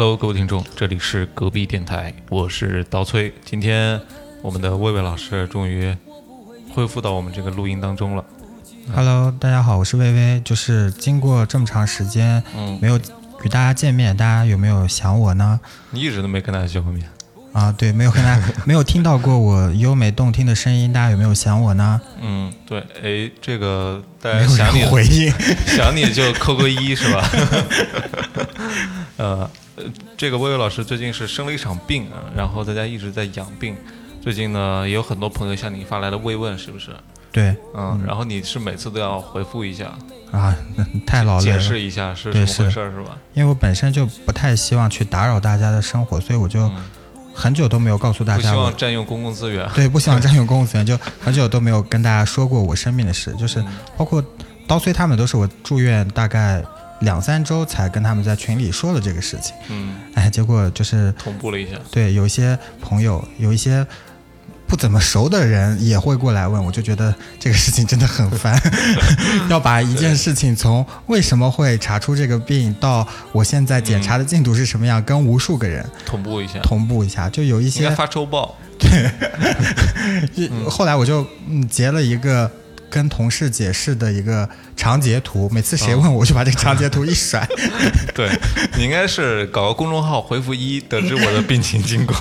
[0.00, 3.34] Hello，各位听众，这里是隔壁电台，我是刀崔。
[3.44, 4.00] 今天
[4.42, 5.92] 我们的魏魏老师终于
[6.72, 8.24] 恢复到我们这个录音当中了。
[8.94, 10.40] Hello，大家好，我是薇薇。
[10.44, 12.96] 就是经过这么长时间嗯，没有
[13.42, 15.58] 与大家见面，大家有没有想我呢？
[15.90, 17.04] 你一直都没跟大家见过面。
[17.52, 22.00] 啊，对，没有跟大家 没有听到过我优美动听的声音，大家有没有想我呢？
[22.22, 25.28] 嗯，对，哎，这个大家想你回应。
[25.66, 27.28] 想你就扣个一是吧？
[29.18, 29.84] 呃，呃
[30.16, 33.76] 这个薇薇老师最近是生了一场病啊，然后大家一直在养病。
[34.20, 36.90] 最近呢，也有很多朋友向你发来了慰问，是不是？
[37.30, 39.96] 对嗯，然后你是每次都要回复一下，
[40.32, 40.54] 啊，
[41.06, 41.58] 太劳累了。
[41.58, 43.16] 解释一下是什对么回是事儿，是吧？
[43.34, 46.84] 因为我本身就不太希望去打扰大家的生活，所以我就嗯，
[47.32, 49.68] 很久都没有告诉大家不希望占用公共资源。
[49.74, 53.64] 对，不希望占用公共资源，就 很久都没有跟大家说过我生病的事，就是
[53.96, 54.22] 包括
[54.66, 56.62] 刀崔他们都是我住院大概
[57.00, 61.76] 两三周才跟他们在群里说了这个事情，嗯，哎，结果就是同步了一下。
[61.90, 63.86] 对有一些朋友，有一些
[64.66, 68.60] 不怎么熟的人也会过来问，我就觉得这个事情真的很烦，
[69.48, 78.56] 要把一件事情从为什么会查出这个病到我现在检查的进度是什么样，跟无数个人同步一下，同步一下，就有一些发周报。
[78.78, 79.10] 对。
[80.68, 82.50] 后来我就嗯截了一个
[82.90, 87.46] 跟同事解释的一个长截图，每次谁问我，我就把这个长截图一甩。
[88.14, 88.30] 对
[88.76, 92.14] 你应该是搞个公众号回复一，得知我的病情经过。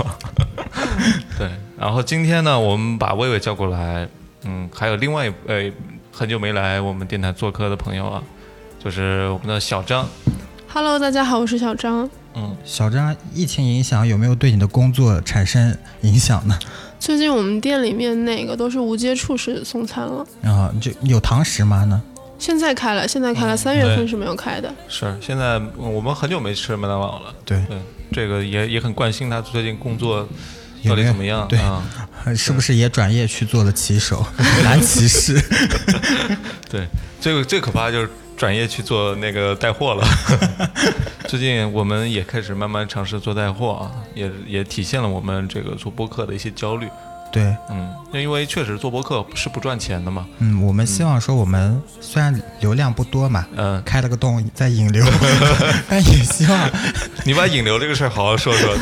[1.38, 4.08] 对，然后今天呢，我们把薇薇叫过来，
[4.44, 5.72] 嗯，还有另外一呃
[6.12, 8.24] 很久没来我们电台做客的朋友啊，
[8.84, 10.08] 就是我们的小张
[10.68, 12.10] ，Hello，大家好，我是小张。
[12.36, 16.58] 嗯，小张，疫情影响有没有对你的工作产生影响呢？
[17.08, 22.02] 最近我们店里面那个都是无接触式送餐了，啊，就有堂食吗呢？
[22.38, 24.70] 现在开了，现在开了，三月份是没有开的。
[24.90, 27.78] 是现在嗯我们很久没吃麦当劳了，对，对，
[28.12, 30.28] 这个也也很关心他最近工作
[30.86, 31.82] 到底怎么样对啊？
[32.36, 34.26] 是不是也转业去做了骑手、
[34.66, 35.42] 男骑士？
[36.70, 36.90] 对，
[37.22, 40.08] 这个最可怕就是转业去做那个带货了。
[41.28, 46.88] 最近我们也开始慢慢尝试做带货啊，也也体现了我们这个做播客的一些焦虑。
[47.30, 50.26] 对，嗯，因为确实做播客是不赚钱的嘛。
[50.40, 55.06] 嗯，我们希望说，我们虽然流量不多嘛，嗯，开了个洞在引流，
[55.90, 56.70] 但也希望
[57.26, 58.74] 你把引流这个事儿好好说说。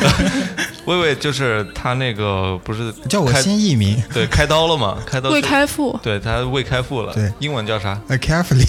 [0.86, 4.98] 薇薇就是他那个不是叫我开新艺名 对开刀了嘛？
[5.06, 7.12] 开刀未开腹，对他未开腹了。
[7.12, 8.00] 对，英文叫啥？？
[8.08, 8.66] A carefully，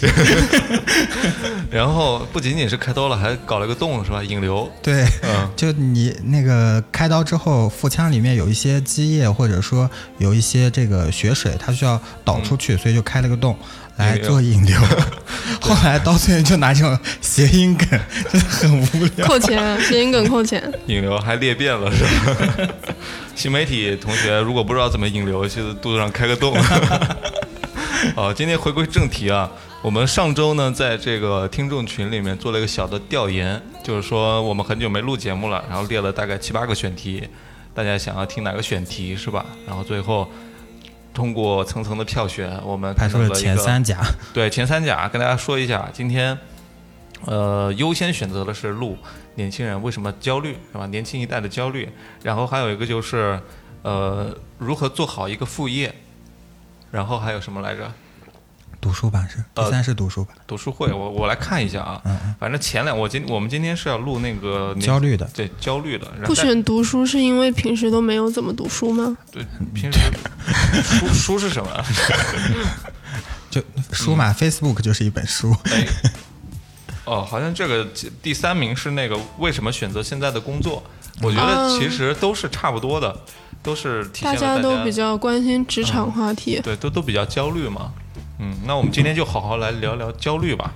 [1.69, 4.23] 然后不仅仅是开刀了，还搞了个洞是吧？
[4.23, 4.69] 引流。
[4.81, 5.05] 对。
[5.23, 13.55] 嗯，就你那个开刀之后，腹腔里面有一些积液，或者说有一些这个血水，它需要导出去，所以就开了个洞
[13.97, 14.79] 来做引流。
[15.61, 17.87] 后来到最后就拿这种谐音梗，
[18.31, 18.85] 真的很无
[19.17, 19.27] 聊。
[19.27, 20.71] 扣钱，谐音梗扣钱。
[20.87, 22.73] 引流还裂变了是吧？
[23.35, 26.55] 新媒体同学如果不知道怎么引流，就肚子上开个洞。
[28.15, 29.49] 好，今天回归正题啊，
[29.81, 37.27] 我们上周呢在这个听众群里面做了一个小的调研，就是说我们很久没录节目了，然后列了大概七八个选题，
[37.73, 39.45] 大家想要听哪个选题是吧？
[39.67, 40.29] 然后最后
[41.17, 43.97] 通过层层的票选，我们排出了前三甲，
[44.35, 46.37] 对前三甲，跟大家说一下，今天
[47.25, 48.95] 呃优先选择的是录
[49.33, 50.85] 年轻人为什么焦虑，是吧？
[50.85, 51.89] 年轻一代的焦虑，
[52.21, 53.41] 然后还有一个就是
[53.81, 55.91] 呃如何做好一个副业，
[56.91, 57.91] 然后还有什么来着？
[58.79, 69.17] 读书吧是第呃三是读书吧，读书会，我我来看一下啊，嗯嗯，反正前两我今我们今天是要录那个焦虑的，对焦虑的，不选读书是因为平时都没有怎么读书吗？
[69.31, 69.99] 对平时
[70.83, 71.69] 书 书是什么？
[73.49, 73.61] 就
[73.91, 75.87] 书嘛，Facebook 就是一本书，哎，
[77.05, 77.87] 哦，好像这个
[78.21, 80.83] 第三名是那个为什么选择现在的工作？
[81.23, 83.17] 我觉得哦其实都是差不多的，
[83.63, 86.59] 都是体现大了大家都比较关心职场话题。
[86.63, 87.91] 对，都都比较焦虑嘛。
[88.39, 90.73] 嗯，那我们今天就好好来聊聊焦虑吧。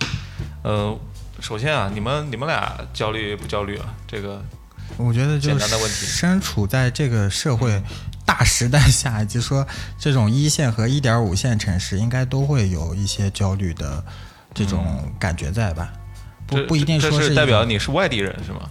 [0.64, 0.98] 呃，
[1.40, 3.94] 首先啊，你们你们俩焦虑不焦虑啊？
[4.08, 4.44] 这个
[4.98, 7.82] 我觉得就简单的问题身处在这个社会
[8.26, 9.66] 大时代下，以及说
[9.98, 14.04] 这种一线和一点五线城市，应该都会有一些焦虑的
[14.54, 15.92] 这种感觉在吧？
[16.48, 18.70] 不不一定说是代表你是外地人是吗？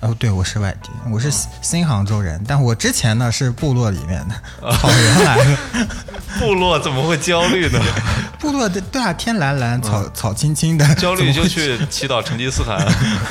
[0.00, 1.30] 哦，对，我是外地，我是
[1.60, 5.56] 新杭州人，但我之前呢是部落里面的草原来的，
[6.40, 7.78] 部落怎么会焦虑呢？
[8.40, 12.78] 部落的对啊，天蓝蓝，草草青青的，焦虑就去祈祷成吉思汗。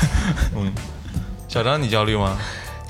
[0.55, 0.71] 嗯，
[1.47, 2.37] 小张，你焦虑吗？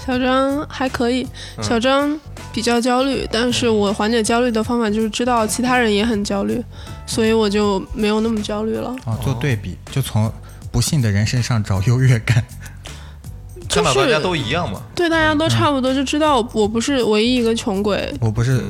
[0.06, 1.26] 小张还可以，
[1.58, 2.20] 嗯小张
[2.52, 6.62] 比较焦虑，但是我缓解焦虑的方法就是知道其他人也很焦虑，
[7.06, 8.94] 所以我就没有那么焦虑了。
[9.06, 10.30] 哦做对比，就从
[10.70, 12.44] 不幸的人身上找优越感。
[13.70, 14.82] 就是大家都一样嘛。
[14.96, 18.62] 对大家都差不多，就知道我不是唯一一个穷鬼，我不是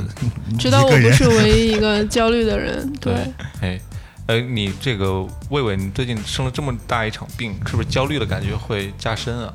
[0.60, 2.88] 知道我不是唯一一个焦虑的人。
[3.01, 3.13] 对，
[3.62, 3.80] 哎，
[4.28, 9.54] 呃，你这个魏魏，你最近生了这么大一场病，是不是焦虑的感觉会加深啊？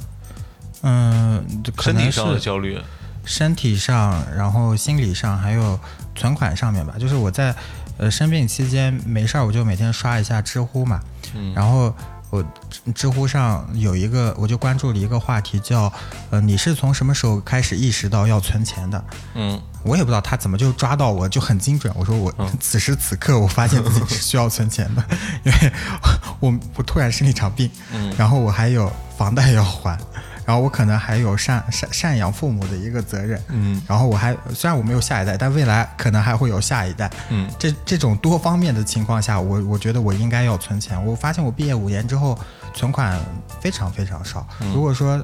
[0.82, 1.44] 嗯，
[1.76, 2.78] 可能身体上的是焦虑，
[3.24, 5.78] 身体上，然后心理上，还有
[6.14, 6.94] 存款上面吧。
[6.98, 7.54] 就是我在
[7.96, 11.00] 呃生病期间没事儿，我就每天刷一下知乎嘛，
[11.34, 11.94] 嗯，然后
[12.34, 15.92] 我知知乎上有一个，我就关注了一个话题叫，
[16.30, 19.04] 呃，你是从什么时候开始意识到要存钱的？
[19.36, 21.92] 嗯我也不知道他怎么就抓到我，就很精准。
[21.94, 25.04] 我说我嗯 此时此刻我发现自己是需要存钱的，
[25.44, 25.72] 因为
[26.40, 29.96] 我我突然生了一场病，嗯然后我还有房贷要还，
[30.44, 37.10] 然后我可能还有赡赡赡养父母的一个责任，嗯然后我还虽然我没有下一代，但未来可能还会有下一代。
[37.30, 41.02] 嗯这这种多方面的情况下，我我觉得我应该要存钱。
[41.04, 42.38] 我发现我毕业五年之后，
[42.74, 43.18] 存款
[43.60, 44.46] 非常非常少。
[44.60, 45.22] 嗯如果说，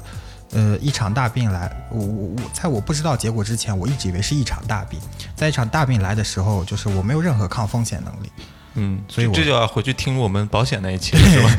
[0.53, 4.99] 呃，一场大病来，我我我在我不知道结果之前，我一直以为是一场大病。
[5.37, 8.33] 在一场大病来的时候，就是我没有任何抗风险能力，
[8.75, 11.51] 嗯，所以我这就要回去听我们保险那一期了， 是吧？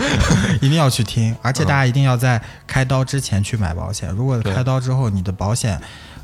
[0.61, 1.35] 一定要去听。
[1.41, 4.09] 而且大家一定要在开刀之前去买保险。
[4.09, 5.79] 如果开刀之后你的保险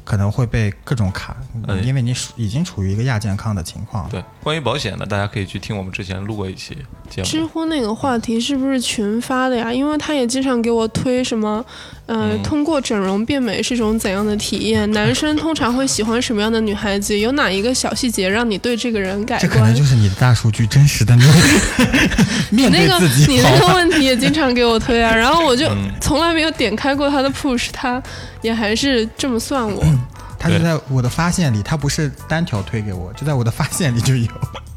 [0.08, 1.36] 可能会被各种卡，
[1.68, 4.08] 嗯因为你属已经处于一个亚健康的情况。
[4.10, 6.78] 对，关于保险的，大家可以去听我们之前录过一期
[7.10, 7.28] 节目。
[7.28, 9.74] 知乎那个话题是不是群发的呀？
[9.74, 11.62] 因为他也经常给我推什么，
[12.06, 14.90] 呃，嗯通过整容变美是一种怎样的体验？
[14.94, 17.20] 男生通常会喜欢什么样的女孩子？
[17.20, 19.84] 有哪一个小细节让你对这个人改观这可能就？
[19.84, 21.16] 是你的大数据真实的
[22.52, 28.02] 面面那个对自己你好吧那个问题也经常给我推啊，然后我就嗯从来没有点开过他的 push，他
[28.42, 29.84] 也还是这么算我。
[30.40, 34.28] 他就在我的发现里，他不是单条推给我，就在我的发现里就有。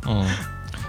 [0.07, 0.27] 嗯，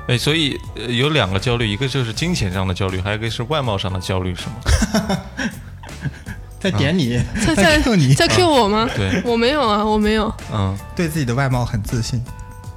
[0.08, 5.18] 哎，所以、呃、有两个焦虑，一个就是金钱上的焦虑，还有一个是外貌上的焦虑，是吗？
[6.58, 8.88] 在点你，在在在 Q 你，在 Q 我吗？
[8.96, 10.34] 对，我没有啊，我没有。
[10.54, 10.78] 嗯。
[10.96, 12.24] 对自己的外貌很自信。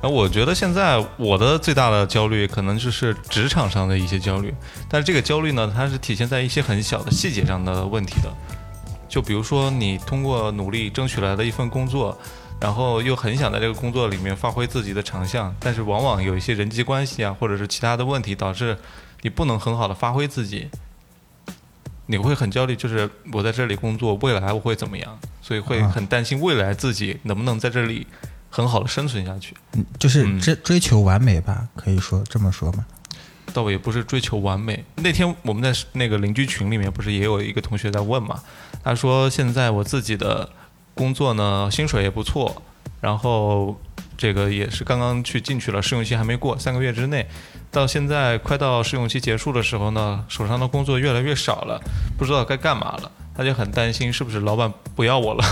[0.03, 4.53] 那我觉得现在我的最大的焦虑可能就是职场上的一些焦虑，
[4.89, 8.33] 但是这个焦虑呢，它是体现在一些很小的细节上的问题的。
[9.15, 12.19] 就比如说你通过努力争取来的一份工作，
[12.61, 18.77] 然后又很想在这个工作里面发挥自己的长项，但是往往有一些人际关系啊，或者是其他的问题，导致
[19.23, 20.69] 你不能很好的发挥自己。
[22.07, 25.17] 你会很焦虑，就是我在这里工作，未来我会怎么样？
[25.41, 28.05] 所以会啊很担心未来自己能不能在这里
[28.51, 29.55] 很好的生存下去。
[29.75, 32.85] 嗯，就是嗯追追求完美吧，可以说这么说吗？
[33.53, 34.85] 倒也不是追求完美。
[34.97, 38.41] 那天我们在那个邻居群里面，不是也有一个同学在问嘛？
[38.83, 40.49] 他说现在我自己的
[40.95, 42.63] 工作呢，薪水也不错，
[43.01, 43.81] 然后
[44.17, 47.27] 这个也是刚刚去进去了，试用期还没过，三个月之内，
[47.71, 51.81] 到现在快到试用期结束的时候呢，手上的工作越来越少了，
[52.19, 53.11] 不知道该干嘛了。
[53.37, 55.45] 他就很担心是不是老板不要我了，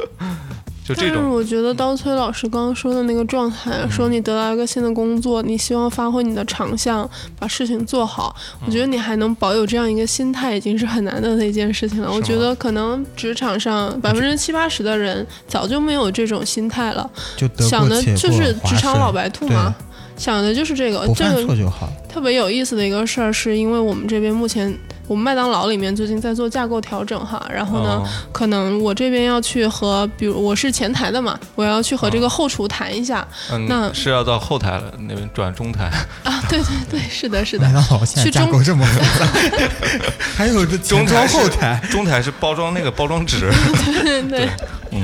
[0.94, 1.28] 就这但是。
[1.28, 8.34] 我觉得刀崔老师刚刚说的那个状态，说你得到一个新的工作，你希望发挥你的长项，把事情做好。
[8.64, 12.12] 我觉得你还能保有这样一个心态，已经是很难得的一件事情了。
[12.12, 19.74] 我觉得可能职场上百分之七八十的人早就没有这种心态了，就想的就是职场老白兔嘛，
[20.16, 21.06] 想的就是这个。
[21.14, 21.88] 这个错就好。
[22.08, 24.76] 特别有意思的一个事儿，是因为我们这边目前
[25.08, 35.90] 我们麦当劳里面最近在做架构调整哈，然后呢，哦可能我这边要去和，比如我是前台的嘛，我要去和这个后厨谈一下、嗯，那是要到后台了，那边转中台。
[36.22, 39.26] 啊，对对对，是的，是的麦，当劳现在去中架构这么复杂，
[40.36, 43.50] 还有这中台中后台，中台是包装那个包装纸。
[43.86, 44.48] 对对对。
[44.90, 45.02] 嗯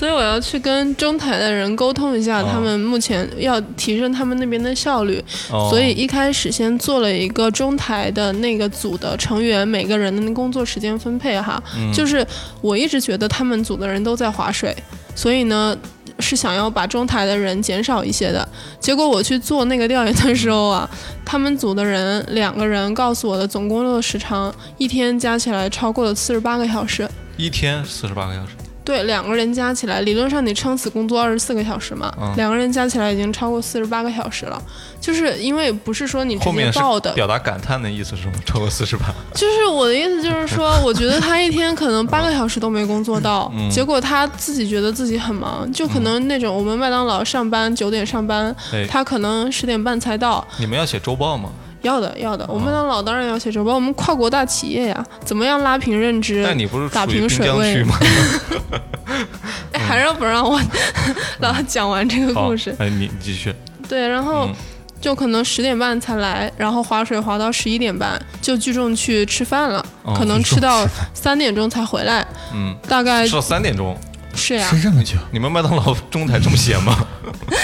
[0.00, 12.26] 所以我要去跟中台的人沟通一下，哦他们目前要提升他们那边的效率，哦，所以一开始先做了一个中台的那个组的成员每个人的工作时间分配哈，嗯就是
[12.62, 14.74] 我一直觉得他们组的人都在划水，
[15.14, 15.76] 所以呢
[16.18, 18.48] 是想要把中台的人减少一些的。
[18.80, 20.88] 结果我去做那个调研的时候啊，
[21.26, 27.06] 他们组的人两个人告诉我的总工作时长一天加起来超过了四十八个小时。
[27.36, 28.52] 一天四十八个小时。
[28.90, 34.60] 对，两个人加起来，理论上你撑死工作二十四个小时嘛，嗯两个人加起来已经超过四十八个小时了。
[35.00, 38.32] 就是因为不是说你直接报的，表达感叹的意思是吗？
[38.44, 39.14] 超过四十八。
[39.32, 50.44] 就是我的意思就是说，我觉得他一天可能八个小时都没工作到，嗯结果他自己觉得自己很忙，就可能那种我们麦当劳上班九点上班，哎，他可能十点半才到。
[50.58, 51.50] 你们要写周报吗？
[51.82, 56.42] 要的要的，我们麦当劳当然要写周报，我们跨国大企业呀，怎么样拉平认知？
[56.44, 57.98] 但你不是打平水位吗？
[59.72, 60.60] 哎，还让不让我
[61.40, 63.54] 老讲完这个故事？，哎，你你继续。
[63.88, 64.46] 对，然后。
[64.46, 64.54] 嗯
[65.00, 72.22] 就可能十点半才来，然后划水划到十一点半，就聚众去吃饭了，哦可能吃到三点钟才回来，
[72.52, 73.96] 嗯，大概吃到三点钟。
[74.34, 74.66] 是呀。
[74.68, 77.06] 吃这么久， 你们麦当劳中台这么闲吗？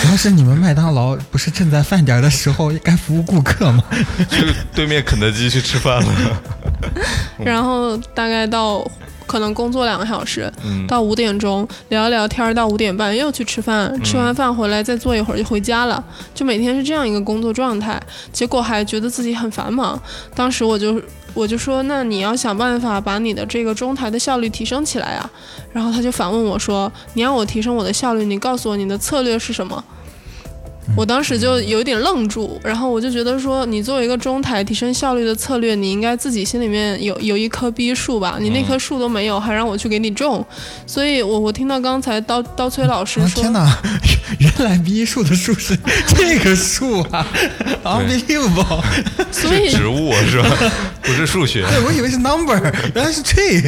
[0.02, 3.82] 主 要是你们麦当劳不是正在饭点儿的时候该服务顾客吗？
[4.30, 4.44] 去
[4.74, 6.42] 对面肯德基去吃饭了。
[7.38, 8.86] 然后大概到
[9.26, 16.02] 可能工作两个小时，嗯到五点钟聊一聊天，到五点半又去吃饭，吃完饭回来再坐一会儿就回家了，
[16.34, 18.00] 就每天是这样一个工作状态，
[18.32, 20.00] 结果还觉得自己很繁忙。
[20.34, 21.00] 当时我就
[21.36, 25.30] 我就说，那你要想办法把你的这个中台的效率提升起来啊。
[25.70, 29.84] 然后他就反问我说，你让我提升我的效率，你告诉我你的策略是什么？
[30.94, 38.38] 我当时就有点愣住，然后我就觉得说，你作为一个中台提升效率的策略，你应该自己心里面有有一棵逼树吧？
[38.40, 40.46] 你那棵树都没有，还让我去给你种，
[40.86, 43.78] 所以我我听到刚才刀刀崔老师啊说，天哪，
[44.38, 45.76] 原来逼树的树是
[46.16, 47.26] 这个树啊
[47.84, 48.80] ，unbelievable！
[49.32, 50.56] 所以植物是吧？
[51.02, 51.64] 不是数学。
[51.68, 52.58] 对，我以为是 number，
[52.94, 53.62] 原来是 tree。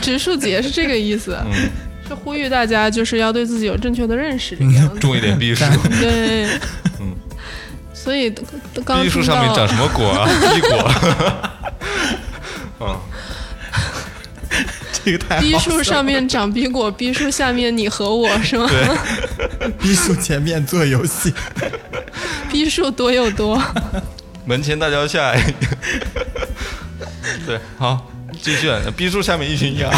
[0.00, 1.68] 植树节是这个意思，嗯
[2.12, 4.54] 是呼吁大家就是要对自己有正确的认识。
[5.00, 5.64] 种一点碧树，
[5.98, 6.44] 对，
[7.00, 7.16] 嗯，
[7.94, 8.30] 所以
[8.84, 10.28] 刚碧树听到上面长什么果啊？
[10.54, 10.92] 碧果。
[12.84, 13.00] 嗯，
[14.92, 18.68] 这个太逼树上面长逼果，逼树下面你和我是吗？
[18.68, 21.32] 对，逼树前面做游戏，
[22.52, 23.62] 逼树多又多。
[24.44, 25.32] 门前大桥下。
[27.46, 28.10] 对，好，
[28.42, 28.68] 继续。
[28.96, 29.88] 碧树下面一群鸭，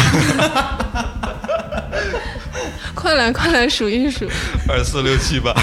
[3.05, 4.25] 快来快来数一数，
[4.67, 5.53] 二四六七八。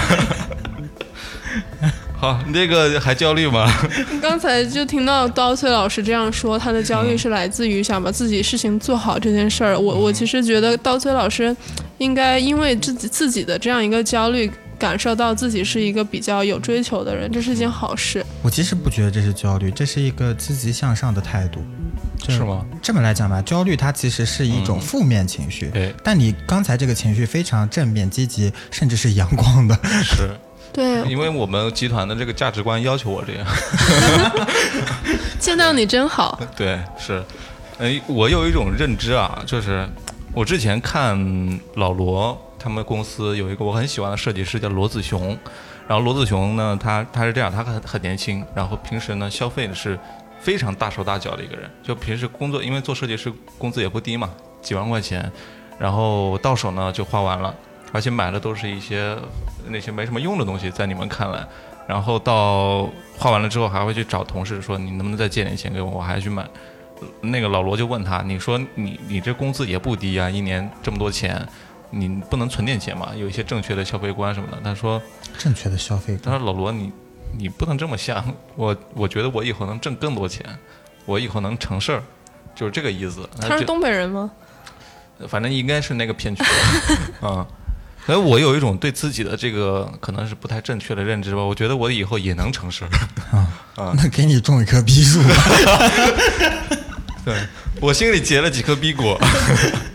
[2.15, 3.69] 好，那个还焦虑吗？
[4.23, 9.77] 刚才就听到刀崔老师这样说，他的焦虑是来自于想把自己事情做好这件事儿。
[9.77, 11.53] 我我其实觉得刀崔老师
[11.97, 18.25] 应该因为自己自己的这样一个焦虑，感受到自己是一个比较有追求的人，这是一件好事。
[18.41, 21.61] 我其实不觉得这是焦虑，这是一个积极向上的态度。
[22.27, 22.65] 就是吗？
[22.81, 29.77] 这么来讲吧，焦虑它其实是一种负面情绪，对，但你刚才这个情绪非常正面、积极，甚至是阳光的。
[30.03, 30.29] 是
[30.71, 33.45] 对，因为我们集团的这个价值观要求我这样。
[35.37, 36.41] 见到你真好。
[36.55, 37.23] 对，是，
[37.77, 39.87] 呃，我有一种认知啊，就是
[40.33, 45.37] 我之前看老罗他们公司有一个我很喜欢的设计师叫罗子雄，
[45.87, 49.99] 然后罗子雄呢，他他是这样，他很很年轻，然后平时呢消费的是
[50.43, 54.29] 非常大手大脚的一个人，就平时工作，因为做设计师工资也不低嘛，
[54.61, 55.31] 几万块钱，
[55.79, 57.55] 然后到手呢就花完了，
[57.93, 59.17] 而且买的都是一些
[59.67, 61.47] 那些没什么用的东西，在你们看来。
[61.85, 65.91] 然后到花完了之后，还会去找同事说：“你能不能再借点钱给我？
[65.91, 66.47] 我还去买。”
[67.19, 71.45] 那个老罗就问他：“你说你你这工资也不低啊，一年这么多钱，
[71.89, 73.11] 你不能存点钱吗？
[73.17, 75.01] 有一些正确的消费观什么的。”他说
[75.37, 76.89] 正确的消费：“他说老罗，你
[77.37, 78.23] 你不能这么想，
[78.55, 80.45] 我我觉得我以后能挣更多钱，
[81.05, 82.03] 我以后能成事儿，
[82.55, 84.31] 就是这个意思。”他是东北人吗？
[85.27, 86.43] 反正应该是那个片区
[87.21, 87.45] 啊。
[88.05, 92.89] 所以我有一种对自己的这个可能是不太正确的认知吧，我觉得我以后也能成事儿。
[93.81, 95.33] 啊那给你种一棵逼树吧。
[97.23, 97.33] 对
[97.79, 99.17] 我心里结了几颗逼果。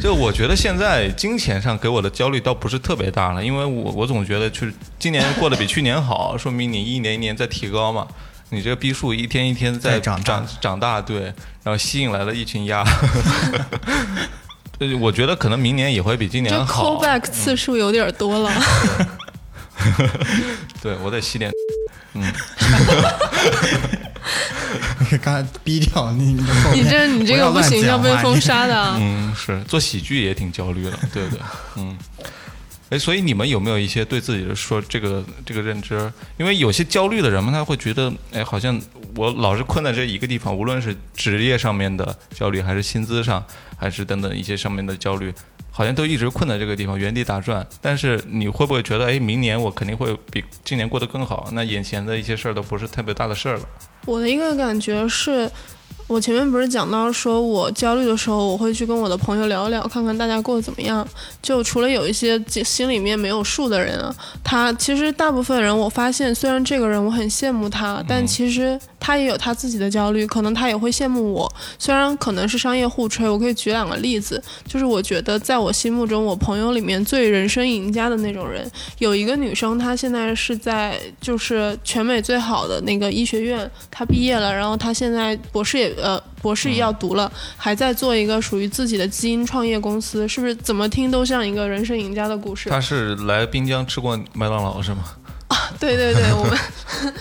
[0.00, 8.06] 就我觉得现在金钱上给我的焦虑倒不是特别大了，因为我我总觉得去今年过得比去年好， 说明你一年一年在提高嘛。
[8.52, 11.20] 你这个逼数一天一天在在长大长长大，对，
[11.62, 12.82] 然后吸引来了一群鸭。
[14.80, 16.96] 呃 我觉得可能明年也会比今年好。
[16.96, 18.50] callback 次数有点多了。
[20.82, 21.52] 对，我得吸点。
[25.22, 26.34] 刚才逼掉你，
[26.74, 28.40] 你这你这个不行，要被封。
[28.40, 28.96] 杀的啊。
[29.00, 31.40] 嗯，是做喜剧也挺焦虑的，对不对？
[31.76, 31.98] 嗯，
[32.88, 36.10] 哎，所以你们有没有一些对自己的说这个这个认知？
[36.38, 38.80] 因为有些焦虑的人们，他会觉得，哎，好像
[39.14, 43.44] 我老是困在这一个地方，无论是职业上面的焦虑，还是薪资上，
[43.76, 45.32] 还是等等一些上面的焦虑，
[45.80, 47.66] 好像都一直困在这个地方，原地打转。
[47.80, 51.48] 但是你会不会觉得，哎，明年我肯定会比今年过得更好？
[51.52, 53.62] 那眼前的一些事儿都不是特别大的事儿了。
[54.04, 55.50] 我的一个感觉是，
[56.10, 61.06] 我前面不是讲到说我焦虑的时候，我会去跟我的朋友聊聊，看看大家过得怎么样。
[61.40, 64.12] 就除了有一些心里面没有数的人啊，
[64.42, 71.48] 他其实大部分人，我发现虽然这个人我很羡慕他，但其实他也有他自己的焦虑，可能他也会羡慕我。
[71.78, 92.68] 虽然可能是商业互吹，我可以举两个例子，就是我觉得在我心目中，我朋友里面最人生赢家的那种人，有一个女生，她现在是在就是全美最好的那个医学院，她毕业了，然后她现在博士也呃博士也要读了，还在做一个属于自己的基因创业公司，是不是怎么听都像一个人生赢家的故事？
[92.70, 95.04] 他是来滨江吃过麦当劳是吗？
[95.48, 96.58] 啊对对对， 我们、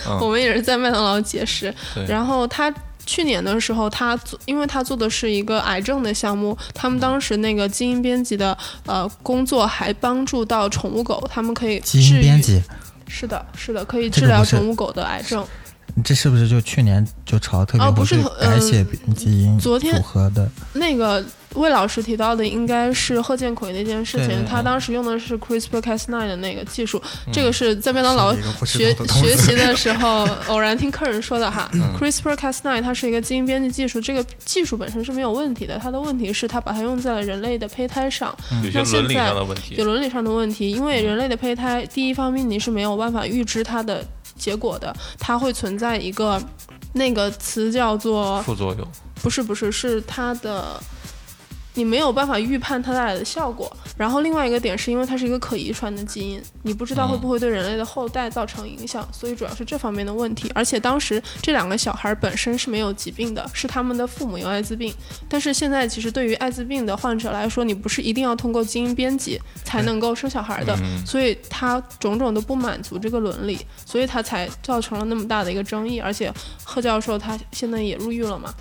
[0.08, 1.74] 嗯 我们也是在麦当劳结识。
[2.08, 2.72] 然后他
[3.06, 8.56] 去年的时候，他做，因为他做的是一个癌症的项目，他们当时那个基因编辑的
[8.86, 12.62] 呃工作还帮助到宠物狗，他们可以基治愈因编辑，
[13.08, 15.44] 是的，是的，可以治疗宠物狗的癌症。
[15.44, 15.50] 这
[16.16, 20.50] 是不是就去年就炒得特别火，哦不是就改写基因昨天组合的？
[20.74, 21.24] 那个
[21.56, 27.02] 魏老师提到的应该是贺建奎那件事情，他当时用的是 CRISPR-Cas9 的那个技术，
[27.34, 28.34] 这个是在麦当劳
[28.66, 31.70] 学学习的时候 偶然听客人说的哈。
[31.74, 31.90] 嗯。
[32.00, 39.76] CRISPR-Cas9 它是一个基因编辑技术，这个技术本身是没有问题的，它的问题是它把它用在了人类的胚胎上，有些伦理上的问题。
[39.76, 39.86] 有。
[39.86, 44.06] 伦理上的问题，因为人类的胚胎，第一方面你是没有办法预知它的
[44.40, 46.42] 结果的，它会存在一个
[46.94, 48.88] 那个词叫做副作用，
[49.22, 50.82] 不是不是是它的，
[51.80, 53.72] 你没有办法预判它带来的效果。
[53.96, 60.52] 然后另外一个点是因为它是一个可遗传的基因，你不知道会不会对人类的后代造成影响，所以主要是这方面的问题。
[60.54, 64.94] 而且当时这两个小孩本身是没有疾病的，是他们的父母有艾滋病。
[65.30, 76.00] 但是现在其实对于艾滋病的患者来说，你不是一定要通过基因编辑才能够生小孩的，嗯所以他种种都不满足这个伦理，所以他才造成了那么大的一个争议。
[76.02, 76.34] 而且
[76.66, 78.54] 贺教授他现在也入狱了嘛。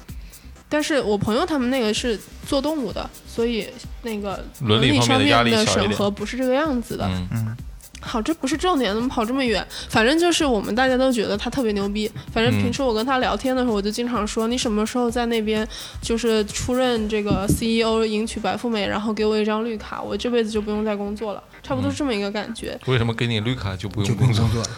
[0.68, 3.68] 但是我朋友他们那个是做动物的，所以
[4.02, 7.08] 那个伦理理上方面的审核不是这个样子的。
[7.30, 7.56] 嗯，
[8.00, 9.66] 好，这不是重点，怎么跑这么远？
[9.88, 12.10] 反正就是我们大家都觉得他特别牛逼。
[12.32, 15.66] 反正嗯平时我跟他聊天的时候，我就经常说，你什么时候在那边
[16.00, 22.78] 就是出任这个 CEO，迎娶白富美，然后给我一张绿卡，我这辈子就不用再工作了，差不多是这么一个感觉。
[22.86, 24.44] 为什么给你绿卡就不用工作？
[24.54, 24.70] 了？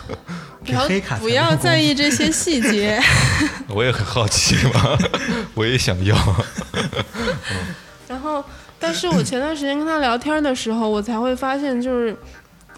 [0.65, 3.01] 然后，不要在意这些细节。
[3.69, 4.99] 我也很好奇嘛，
[5.55, 6.17] 我也想要。
[8.07, 8.45] 然后，
[8.79, 12.15] 但是我前段时间跟他聊天的时候，我才会发现，就是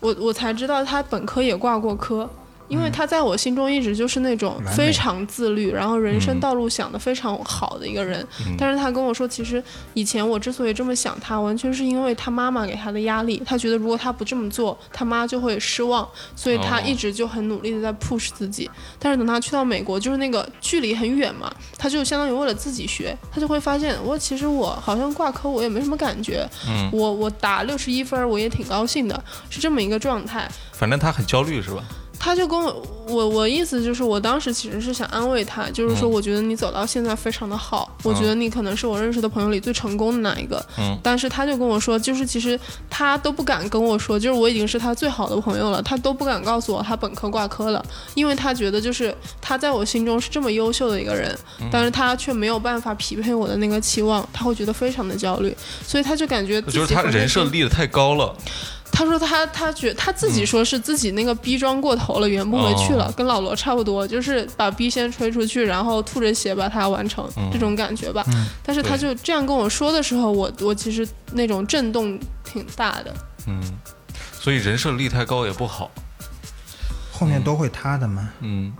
[0.02, 2.28] 我我才知道他本科也挂过科。
[2.72, 8.26] 因为他在我心中一直就是那种非常自律，然后人生嗯道路想得非常好的一个人。
[8.46, 13.42] 嗯但是他跟我说，其实以前我之所以这么想他，完全是因为他妈妈给他的压力。
[13.44, 18.70] 他觉得如果他不这么做，他妈就会失望，所以他哦一直就很努力的在 push 自己。
[18.98, 30.48] 但是等他去到美国，就是那个距离很远嘛，他就相当于为了自己学，他就会发现，我其实我好像挂科我也没什么感觉，嗯，我我打六十一分我也挺高兴的，是这么一个状态。
[30.72, 31.84] 反正他很焦虑是吧？
[32.24, 40.64] 他就跟我我我意思就是，我当时其实是想安慰他，就是说，嗯我觉得你走到现在非常的好，我觉得你可能是我认识的朋友里最成功的那一个。
[40.78, 42.56] 嗯但是他就跟我说，就是其实
[42.88, 55.52] 他都不敢跟我说，就是我已经是他最好的朋友了，他都不敢告诉我他本科挂科了，因为他觉得就是他在我心中是这么优秀的一个人，嗯但是他却没有办法匹配我的那个期望，他会觉得非常的焦虑，
[55.84, 58.32] 所以他就感觉就是他人设立的太高了。
[58.92, 68.22] 他说他他觉他自己说是自己那个逼装过头了，圆不回去了，哦跟老罗差不多，就是把逼先吹出去，然后吐着血把它完成、嗯这种感觉吧。
[68.28, 73.12] 嗯但是他就这样跟我说的时候，我我其实那种震动挺大的。
[73.46, 73.60] 嗯，
[74.38, 75.90] 所以人设立太高也不好。
[77.10, 78.28] 后面都会塌的嘛。
[78.40, 78.72] 嗯，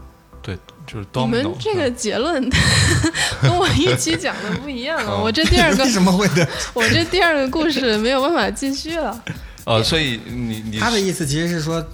[0.43, 2.49] 对，就是你们这个结论
[3.41, 5.07] 跟我一期讲的不一样啊！
[5.19, 6.47] 哦我这第二个 为，什么会的？
[6.75, 9.23] 我这第二个故事没有办法继续了。
[9.65, 11.85] 呃，所以你你他的意思其实是说，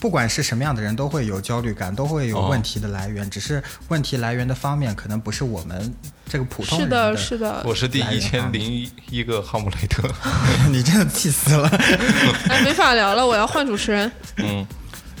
[0.00, 5.94] 不管是什么样的人，都会有焦虑感，都会有哦问题的来源，只是问题来源的方面可能不是我们
[6.28, 7.62] 这个普通人是的，是的。
[7.64, 10.02] 我是第一千零一个哈姆雷特。
[10.70, 11.68] 你真的气死了。
[12.48, 14.10] 哎，没法聊了，我要换主持人。
[14.36, 14.66] 嗯，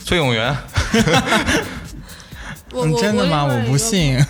[0.04, 0.54] 崔永元，
[0.92, 1.02] 嗯
[2.72, 3.44] 我我真的吗？
[3.44, 4.18] 我不信。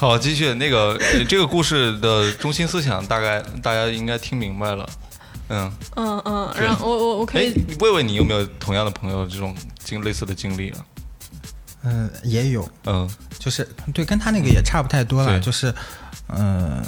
[0.00, 4.88] 好，继续那个、呃这个故事的中心思想，大概大家应该听明白了。
[5.48, 10.78] 嗯，嗯嗯，对然后我我我可哎以，问问，你有没有同样的朋友这种经类似的经历啊？
[11.82, 13.06] 嗯、也有，嗯
[13.38, 15.70] 就是对，跟他那个也差不太多了，对就是，
[16.36, 16.84] 嗯、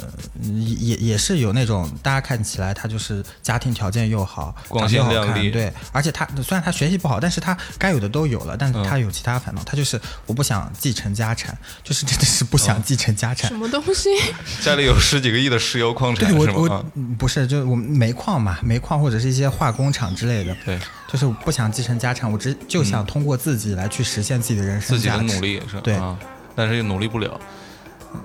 [0.77, 13.57] 也也是有那种大家看起来他就是家庭条件又好，光鲜亮丽看对，而且他虽然他学习不好，但是他该有的都有了，但是嗯他有其他烦恼，他就是我不想继承家产，就是真的是不想继承家产什。
[13.57, 14.09] 么东西？
[14.61, 16.61] 家里有十几个亿的石油矿产对我？
[16.63, 16.85] 我
[17.17, 20.79] 不是，就是我们煤矿嘛，煤矿或者是一些化工厂之类的，对，
[21.11, 26.17] 就是我不想继承家产，我只就想通过自己来去实现自己的人生自己的努力也是对啊，
[26.55, 27.39] 但是又努力不了。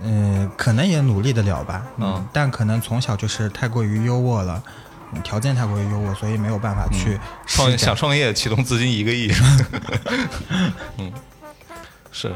[0.03, 4.63] 嗯，可能也努力得了吧，嗯，嗯但可能从小就是太过于优渥了，
[5.13, 7.87] 嗯条件太过于优渥，所以没有办法去嗯创施展。
[7.87, 9.33] 想创业，启动资金一个亿，
[10.99, 11.13] 嗯，
[12.13, 12.33] 是。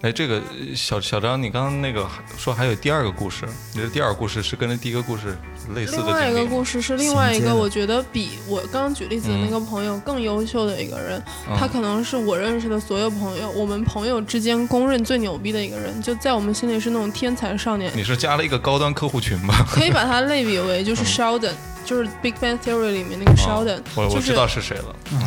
[0.00, 2.06] 哎，这个呃小小张，你刚刚那个
[2.36, 5.36] 说还有第二个故事，你的第二个故事是跟这第一个故事
[5.74, 11.20] 类似的另外一个故事是另外一个，我觉得比我刚刚举例子的那个朋友更优秀的一个人，
[11.58, 19.66] 他嗯可能是我认识的所有朋友，我们朋友之间公认最牛逼的一个人，就在我们心里是那种天才少年，你是加了一个高端客户群吧？
[19.68, 24.96] 可以把它类比为就是嗯 Sheldon，、就是 Big Bang Theory 里面那个 Sheldon，、哦我我就是知道是谁了。
[25.10, 25.20] 嗯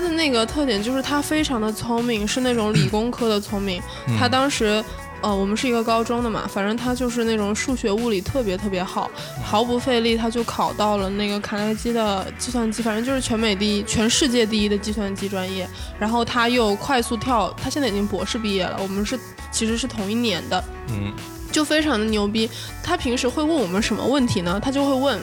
[0.00, 3.82] 他的那个特点就是他非常的聪明，是那种理工科的聪明。
[4.08, 4.82] 嗯他当时，
[5.20, 9.10] 呃，我们是一个高中的嘛，反正他就是那种数学、物理特别特别好，
[9.44, 15.68] 毫不费力他就考到了那个卡耐基的计算机，反正就是全美第一、全世界第一的计算机专业。
[15.98, 19.20] 然后他又快速跳，他现在已经博士毕业了，我们是
[19.52, 20.64] 其实是同一年的。
[20.88, 21.12] 嗯
[21.52, 22.48] 就非常的牛逼。
[22.82, 24.58] 他平时会问我们什么问题呢？
[24.62, 25.20] 他就会问，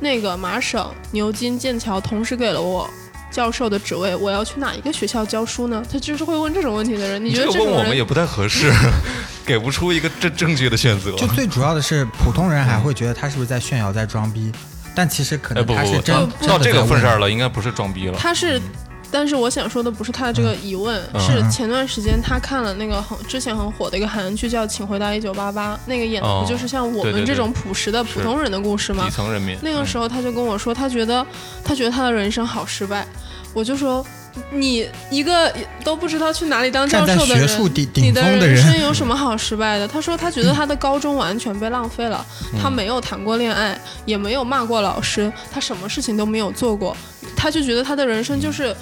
[0.00, 2.88] 那个麻省、牛津、剑桥同时给了我
[3.30, 5.82] 教授的职位，我要去哪一个学校教书呢？
[5.90, 7.22] 他就是会问这种问题的人。
[7.24, 8.72] 你觉得这种人问我们也不太合适，
[9.44, 11.12] 给不出一个正正确的选择。
[11.12, 14.50] 就最主要的是，普通人还会觉得他是不是在炫耀、在装逼，
[14.94, 16.14] 但其实可能他是真
[16.46, 17.20] 到这个份上。
[17.20, 18.18] 了，应该不是装逼了。
[18.18, 18.60] 他是。
[19.10, 21.20] 但是我想说的不是他的这个疑问，嗯。
[21.20, 26.42] 是前段时间他看了那个很之前很火的一个韩剧叫《请回答一九八八》，那个演的哦。
[26.44, 29.04] 不就是像我们这种朴实的普通人的故事吗？
[29.04, 29.10] 底？
[29.10, 29.56] 层人民。
[29.62, 31.26] 那个时候他就跟我说，他觉得
[31.64, 33.06] 他觉得他的人生好失败。
[33.54, 34.04] 我就说，
[34.50, 35.50] 你一个
[35.82, 37.48] 都不知道去哪里当教授的人，
[37.94, 38.56] 你的人。
[38.60, 39.88] 生，有什么好失败的？
[39.88, 42.60] 他说他觉得他的高中完全被浪费了，嗯。
[42.60, 46.94] 他没有谈过恋爱，也没有骂过老师，他什么事情都没有做过，
[47.34, 48.76] 他就觉得他的人生就是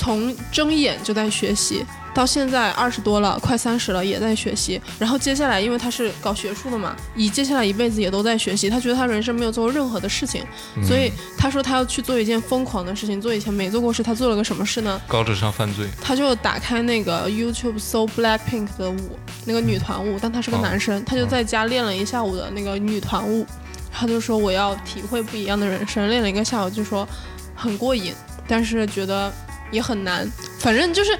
[0.00, 1.84] 从睁眼就在学习。
[2.12, 4.80] 到现在二十多了，快三十了，也在学习。
[4.98, 8.68] 然后接下来，因为他是搞学术的嘛，以接下来一辈子也都在学习。
[8.68, 10.42] 他觉得他人生没有做过任何的事情，
[10.76, 14.02] 嗯所以他说他要去做一件疯狂的事情，做以前没做过事。
[14.02, 15.00] 他做了个什么事呢？
[15.06, 15.86] 高智商犯罪。
[16.02, 23.46] 他就打开那个 YouTube 搜 Blackpink 的舞，那个女团舞，但他是个哦男生，他就在家练了一下午的那个女团舞。
[23.92, 27.06] 他就说我要体会不一样的人生，练了一个下午，就说
[27.54, 28.12] 很过瘾，
[28.48, 29.32] 但是觉得
[29.70, 30.30] 也很难。
[30.58, 31.10] 反正就是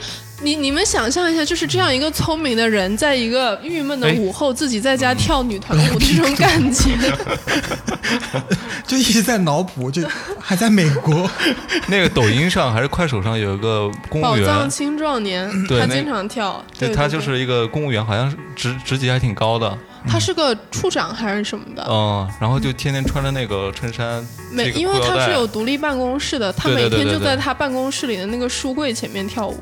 [0.43, 6.91] 你你们想象一下，就是这样一个聪明的人，在一个郁闷的哎午后，自己在家跳女团舞的这种感觉。
[8.87, 10.03] 就一直在脑补，就
[10.41, 11.31] 还在美国。
[11.87, 29.59] 那个抖音上还是快手上有一个公务宝藏员，青壮年，他经常跳，对对他就是一个公务员，好像是职职级还挺高的，他是个处长还是什么的，嗯，然后就天天穿着那个衬衫，每这个因为他是有独立办公室的，他每天就在他办公室里的那个书柜前面跳舞。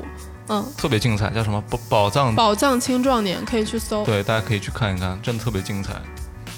[0.51, 2.33] 嗯，特别精彩，叫什么宝宝藏？
[2.33, 5.93] 宝藏青壮年可以去搜，对，大家可以去看一看，真的特别精彩。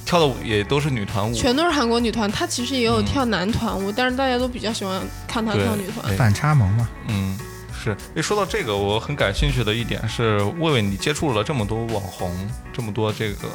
[0.05, 2.29] 跳的舞也都是女团舞，全都是韩国女团。
[2.31, 6.17] 她其实也有嗯跳男团舞，但是大家都比较喜欢看她跳女团。
[6.17, 7.37] 反差萌嘛，嗯，
[7.81, 7.97] 是。
[8.15, 12.31] 一说到这个，我很感兴趣的一点是，魏魏你接触了这么多网红，
[12.71, 13.49] 这么多这个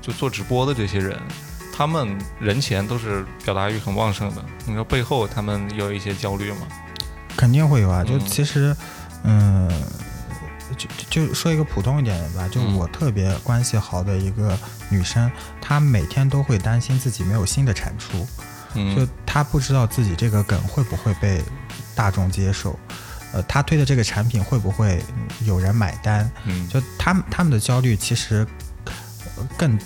[0.00, 1.18] 就做直播的这些人，
[1.72, 6.66] 他们人前都是表达欲很旺盛的，你说背后他们有一些焦虑吗？
[7.36, 8.04] 肯定会有啊。
[8.04, 8.76] 就嗯其实，
[9.24, 9.70] 嗯，
[10.76, 14.58] 就就就说一个普通一点的吧，就嗯我特别关系好的一个
[14.90, 18.26] 女生，她每天都会担心自己没有新的产出，
[18.74, 21.42] 嗯，就她不知道自己这个梗会不会被
[21.94, 22.78] 大众接受，
[23.32, 25.02] 呃，他推的这个产品会不会
[25.44, 28.46] 有人买单，嗯，就他们他们的焦虑其实
[29.36, 29.78] 呃更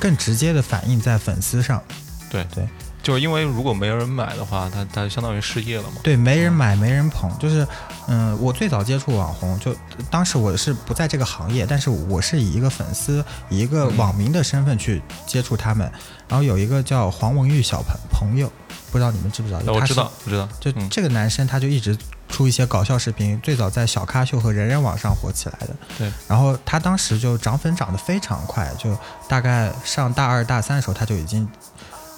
[0.00, 1.82] 更直接的反映在粉丝上。
[2.30, 2.66] 对对，
[3.02, 5.96] 就是因为如果没有人买的话，他他相当于失业了嘛。
[6.02, 7.66] 对，没人买，没人捧，就是，
[8.08, 9.76] 嗯、我最早接触网红，就
[10.10, 15.92] 当时我是不在这个行业，但是我是以一个粉丝，以一个嗯网民的身份去接触他们。
[16.26, 18.50] 然后有一个叫黄文玉小朋朋友，
[18.92, 19.60] 不知道你们知不知道？
[19.80, 21.96] 他知道，我知道，就嗯这个男生，他就一直
[22.28, 25.74] 出一些搞笑视频，最早在小咖秀和人人网上火起来的。
[25.96, 26.12] 对。
[26.28, 31.48] 然后他当时就涨粉涨得非常快，就大概上大二大三的时候，他就已经，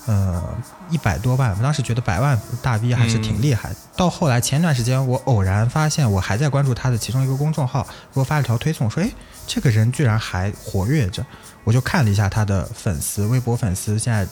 [0.07, 0.43] 呃，
[0.91, 1.55] 一百多万。
[1.57, 3.71] 我当时觉得百万大 V 还是挺厉害。
[3.97, 9.09] 到后来前段时间，我偶然发现，我还在关注他的其中一个公众号，给我发了条推送，说，哎，
[9.47, 11.25] 这个人居然还活跃着。
[11.63, 14.27] 我就看了一下他的粉丝，微博粉丝现在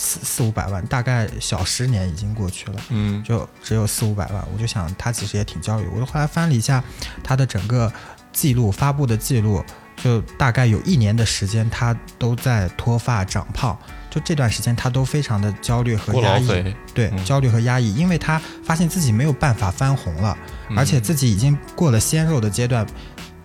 [0.00, 2.80] 四四五百万，大概小十年已经过去了。
[2.88, 5.86] 嗯，就只有四五百万，我就想他其实也挺焦虑。
[5.94, 6.82] 我就后来翻了一下
[7.22, 7.92] 他的整个
[8.32, 9.62] 记录发布的记录，
[10.02, 13.78] 就大概有一年的时间，他都在脱发长胖。
[14.08, 20.36] 就这段时间，他都非常的焦虑和压抑，对，嗯焦虑和压抑，因为他发现自己没有办法翻红了，
[20.68, 22.84] 嗯而且自己已经过了鲜肉的阶段，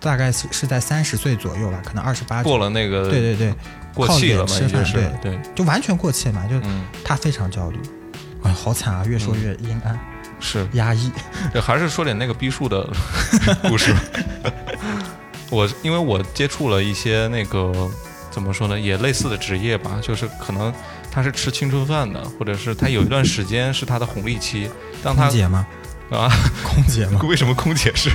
[0.00, 3.54] 大概是是在三十岁左右吧，可能二十八，过了那个对对对，
[3.96, 7.78] 过气了嘛，靠脸吃饭已经是对，就完全过气嘛，就嗯，他非常焦虑，
[8.42, 9.98] 哎，好惨啊，越说越阴暗、
[10.38, 11.10] 是，压抑。
[11.52, 12.86] 这还是说点那个逼数的
[13.68, 13.94] 故事。
[15.50, 17.72] 我因为我接触了一些那个
[18.30, 20.72] 怎么说呢，也类似的职业吧，就是可能
[21.10, 24.68] 他是吃青春饭的，或者是他有一段时间是他的红利期，
[25.02, 25.66] 当他空姐吗？
[26.10, 26.30] 啊，
[26.62, 27.20] 空姐吗？
[27.24, 28.10] 为什么空姐是？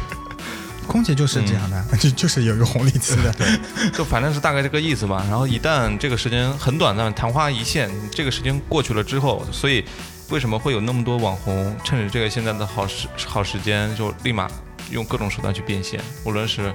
[0.91, 3.31] 空姐就是这样的， 就就是有一个红利期的。
[3.39, 3.47] 对
[3.93, 5.25] 就反正是大概这个意思吧。
[5.29, 9.85] 然后一旦这个时间很短暂，昙花一现，这个时间过去了之后，所以
[10.29, 14.49] 为什么会有那么多网红趁着这个现在的好时好时间，就立马
[14.89, 16.73] 用各种手段去变现，无论是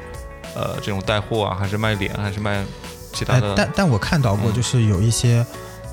[0.54, 2.64] 呃这种带货啊，还是卖脸，还是卖
[3.12, 5.44] 其他哎的，，但但我看到过，嗯就是有一些，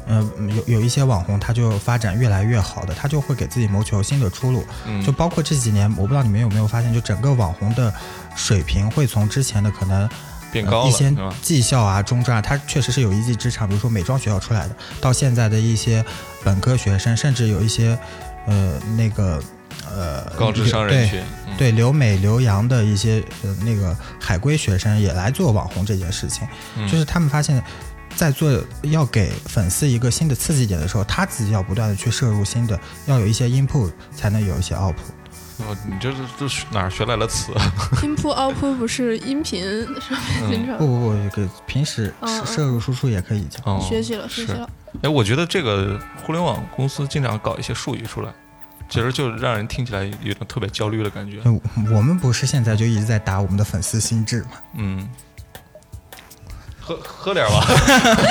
[0.06, 0.30] 呃，
[0.68, 4.66] 有有一些网红，他就发展越来越好的，他就会给自己谋求新的出路。
[4.86, 7.94] 嗯就包括这几年，我不知道你们有没有发现，就整个网红的
[8.36, 10.10] 水平会从之前的可能
[10.52, 11.13] 变高一些？
[11.42, 16.04] 技校啊、中专啊，它确实是有一技之长，比如说美妆学校出来的，到现在的一些
[16.44, 17.98] 本科学生，甚至有一些
[18.46, 19.42] 呃那个
[19.89, 27.63] 呃高智商人群，嗯对对留美留洋的一些呃那个海归学生也来做网红这件事情，嗯就是他们发现。
[28.15, 28.52] 在做
[28.84, 35.13] 要给粉丝一个新的刺激点的时候，他自己要不断的去摄入新的，要有一些 input 才能有一些 output。
[35.60, 37.52] 哦，你这是这是哪儿学来的词
[38.02, 39.63] ？input output 不是音频
[40.02, 43.62] 上面经常不不不，这个平时摄摄入输出也可以讲。
[43.65, 44.67] 哦，学习了，学习了。
[45.02, 48.34] 哎，我觉得这个互联网公司经常搞一些术语出来，
[48.89, 51.39] 其实就让人听起来有种特别焦虑的感觉。
[51.93, 54.49] 我们不是现在就一直在打我们的粉丝心智吗？
[54.76, 55.08] 嗯，
[56.86, 57.65] 喝喝点儿吧，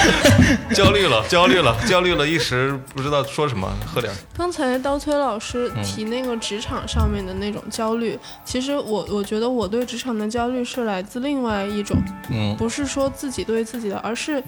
[0.76, 4.12] 焦虑了，焦虑了，焦虑了，一时不知道说什么，喝点。
[4.36, 11.96] 刚才刀崔老师嗯提那个职场上面的那种焦虑，其实我我觉得我对职场的焦虑是来自另外一种，
[12.28, 14.42] 嗯不是说自己对自己的，而是，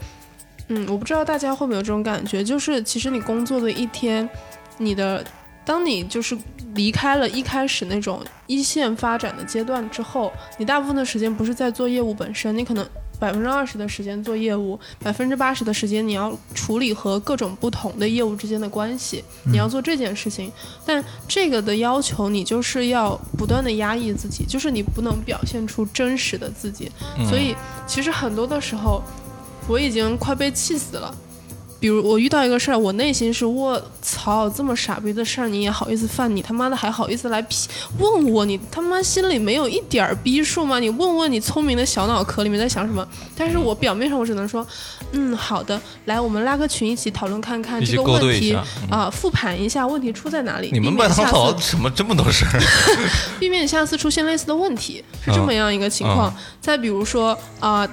[0.68, 4.28] 嗯，我不知道大家会不会有这种感觉，就是其实你工作的一天，
[4.76, 5.24] 你的，
[5.64, 6.36] 当你就是
[6.74, 12.86] 离开了一开始那种一线发展的阶段之后，你大部分的时间不是在做业务本身，你可能。
[13.18, 20.50] 百分之二十的时间做业务，百分之八十的时间你要处理和各种不同的业务之间的关系，你要做这件事情。
[20.84, 26.90] 但这个的要求，你就是要不断的压抑自己，就是你不能表现出真实的自己。
[27.18, 27.54] 嗯所以
[27.86, 29.02] 其实很多的时候，
[29.66, 31.14] 我已经快被气死了。
[31.84, 37.68] 比如我遇到一个事儿，我内心是我操，这么傻逼的事儿你也好意思犯，你他妈的还好意思来批
[37.98, 40.78] 问我，你他妈心里没有一点儿逼数吗？
[40.78, 43.06] 你问问你聪明的小脑壳里面在想什么？
[43.36, 44.66] 但是我表面上我只能说，
[45.12, 48.56] 嗯，好的，来我们拉个群一起讨论看看这个问题
[48.90, 52.62] 啊、复盘一下问题出在哪里，你们麦当劳次怎么这么多事儿？
[53.38, 56.30] 避免下次出现类似的问题，是这么样一个情况。
[56.30, 57.86] 嗯再比如说啊、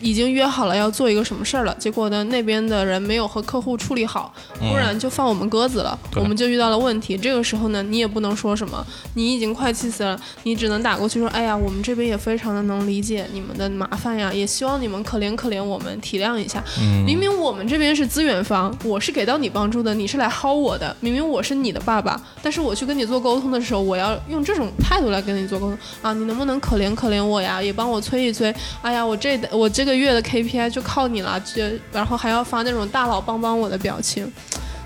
[0.00, 7.16] 已经约好了要做一个什么事儿了，结果呢那边的人没有和客户处理好，忽然就放我们鸽子了，对我们就遇到了问题。
[7.16, 8.84] 这个时候呢，你也不能说什么，
[9.14, 16.62] 你已经快气死了，你只能打过去说：“哎呀，我们这边也非常的能理解你们的麻烦呀，也希望你们可怜可怜我们，体谅一下。
[16.80, 20.94] 嗯明明我们这边是资源方，我是给到你帮助的，你是来薅我的。
[21.00, 26.12] 明明我是你的爸爸，但是我去跟你做沟通的时候，我要用这种态度来跟你做沟通啊！
[26.12, 27.62] 你能不能可怜可怜我呀？
[27.62, 28.54] 也帮我催一催。
[28.82, 34.30] 哎呀，我这我这个月的 KPI 就靠你了，这然后还要发那种大佬帮帮我的表情。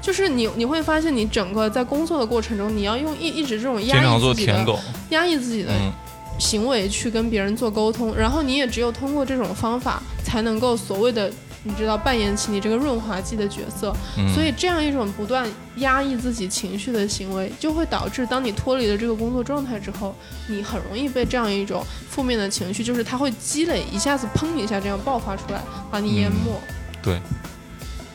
[0.01, 4.79] 就是你，你会发现，你整个在工作的过程中，你要用一一直这种压抑自己的。
[5.11, 5.93] 压抑自己的嗯
[6.39, 11.31] 行为去跟别人做沟通，然后你也只有通过这种方法，才能够所谓的
[11.65, 13.95] 你知道扮演起你这个润滑剂的角色。
[14.17, 20.15] 嗯，所以这样一种不断压抑自己情绪的行为，就会导致当你脱离了这个工作状态之后，
[20.49, 26.61] 你很容易被这样一种负面的情绪，就是它会积累，一下子砰一下这样爆发出来，把你淹没。
[27.03, 27.21] 对，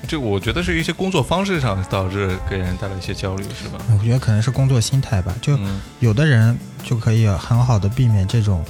[0.07, 3.77] 这我觉得是一些工作方式上导致给人带来一些焦虑，是吧？
[3.97, 8.63] 我觉得可能是工作心态吧，就嗯有的人就可以很好的避免这种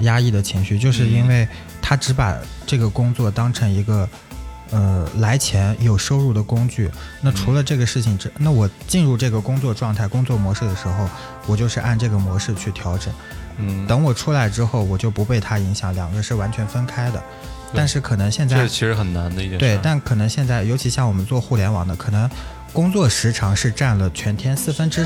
[0.00, 1.48] 压抑的情绪，就是因为
[1.80, 4.08] 他只把这个工作当成一个
[4.70, 6.90] 呃来钱有收入的工具。
[7.20, 11.08] 那除了这个事情之，那我进入这个工作状态、工作模式的时候，
[11.46, 13.12] 我就是按这个模式去调整。
[13.58, 17.22] 嗯，等我出来之后，我就不被它影响，两个是完全分开的。
[17.76, 19.58] 但是可能现在这其实很难的一件事。
[19.58, 22.30] 对，但可能现在，尤其像我们做互联网的，可能
[22.72, 25.04] 工作时长是占了全天四分之，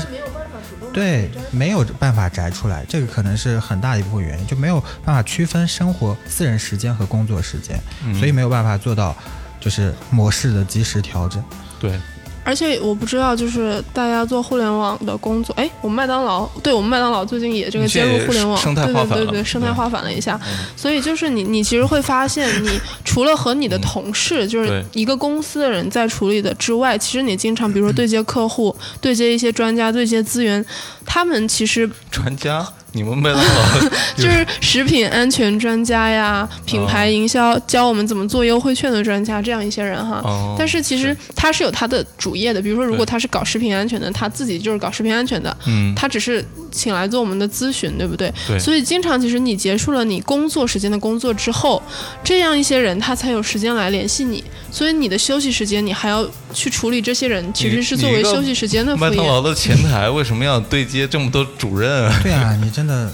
[0.91, 9.15] 对，没有办法摘出来，这个可能是很大一部分原因，就没有办法区分生活、私人时间和工作时间，嗯所以没有办法做到
[9.59, 11.43] 就是模式的及时调整。
[11.79, 11.99] 对，
[12.43, 20.39] 而且我不知道，就是大家做互联网的工作，哎，我们麦当劳，对我们麦当劳最近也这个接入互联网，对对对对，生态化反了一下。
[20.43, 20.65] 嗯。
[20.75, 22.69] 所以就是你，你其实会发现，你
[23.03, 30.63] 除了和你的同事，就是一个公司的人在处理的之外，其实你经常，比如说对接客户、对接一些专家、对接资源，
[31.05, 40.21] 他们其实专家你们麦当劳就是食品安全专家呀，品牌营销教我们怎么做优惠券的专家，这样一些人哈。
[40.23, 48.33] 哦但是其实他是有他的主业的，比如说如果他是搞食品安全的，他自己就是搞食品安全的，嗯，他只是请来做我们的咨询，对不对？
[48.47, 51.81] 对所以经常其实你结束了你工作时间的工作之后，
[52.23, 58.97] 这样一些人他才有时间来联系你，所以你的休息时间你还要去处理这些人，其实是作为休息时间的。
[58.97, 62.19] 麦当劳的前台为什么要对接这么多主任啊？
[62.21, 63.11] 对啊，你真的，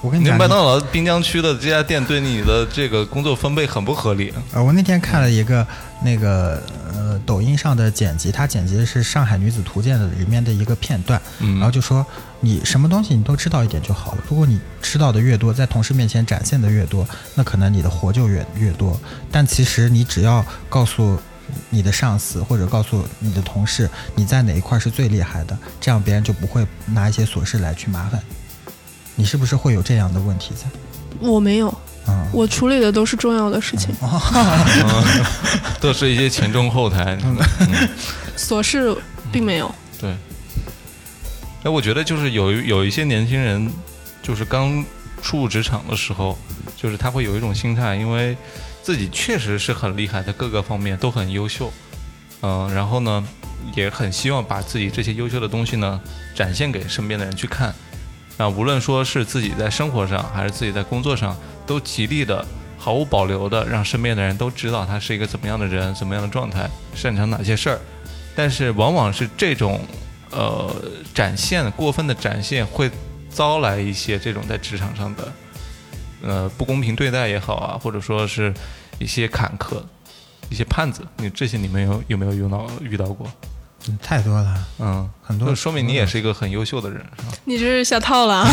[0.00, 4.32] 我跟你讲，那麦当劳滨江区的这家店对你的这个工作分配很不合理。
[4.54, 5.66] 呃，我那天看了一个
[6.02, 6.62] 那个
[6.94, 12.06] 呃抖音上的剪辑，他剪辑的是《上海女子图鉴》的里面的一个片段，嗯然后就说
[12.40, 14.24] 你什么东西你都知道一点就好了。
[14.30, 18.98] 如果你知道的越多，在同事面前展现的越多，那可能你的活就越越多。
[19.30, 21.18] 但其实你只要告诉
[21.68, 28.18] 你的上司或者告诉你的同事你在哪一块是最厉害的，这样别人就不会拿一些琐事来去麻烦
[29.16, 29.24] 你。
[29.24, 30.66] 是不是会有这样的问题在？
[31.18, 31.68] 我没有，
[32.06, 35.04] 嗯，我处理的都是重要的事情，嗯，
[35.80, 37.18] 都是一些前中后台。
[37.24, 37.36] 嗯，
[38.36, 38.96] 琐事
[39.32, 39.74] 并没有。
[40.00, 40.14] 对。
[41.64, 43.68] 哎，我觉得就是有有一些年轻人，
[44.22, 44.84] 就是刚
[45.20, 46.38] 初入职场的时候，
[46.76, 48.36] 就是他会有一种心态，因为
[48.82, 51.72] 自己确实是很厉害，在各个方面都很优秀，
[52.42, 53.26] 嗯、然后呢，
[53.74, 56.00] 也很希望把自己这些优秀的东西呢
[56.34, 57.74] 展现给身边的人去看。
[58.38, 61.34] 那，无论说是自己在生活上，还是自己在工作上，
[61.66, 62.44] 都极力的、
[62.76, 67.80] 毫无保留的让身边的人都知道他是一个怎么样的人，怎么样的状态，擅长哪些事儿。
[68.34, 69.80] 但是往往是这种
[70.30, 70.70] 呃
[71.14, 72.90] 展现过分的展现，会
[73.30, 75.32] 遭来一些这种在职场上的
[76.22, 78.52] 呃不公平对待也好啊，或者说是
[78.98, 79.82] 一些坎坷、
[80.50, 81.02] 一些叛子。
[81.16, 83.26] 你这些你们有有没有遇到遇到过？
[83.88, 87.32] 嗯太多了，嗯，很多说明你也是一个很优秀的人，是吧？
[87.44, 88.48] 你这是下套了啊，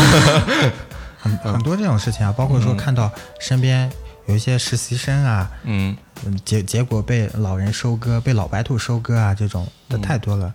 [1.18, 3.10] 很很多这种事情啊，包括说嗯看到
[3.40, 3.90] 身边
[4.26, 10.52] 有一些实习生啊，嗯，嗯，结结果被老人收割，被老白兔收割啊，这种的嗯太多了。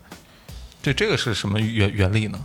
[0.82, 2.40] 这这个是什么原原理呢？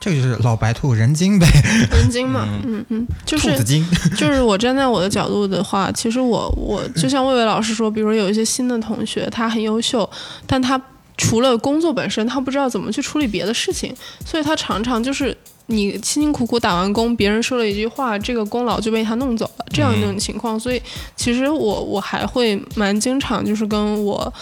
[0.00, 1.46] 这个就是老白兔人精呗，
[1.92, 3.84] 人精嘛，嗯嗯，就是兔子精。
[4.16, 10.08] 就是我站在我的角度的话，其实我我就像魏魏老师说，比如有一些新的同学，他很优秀，
[10.46, 10.80] 但他
[11.18, 20.58] 除了工作本身，他不知道怎么去处理别的事情，所以他常常就是你辛辛苦苦打完工，别人说了一句话，这个功劳就被他弄走了，这样一种情况。
[20.58, 20.80] 所以
[21.16, 24.32] 其实我我还会蛮经常就是跟我。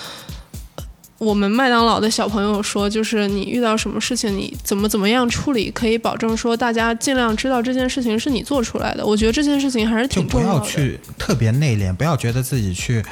[1.18, 9.02] 我们麦当劳的小朋友说，就是你遇到什么事情，你怎么怎么样处理，可以保证说大家尽量知道这件事情是你做出来的。
[9.02, 10.60] 我觉得这件事情还是挺重要的。
[10.60, 13.02] 不要去特别内敛，不要觉得自己去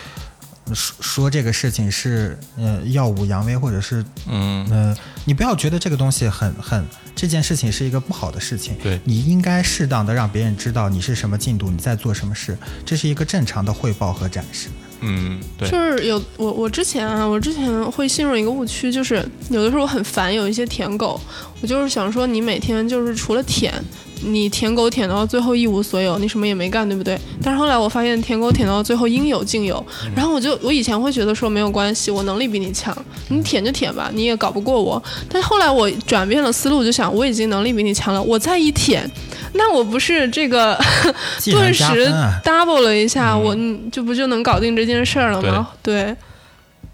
[0.72, 8.74] 说说这个事情是呃耀武扬威，或者是嗯，呃，你不要觉得这个东西很很这件事情是一个不好的事情。
[8.82, 8.98] 对。
[9.04, 14.68] 你应该适当的让别人知道你是什么进度，你在做什么事，这是一个正常的汇报和展示。
[15.00, 19.16] 嗯，对，就是有我我之前啊，我之前会陷入一个误区，就是
[19.50, 21.20] 有的时候我很烦有一些舔狗，
[21.60, 23.74] 我就是想说你每天就是除了舔，
[24.22, 27.18] 你舔狗舔到最后一无所有，你什么也没干，对不对？
[27.42, 29.84] 但是后来我发现舔狗舔到最后应有尽有，
[30.16, 32.96] 然后我就我以前会觉得说没有关系，我能力比你强，
[33.28, 35.02] 你舔就舔吧，你也搞不过我。
[35.28, 39.08] 但后来我转变了思路，就想我已经能力比你强了，我再一舔，
[39.54, 40.78] 那我不是这个
[41.44, 42.12] 顿时
[42.44, 45.68] ！double 了一下，嗯我嗯就不就能搞定这件事儿了吗？
[45.82, 46.14] 对，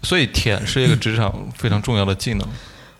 [0.03, 2.47] 所以舔是一个职场非常重要的技能。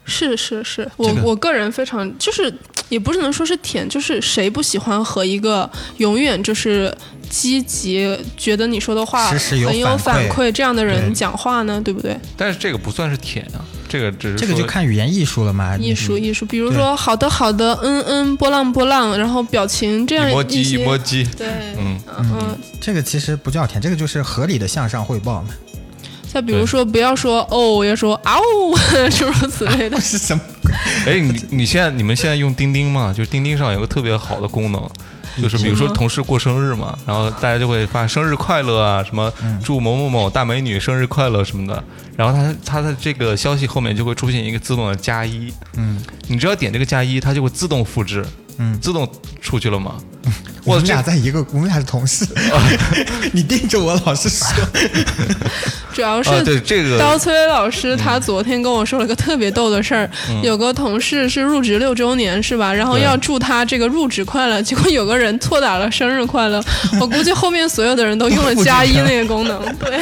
[0.03, 2.51] 是是是，我、这个我个人非常就是
[2.91, 6.93] 也不是能说是舔，就是谁不喜欢和一个永远就是
[7.29, 12.15] 积极，觉得你说的话时时有很有反馈这样的人讲话呢，对不对？
[12.35, 15.77] 但是这个不算是舔啊，这个只是这个就看语言艺术了嘛。
[15.77, 21.47] 艺术艺术，比如说好的好的，嗯嗯，波浪波浪，然后表情这样一摸鸡一些，一摸鸡，对，
[21.77, 22.57] 嗯，嗯嗯。
[22.81, 25.49] 这个其实不叫舔，这个就是合理的向上汇报嘛。
[26.31, 28.39] 再比如说，不要说哦，要说嗷，
[29.11, 29.99] 诸如此类的。
[30.01, 30.41] 是什么？
[31.05, 33.13] 哎，你你现在你们现在用钉钉吗？
[33.15, 34.81] 就是钉钉上有个特别好的功能，
[35.41, 41.83] 就是比如说同事过生日嘛，然后大家就会发生日快乐啊，什么祝某某某大美女生日快乐什么的，
[42.15, 48.25] 然后他他的这个消息后面就会出现一个自动的加一，嗯你只要点这个加一，它就会自动复制，
[48.57, 49.09] 嗯，自动
[49.41, 49.95] 出去了吗。
[50.63, 52.23] 我们俩在一个，我们俩是同事。
[53.33, 54.45] 你盯着我老是说，
[55.91, 60.07] 主要是啊，对这个刀崔老师他昨天跟我说了个特别逗的事儿，
[60.43, 62.71] 有个同事是入职六周年是吧？
[62.71, 66.63] 然后要祝他这个入职快乐，结果有个人错打了生日快乐，
[66.99, 69.99] 我估计后面所有的人都用了加一那个功能，对，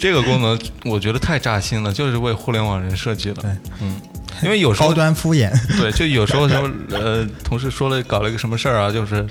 [0.00, 3.34] 这个功能，我觉得太扎心了，就是为互联网人设计的。
[3.42, 3.94] 对嗯，
[4.42, 9.26] 因为有时候高端敷衍， 对，就有时候什么呃，同事说了搞了一个什么事儿啊，就是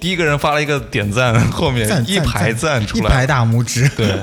[0.00, 3.88] 第一个人发了一个点赞，后面一排赞赞出来，一排大拇指。
[3.96, 4.18] 对，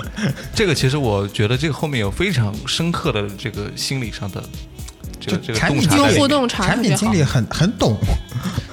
[0.53, 4.43] 这个其实我觉得这个后面有非常深刻的这个心理上的
[5.19, 6.81] 这个这个产品洞察在里面用互动茶产。
[6.81, 7.97] 品经理很很懂，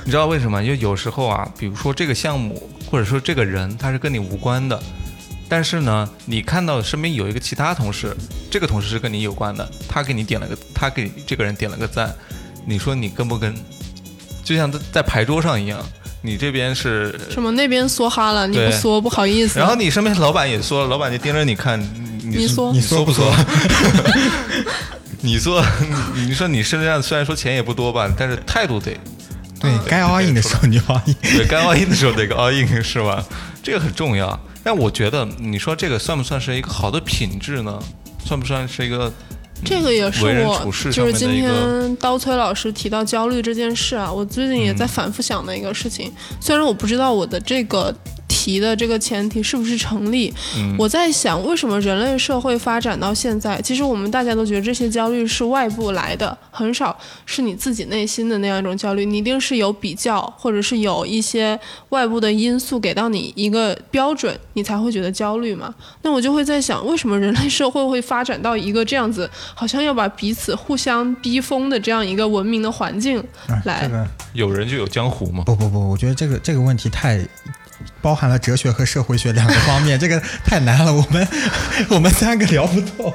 [0.04, 0.62] 你知道为什么？
[0.62, 4.80] 因为有时候啊，比如说这个项目或者说这个人他是跟你无关的，
[5.48, 8.14] 但是呢，你看到身边有一个其他同事，
[8.50, 12.14] 这个同事是跟你有关的，他给你点了个，他给这个人点了个赞，
[12.66, 13.54] 你说你跟不跟？
[14.44, 15.78] 就像在在牌桌上一样，
[16.22, 19.58] 你这边是，什么那边梭哈了，你不梭不好意思。
[19.58, 21.80] 然后你身边老板也说了，老板就盯着你看，
[22.22, 23.30] 你是你说你说不梭？
[25.20, 25.64] 你说，
[26.14, 28.96] 你 你说你身上虽然说钱也不多吧，但是态度得
[29.60, 31.14] 对该 all in 的时候你 all in。
[31.22, 33.24] 对，该 all in 的时候得个 all in 是吧？
[33.62, 34.38] 这个很重要。
[34.68, 37.82] 但我觉得，你说这个算不算是一个好的品质呢？
[38.22, 39.10] 算不算是一个？
[39.64, 46.12] 这个也是我就是今天刀崔老师提到焦虑这件事啊，我最近也在反复想的一个事情。
[46.38, 47.90] 虽然我不知道我的这个
[48.48, 65.74] 提的这个前提是不是成立，嗯我在想为什么人类社会发展到现在，其实我们大家都觉得这些焦虑是外部来的，很少是你自己内心的那样一种焦虑，你一定是有比较，或者是有一些外部的因素给到你一个标准，你才会觉得焦虑嘛。
[66.00, 73.82] 那我就会在想，为什么人类社会会发展到一个这样子，好像要把彼此互相逼疯的这样一个文明的环境啊来？
[73.82, 75.44] 这个有人就有江湖嘛。
[75.44, 77.18] 不不不，我觉得这个这个问题太
[78.00, 81.28] 包含了哲学和社会学两个方面， 这个太难了，我们
[81.90, 83.14] 我们三个聊不透。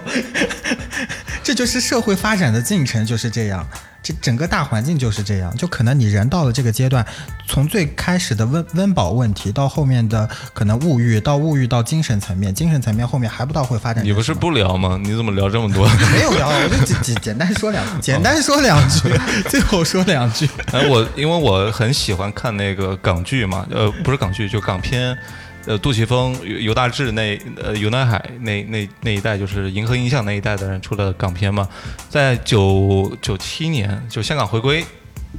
[1.43, 3.68] 这就是社会发展的进程就是这样，
[4.04, 5.56] 这整个大环境就是这样。
[5.58, 7.04] 就可能你人到了这个阶段，
[7.47, 14.04] 从最开始的温温饱问题，到后面的可能物欲，到物欲到精神层面，精神层面后面还不到会发展。
[14.04, 14.99] 你不是不聊吗？
[15.01, 15.88] 你怎么聊这么多？
[16.12, 19.10] 没有聊，我就简简简单说两简单说两句，
[19.49, 20.49] 最后说两句。
[20.74, 25.18] 哎，我因为我很喜欢看那个港剧嘛，呃，不是港剧，就港片。
[25.66, 31.68] 呃，杜琪峰、尤大志那呃尤南海那那那一代，就是银河映像那一代的人出的港片嘛，
[32.09, 34.84] 在九九七年就香港回归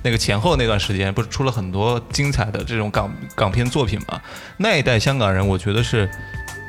[0.02, 4.20] 那个前后那段时间，不是出了很多精彩的这种港港片作品嘛？
[4.56, 6.08] 那一代香港人，我觉得是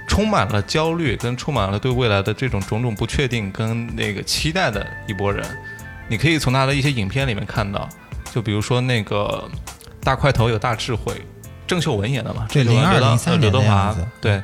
[0.08, 5.44] 充满了焦虑，跟充满了对未来的这种种种不确定跟那个期待的一拨人。
[6.08, 7.90] 你可以从他的一些影片里面看到，
[8.34, 9.50] 就比如说那个
[10.04, 11.14] 大块头有大智慧，
[11.68, 14.42] 郑秀文演的嘛，对02郑秀文刘德03呃刘德华对，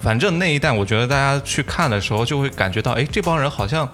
[0.00, 3.88] 反正那一代我觉得大家去看的时候就会感觉到，哎，这帮人好像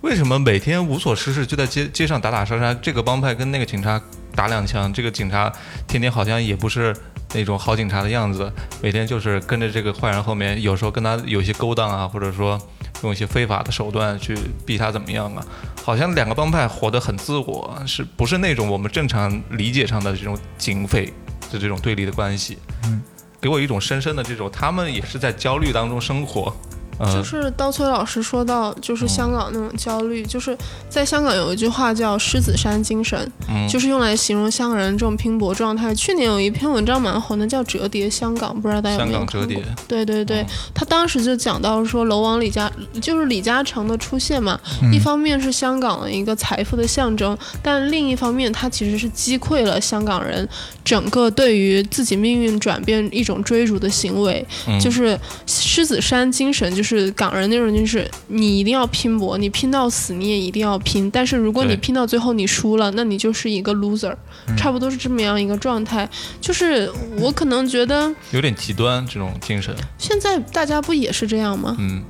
[0.00, 4.00] 为什么每天无所事事就在街街上打打杀杀，这个帮派跟那个警察
[4.34, 5.52] 打两枪，这个警察
[5.86, 6.94] 天天好像也不是
[7.32, 12.60] 那种好警察的样子，每天就是跟着这个坏人后面，有时候跟他有些勾当啊，或者说
[13.02, 15.44] 用一些非法的手段去逼他怎么样啊？
[15.82, 21.12] 好像两个帮派活得很自我，是不是那种我们正常理解上的这种警匪
[21.54, 22.58] 的这种对立的关系？
[22.84, 23.02] 嗯，
[23.40, 26.54] 给我一种深深的这种，他们也是在焦虑当中生活。
[26.98, 30.56] 嗯、就是刀崔老师说到，就是香港那种焦虑，就是
[30.88, 33.68] 在香港有一句话叫“狮子山精神”，嗯。
[33.68, 35.94] 就是用来形容香港人这种拼搏状态。
[35.94, 39.40] 去年有一篇文章蛮红的，叫《折叠香港》，不知道大家有没有看过？
[39.40, 42.70] 港折叠，对对对，他当时就讲到说，楼王李嘉
[43.00, 44.92] 就是李嘉诚的出现嘛，嗯。
[44.92, 50.46] 一方面是香港的一个财富的象征，但另一方面，他其实是击溃了香港人
[50.84, 54.78] 整个对于自己命运转变一种追逐的行为，嗯。
[54.78, 61.10] 就是狮子山精神，就是港人那种，就是你一定要拼搏，你拼到死，你也一定要拼。
[61.10, 64.14] 但是如果你拼到最后你输了，那你就是一个 loser，、
[64.56, 66.08] 差不多是这么样一个状态。
[66.40, 69.74] 就是我可能觉得有点极端这种精神。
[69.98, 71.76] 现在大家不也是这样吗？
[71.78, 72.02] 嗯，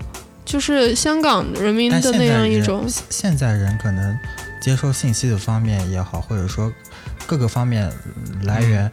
[0.45, 4.19] 就是香港人民的那样一种，现在人可能
[4.61, 6.73] 接收信息的方面也好，或者说
[7.27, 7.91] 各个方面
[8.43, 8.91] 来源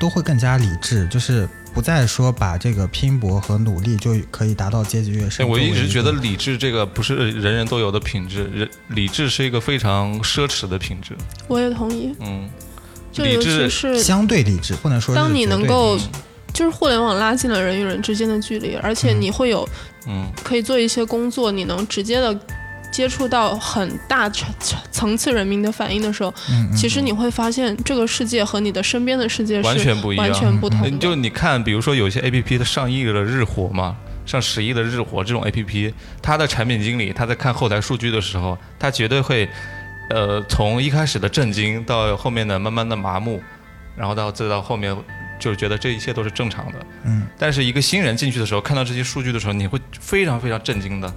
[0.00, 5.48] 都会更加理智，就是不再说把这个拼搏和努力就可以达到阶级跃哎，升。
[5.48, 11.16] 我一直觉得理智这个不是人人都有的品质，人理智是一个非常奢侈的品质。
[11.48, 12.14] 我也同意。
[12.20, 12.48] 嗯，
[13.10, 15.98] 就尤其理智是相对理智，不能说当你能够
[16.52, 19.66] 就是互联网拉近了人与人之间的距离，而且你会有
[20.06, 22.38] 嗯，可以做一些工作，你能直接的
[22.92, 24.54] 接触到很大层
[24.92, 30.26] 层次人民的反应的时候，嗯嗯其实你会发现这个世界和你的身边的世界是完全不一样。
[30.26, 39.48] 完全不同就你看，比如说有些 A P P 它上亿的日活嘛，上十亿的日活这种 A P P，它的产品经理他在看后台数据的时候，他绝对会，
[40.10, 43.40] 呃，从一开始的震惊到后面的慢慢的麻木，
[43.96, 44.94] 然后到再到后面
[45.42, 46.78] 就是觉得这一切都是正常的。
[47.02, 51.08] 嗯，但是一个新人进去的时候，看到这些数据的时候，你会非常非常震惊的。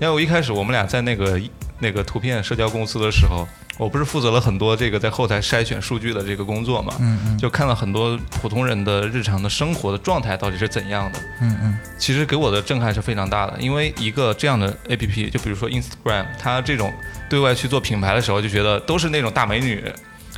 [0.00, 1.38] 因为我一开始我们俩在那个
[1.78, 11.18] 那个图片社交公司的时候，我不是负责了很多这个在后台筛选数据的这个工作嘛，嗯嗯就看了很多普通人的日常的生活的状态到底是怎样的。
[11.42, 16.92] 嗯嗯其实给我的震撼是非常大的，因为一个这样的 A P P，就比如说 Instagram，它这种
[17.28, 19.84] 对外去做品牌的时候，就觉得都是那种大美女、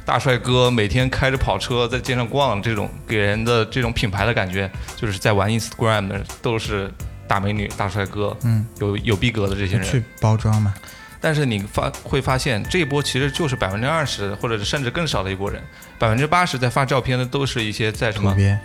[0.07, 6.89] 大帅哥，每天开着跑车在街上逛，这种给人的这种品牌的感觉，就是在玩 Instagram 的都是
[7.27, 9.85] 大美女、大帅哥，嗯，有有逼格的这些人。
[9.85, 10.73] 去包装嘛，
[11.21, 15.61] 但是你发会发现，这一波其实就是百分之二十，或者是甚至更少的一波人，
[15.99, 18.59] 百分之八十在发照片的都是一些在什么土鳖，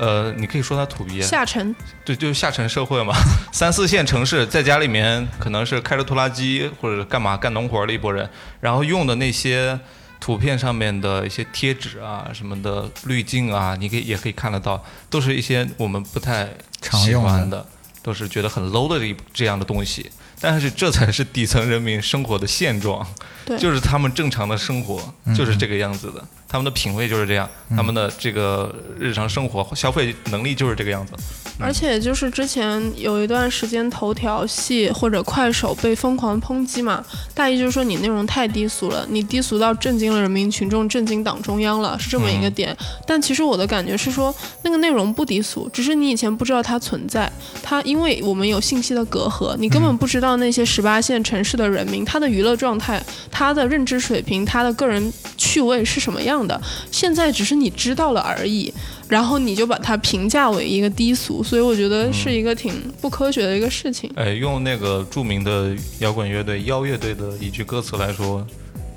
[0.00, 1.72] 呃，你可以说他土鳖，下沉，
[2.04, 3.14] 对，就是下沉社会嘛，
[3.52, 8.28] 三四线城市，在家里面可能是开着拖拉机或者干嘛干农活的一拨人，
[8.60, 9.78] 然后用的那些
[10.24, 16.50] 图片上面的一些贴纸啊什么的滤镜啊，你可以也可以看得到，都是一些我们不太喜
[16.80, 17.66] 常用的，
[18.04, 20.08] 都是觉得很 low 的这一这样的东西。
[20.40, 23.06] 但是这才是底层人民生活的现状，
[23.46, 23.56] 对。
[23.58, 25.00] 就是他们正常的生活
[25.34, 31.14] 就是这个样子的，他们的品味就是这样，他们的这个日常生活消费能力就是这个样子。
[31.58, 37.02] 而且就是之前有一段时间，头条系或者快手被疯狂抨击嘛，
[37.32, 42.76] 大意就是说你内容太低俗了，你低俗到震惊了人民群众，震惊党中央了，是这么一个点。
[43.06, 47.32] 但其实我的感觉是说，那个内容不低俗，只是你以前不知道它存在，
[47.62, 58.72] 它因为我们有信息的隔阂，你根本不知道那些十八线城市的人民他的娱乐状态、他的认知水平、他的个人趣味是什么样的，现在只是你知道了而已。
[59.06, 62.72] 然后你就把它评价为一个低俗，所以我觉得是一个挺
[63.02, 64.10] 不科学的一个事情。
[64.16, 68.44] 哎，用那个著名的摇滚乐队妖乐队的一句歌词来说，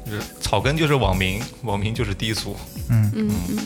[0.06, 2.56] 就是草根就是网民，网民就是低俗。
[2.90, 3.58] 嗯嗯嗯。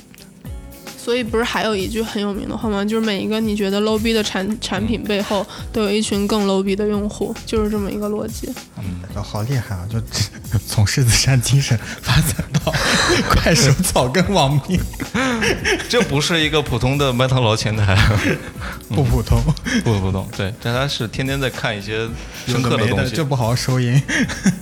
[1.03, 2.85] 所以不是还有一句很有名的话吗？
[2.85, 5.43] 就是每一个你觉得 low 逼的产产品背后，
[5.73, 8.53] 都有一群更 low 逼的用户，就是这么一个逻辑。
[8.77, 9.87] 嗯，好厉害啊！
[9.89, 9.99] 就
[10.67, 12.71] 从狮子山精神发展到
[13.29, 14.79] 快手草根网民，
[15.89, 17.97] 这不是一个普通的麦当劳前台，
[18.89, 19.41] 不普通。
[19.83, 20.27] 不普通。
[20.37, 22.07] 对，但他是天天在看一些
[22.45, 23.25] 深刻的东西的就。
[23.31, 24.01] 不好好收音。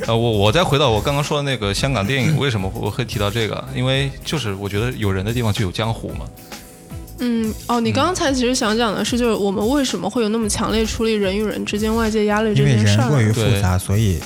[0.06, 3.68] 呃，我我再回到我刚刚说的那个香港电影，为什么我会提到这个？
[3.76, 6.28] 因为就是我觉得有人的地方就有江湖嘛。
[7.19, 13.34] 嗯，哦，你刚才其实想讲的是，就是我们为什么会有那么强烈处理人与人之间外界压力这因为件事人过于儿？
[13.34, 14.19] 复杂，所以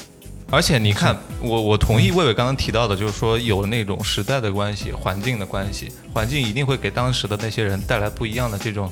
[0.52, 8.88] 而且你看，我我同意魏伟刚刚提到的，就是说有那种时代的关系、环境的关系，环境一定会给当时的那些人带来不一样的这种，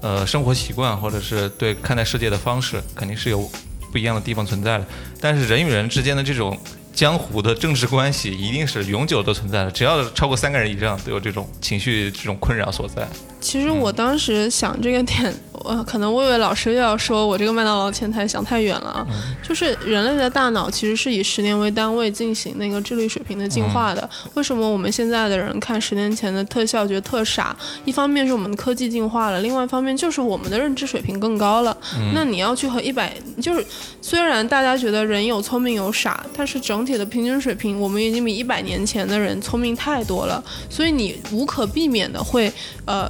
[0.00, 3.48] 呃，生活习惯或者是对看待世界的方式，肯定是有
[3.92, 4.84] 不一样的地方存在的。
[5.20, 6.58] 但是人与人之间的这种
[6.94, 13.08] 江湖的政治关系，一定是永久都存在的，只要超过三个人以上，都有这种情绪这种困扰所在。
[13.44, 19.06] 其实我当时想这个点，我 可能魏魏老师又要说我这个麦当劳前台想太远了啊。
[19.46, 24.08] 就是人类的大脑其实是以十年为单位进行那个智力水平的进化的。
[24.32, 27.54] 为什么我们现在的人看十年前的特效觉得特傻？
[27.84, 31.76] 一方面是我们的科技进化了，另外一方面就是我们的认知水平更高了。
[32.14, 33.62] 那你要去和一百，就是
[34.00, 40.42] 虽然大家觉得人有聪明有傻，但是整体的平均水平，我们已经比一百年前的人聪明太多了。
[40.70, 42.50] 所以你无可避免的会
[42.86, 43.06] 呃。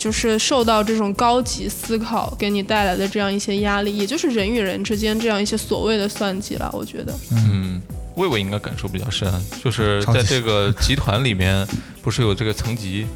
[0.00, 6.70] 就是受到这种高级思考给你带来的这样一些压力，也就是人与人之间这样一些所谓的算计了。
[6.72, 7.82] 我觉得，嗯，
[8.16, 9.30] 魏魏应该感受比较深，
[9.62, 11.68] 就是在这个集团里面，
[12.00, 13.06] 不是有这个层级，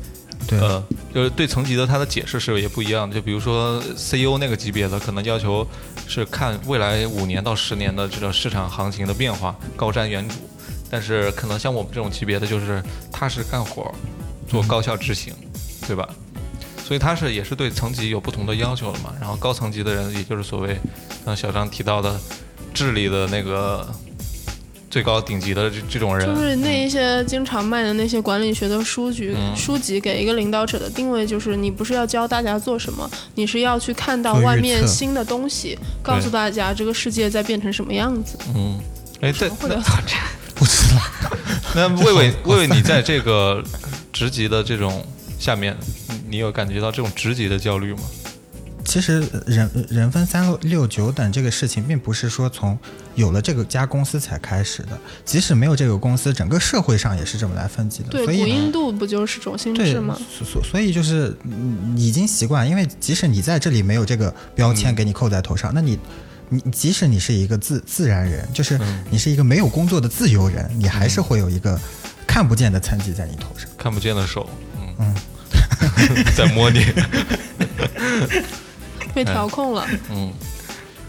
[0.46, 3.14] 对，呃，就是对层级的他的解释是也不一样的。
[3.14, 5.66] 就比如说 CEO 那个级别的，可能要求
[6.06, 10.34] 是看未来五年到十年的这个市场行情的变化，高瞻远瞩。
[10.90, 13.90] 但是可能像我们这种级别的，就是踏实干活，
[14.46, 15.32] 做高效执行，
[15.86, 16.06] 对吧？
[16.86, 19.14] 所以他是也是对层级有不同的要求了嘛。
[19.18, 20.78] 然后高层级的人，也就是所谓
[21.24, 22.20] 像小张提到的
[22.74, 23.88] 智力的那个
[24.90, 38.38] 最高顶级的这这种人，就是那一些经常卖的那些管理学的书籍、嗯书籍，给一个领导者的定位就是：你不是要教大家做什么，你是要去看到外面新的东西，告诉大家这个世界在变成什么样子。
[38.54, 38.78] 嗯，
[39.20, 40.14] 哎，对会聊到这，
[40.54, 41.00] 不知道。
[41.74, 43.64] 那魏魏魏魏，你在这个
[44.12, 45.04] 职级的这种
[45.40, 45.76] 下面，
[46.34, 48.00] 你你有感觉到这种职级的焦虑吗？
[48.84, 52.76] 其实人人分三六九等这个事情，并不是说从
[53.14, 58.08] 有了这个家公司才开始的，即使没有这个公司，整个社会上也是这么来分级的。
[58.08, 65.96] 对，所以古印度不就是种姓对制吗？，所所所以就是嗯已经习惯，因为即使你在这里没有这个标签给你扣在头上，那你
[66.48, 68.76] 你即使你是一个自自然人，就是
[69.08, 71.80] 你是一个没有工作的自由人，你还是会有一个
[72.26, 73.70] 看不见的残疾在你头上。
[73.78, 74.48] 看不见的手，
[74.98, 75.14] 嗯，
[76.36, 76.84] 在摸你，
[79.14, 79.86] 被调控了。
[80.10, 80.32] 嗯，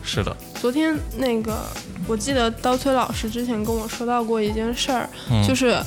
[0.03, 1.65] 是的，昨天那个
[2.07, 5.45] 我记得刀崔老师之前跟我说到过一件事儿，嗯。
[5.47, 5.77] 就是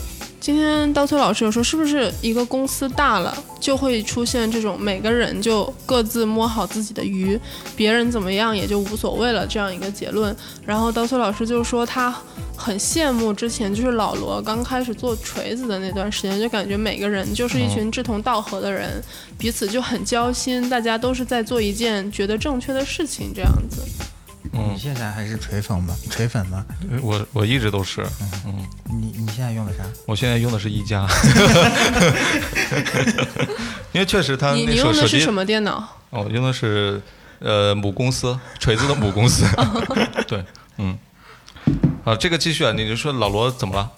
[0.40, 7.38] 今天刀崔老师有说，是不是一个公司大了就会出现这种每个人就各自摸好自己的鱼，
[7.76, 10.34] 别人怎么样也就无所谓了这样一个结论。
[10.64, 12.14] 然后刀崔老师就说他
[12.56, 19.02] 很羡慕之前就是老罗刚开始做锤子的那段时间，就感觉每个人就是一群志同道合的人，
[19.36, 23.82] 彼此就很交心，大家都是在做一件觉得正确的事情这样子。
[24.52, 25.94] 嗯你现在还是锤粉吗？
[26.10, 26.64] 锤粉吗？
[27.02, 28.06] 我我一直都是，
[28.46, 29.82] 嗯你你现在用的啥？
[30.06, 31.06] 我现在用的是一加，
[33.92, 35.86] 因为确实它你用的是什么电脑？
[36.10, 37.00] 哦，用的是
[37.40, 39.44] 呃母公司锤子的母公司，
[40.26, 40.42] 对，
[40.78, 40.96] 嗯，
[42.04, 43.90] 啊，这个继续啊，你就说老罗怎么了？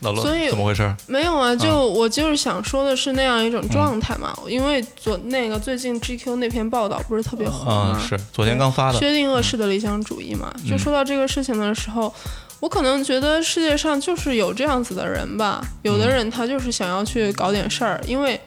[0.00, 0.94] 老罗所以怎么回事？
[1.06, 8.06] 没有啊，就我就是想说的是那样一种状态嘛，因为昨那个最近 GQ 那篇报道不是特别火啊、吗？
[8.06, 10.54] 是昨天刚发的，薛定谔式的理想主义嘛。
[10.68, 12.12] 就说到这个事情的时候，
[12.60, 18.40] 我可能觉得世界上就是有这样子的人吧，有的人他就是想要去搞点事儿，因为。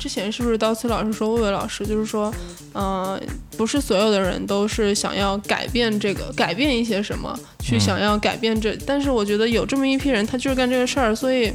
[0.00, 2.32] 之前是不是刀崔老师说，魏伟老师就是说，
[2.72, 3.20] 呃，
[3.56, 8.74] 不是所有的人都是想要改变这个，改变一些什么，去嗯想要改变这。
[8.86, 11.52] 但是我觉得有这么一批人，他就是干这个事儿，所以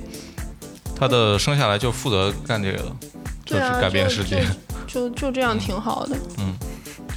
[0.95, 2.95] 他的生下来就负责干这个的，
[3.43, 4.45] 就是改变世界，
[4.85, 6.15] 就就就这样挺好的。
[6.37, 6.53] 嗯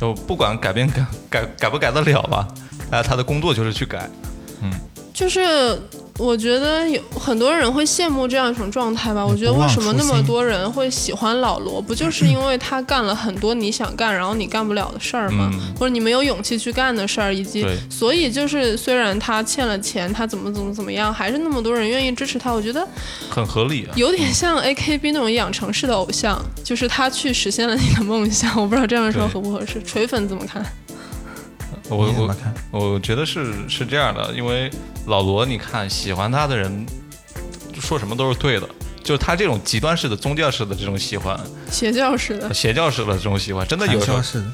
[0.01, 2.49] 就不管改变改改改不改得了吧，
[2.91, 4.09] 哎，他的工作就是去改，
[4.63, 4.71] 嗯
[5.13, 5.77] 就是
[6.19, 9.25] 我觉得有很多人会羡慕这样一种状态吧。
[9.25, 15.49] 我觉得为什么那么多人会喜欢老罗，不就是因为他干了很多你想干，然后你干不了的事儿吗？
[15.55, 22.53] 嗯或者你没有勇气去干的事儿，以及所以就是虽然他欠了钱，他怎么怎么怎么样，还是那么多人愿意支持他。
[22.53, 22.85] 我觉得
[23.31, 23.95] 很合理啊。
[23.95, 28.61] 有点像 AKB 那种养成式的偶像，就是他去实现了你的梦想。
[28.61, 30.65] 我不知道这样说合不合适，锤粉怎么看？
[31.89, 32.37] 我我？
[32.71, 34.71] 我觉得是是这样的，因为
[35.07, 36.87] 老罗，你看喜欢他的人
[37.81, 38.69] 说什么都是对的，
[39.03, 41.39] 就是他这种极端式的宗教式的这种喜欢，
[41.71, 44.53] 邪教式的，邪教式的这种喜欢，真的有时候传销式的，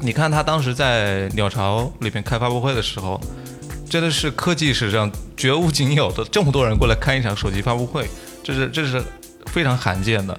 [0.00, 3.20] 你看他当时在鸟巢里面开发布会的时候，
[3.88, 8.08] 真的是科技史上绝无仅有的，这么多人过来看一场手机发布会，
[8.44, 9.02] 这是这是
[9.46, 10.38] 非常罕见的。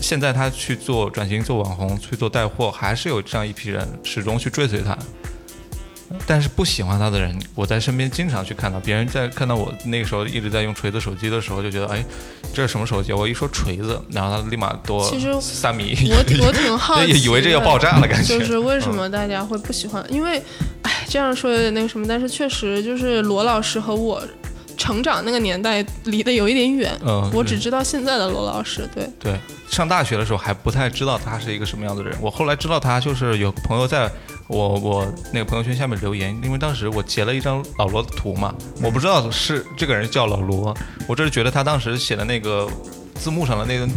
[0.00, 4.96] 现在他去做转型做网红，去做带货，还是有这样一批人始终去追随他。
[6.26, 12.04] 但是不喜欢他的人，我在身边经常去看到，别人在看到我那个时候一直在用锤子手机的时候，就觉得哎，
[12.54, 13.12] 这是什么手机？
[13.12, 20.04] 我一说锤子，然后他立马多其实三米，我我挺 好奇以为这要爆炸了，感觉就是为什么大家会不喜欢？
[20.08, 20.42] 因为，
[20.82, 24.22] 哎，这样说有点那个什么，但是确实就是罗老师和我
[24.76, 26.96] 成长那个年代离得有一点远。
[27.04, 32.16] 嗯，我只知道现在的罗老师，对，对，上大学的时候还不太知道他是一个什么样的人。
[32.20, 34.10] 我后来知道他，就是有朋友在
[34.48, 40.76] 我我那个朋友圈下面留言，因为当时我截了一张老罗的图嘛，我不知道是这个人叫老罗，
[41.08, 42.68] 我只是觉得他当时写的那个
[43.14, 43.88] 字幕上的那个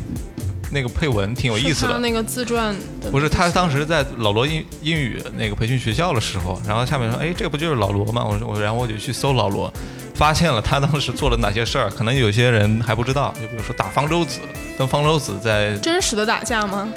[0.72, 1.94] 那个配文挺有意思的。
[1.94, 2.76] 他那个自传，
[3.12, 8.24] 不是他当时在老罗英英语那个培训学校的时候，然后下面说，哎，这个不就是老罗吗？
[8.24, 9.72] 我说我，然后我就去搜老罗，
[10.20, 14.42] 发现了他当时做了哪些事儿，可能有些人还不知道，就比如说打方舟子，
[14.78, 16.90] 跟方舟子在真实的打架吗？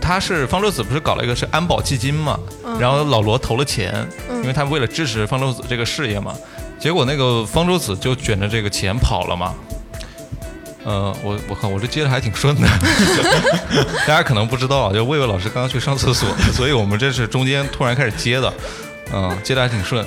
[0.00, 2.78] 他是方舟子不是搞了一个是安保基金嘛，嗯。
[2.78, 4.36] 然后老罗投了钱，嗯。
[4.42, 6.32] 因为他为了支持方舟子这个事业嘛，
[6.78, 9.52] 结果那个方舟子就卷着这个钱跑了嘛。
[10.84, 12.68] 呃，我我靠，我这接的还挺顺的，
[14.06, 18.52] 大家可能不知道啊，就魏魏老师刚刚去上厕所，所以我们这是中间突然开始接的，
[19.12, 20.06] 嗯，接的还挺顺，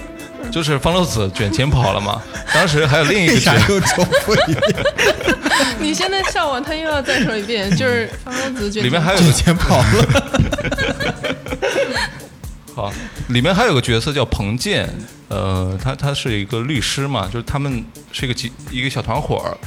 [0.51, 2.21] 就是方舟子卷钱跑了嘛，
[2.53, 4.85] 当时还有另一个角，又重复一遍？
[5.79, 10.31] 你现在笑完，他又要再说一遍，就是方舟子卷里面还有之前跑了，
[12.75, 12.91] 好，
[13.29, 14.89] 里面还有个角色叫彭健，
[15.27, 19.57] 呃，他他是一个律师嘛，就是他们是一个集一个小团伙儿。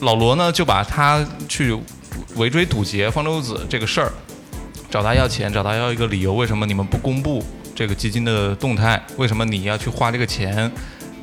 [0.00, 1.74] 老罗呢就把他去
[2.34, 4.12] 围追堵截方舟子这个事儿，
[4.90, 7.42] 找他要钱，找他要一个理由，为什么你们不公布
[7.76, 9.00] 这个基金的动态？
[9.18, 10.72] 为什么你要去花这个钱？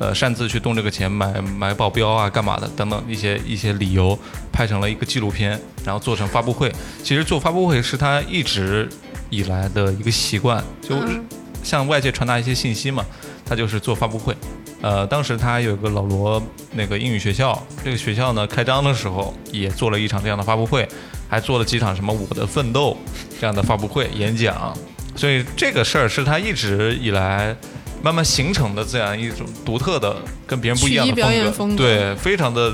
[0.00, 4.18] 呃，擅自去动这个钱买买保镖啊，干嘛的等等一些一些理由，
[4.52, 5.50] 拍成了一个纪录片，
[5.84, 6.72] 然后做成发布会。
[7.04, 8.88] 其实做发布会是他一直
[9.30, 11.24] 以来的一个习惯，就嗯
[11.62, 13.04] 向外界传达一些信息嘛。
[13.46, 14.34] 他就是做发布会。
[14.80, 16.42] 呃，当时他有个老罗
[16.72, 20.88] 那个英语学校，这个学校呢开张的时候也做了一场这样的发布会，
[21.28, 22.96] 还做了几场什么我的奋斗
[23.40, 24.76] 这样的发布会演讲。
[25.16, 27.56] 所以这个事儿是他一直以来
[28.02, 32.72] 慢慢形成的这样一种独特的跟别人不一样的风格对，非常的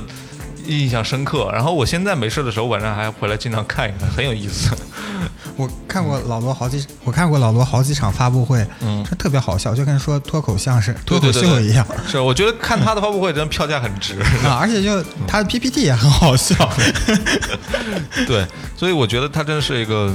[0.66, 1.50] 印象深刻。
[1.52, 4.70] 然后我现在没事的时候晚上还回来经常看一看，很有意思。
[5.56, 14.14] 我看过老罗好几，我看过老罗好几场发布会，嗯，他特别好笑，就跟说脱口相声、脱口秀一样是，我觉得看他的发布会真的票价很值。
[14.42, 14.56] 啊！
[14.58, 16.54] 而且就他的 PPT 也很好笑，
[18.26, 20.10] 对，所以我觉得他真的是一个，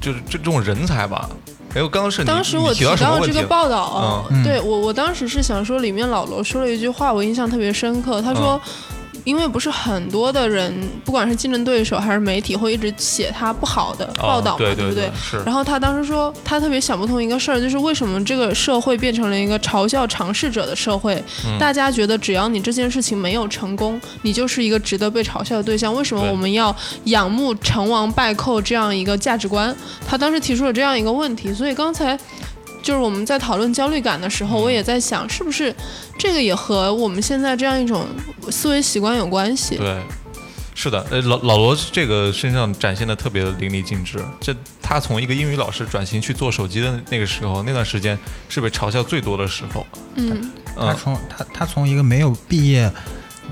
[0.00, 1.30] 就是这这种人才吧。
[1.74, 3.46] 哎，我刚刚是当时我提到这个？
[3.46, 8.20] 报道，嗯对我我当时是想说，里面老罗说了一句话，我印象特别深刻。
[8.20, 10.72] 他说，嗯因为不是很多的人，
[11.04, 15.10] 不管是竞争对手还是媒体，会一直写他不好的报道嘛，哦对不对？
[15.20, 15.36] 是。
[15.44, 21.14] 然后他当时说，他特别想不通一个事儿，就是为什么这个社会变成了一个嘲笑尝试者的社会？
[21.46, 25.94] 嗯大家觉得只要你这件事情没有成功，你就是一个值得被嘲笑的对象。
[25.94, 29.74] 为什么我们要仰慕成王败寇这样一个价值观？
[30.06, 32.18] 他当时提出了这样一个问题，所以刚才。
[32.82, 35.74] 就是我们在讨论焦虑感的时候，我也在想，是不是
[36.18, 38.06] 这个也和我们现在这样一种
[38.50, 39.76] 思维习惯有关系？
[39.76, 40.02] 对，
[40.74, 44.18] 是的，呃，老老罗这个身上展现的特别淋漓尽致。
[44.40, 48.18] 这他从一个英语老师转型去做手机的那个时候，那段时间
[48.48, 49.86] 是被嘲笑最多的时候。
[50.16, 52.90] 嗯，他嗯，从他他从一个没有毕业。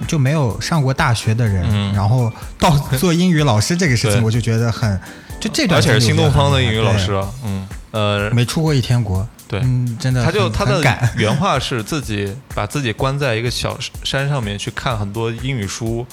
[0.06, 4.98] 就没有上过大学的人，嗯然后到做英语老师这个事情，我就觉得很，
[5.38, 10.80] 就这段而且是新东方的英语老师，啊，嗯，呃，没出过一天国，对嗯，真的他就他的
[11.16, 16.06] 原话是自己把自己关在一个小山上面去看很多英语书，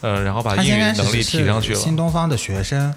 [0.00, 1.78] 呃，然后把英语能力提上去了。
[1.80, 2.94] 新东方的学生，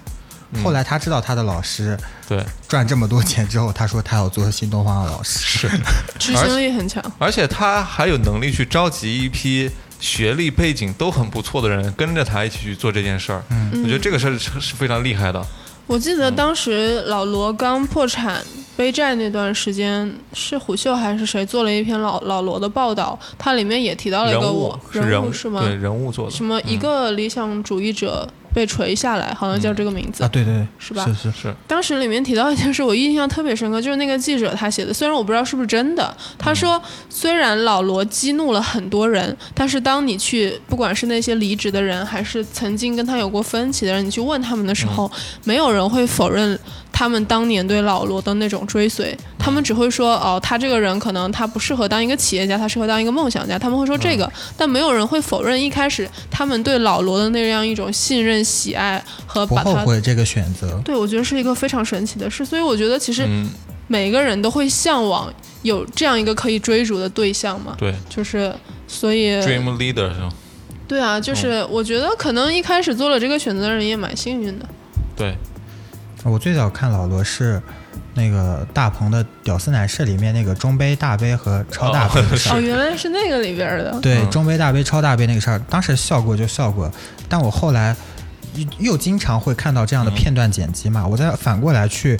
[0.51, 1.97] 嗯后来他知道他的老师
[2.27, 5.39] 对，赚这么多钱之后，他说他要做新东方的老师。
[5.39, 5.69] 是，
[6.19, 7.03] 执行力很强。
[7.17, 9.69] 而且他还有能力去召集一批
[9.99, 13.41] 学历背景都很不错的人跟着他一起去做这件事儿。
[13.49, 15.45] 嗯我觉得这个事儿是是非常厉害的。
[15.87, 18.43] 我记得当时老罗刚破产
[18.75, 25.61] 背债那段时间，是虎嗅还是谁做了一篇老老罗的报道，它里面也提到了一个我人物物是吗？
[25.61, 26.31] 对人物做的。
[26.31, 30.23] 什么一个理想主义者被锤下来，好像叫这个名字。
[30.23, 31.05] 啊，对对对，是吧？
[31.05, 31.55] 是是是。
[31.67, 45.11] 当时里面提到一件事，我印象特别深刻，就是那个记者他写的，虽然我不知道是不是真的，他说虽然老罗激怒了很多人，但是当你去不管是那些离职的人，还是曾经跟他有过分歧的人，你去问他们的时候，
[45.43, 46.57] 没有人会否认
[46.97, 54.27] 他们当年对老罗的那种追随，他们只会说哦，他这个人可能他不适合当一个企业家，他适合当一个梦想家，他们会说这个，
[54.57, 60.81] 但没有人会否认一开始他们对老罗的那样一种信任、喜爱和不把他后悔这个选择。
[60.83, 63.47] 对，我觉得是一个非常神奇的事，所以我觉得其实嗯，
[63.87, 65.31] 每个人都会向往
[65.61, 67.93] 有这样一个可以追逐的对象嘛，对。
[68.09, 68.51] 就是
[68.87, 70.33] 所以，Dream Leader 是吗？
[70.87, 74.65] 对啊，就是我觉得可能一开始做了这个选择的人也蛮幸运的。
[75.15, 75.35] 对，
[76.29, 77.61] 我最早看老罗是
[78.13, 82.59] 那个大鹏的《屌丝男士》里面那个中杯、大杯和超大杯的事哦，儿。
[82.61, 83.99] 原来是那个里边儿的。
[84.01, 86.91] 对，嗯中杯、大杯、超大杯那个事儿，当时笑过就笑过，
[87.29, 87.95] 但我后来
[88.55, 92.19] 又又经常会看到这样的片段剪辑嘛，我再反过来去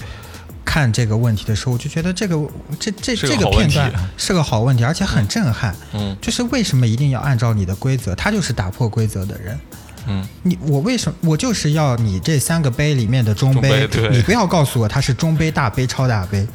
[0.63, 2.37] 看这个问题的时候，我就觉得这个
[2.79, 5.75] 这这个这个片段是个好问题，而且很震撼。
[5.93, 8.13] 嗯就是为什么一定要按照你的规则？
[8.15, 9.59] 他就是打破规则的人。
[10.07, 16.47] 嗯，你我为什么我就是要你这三个杯里面的中中杯，对你不要告诉我它是中杯、大杯、超大杯，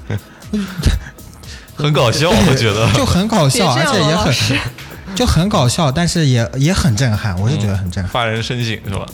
[1.75, 2.91] 很搞笑， 我觉得。
[2.93, 4.59] 就很搞笑，而且也很
[5.15, 8.11] 就很搞笑，但是也也很震撼，我是觉得很震撼。
[8.13, 9.07] 发人深省是吧？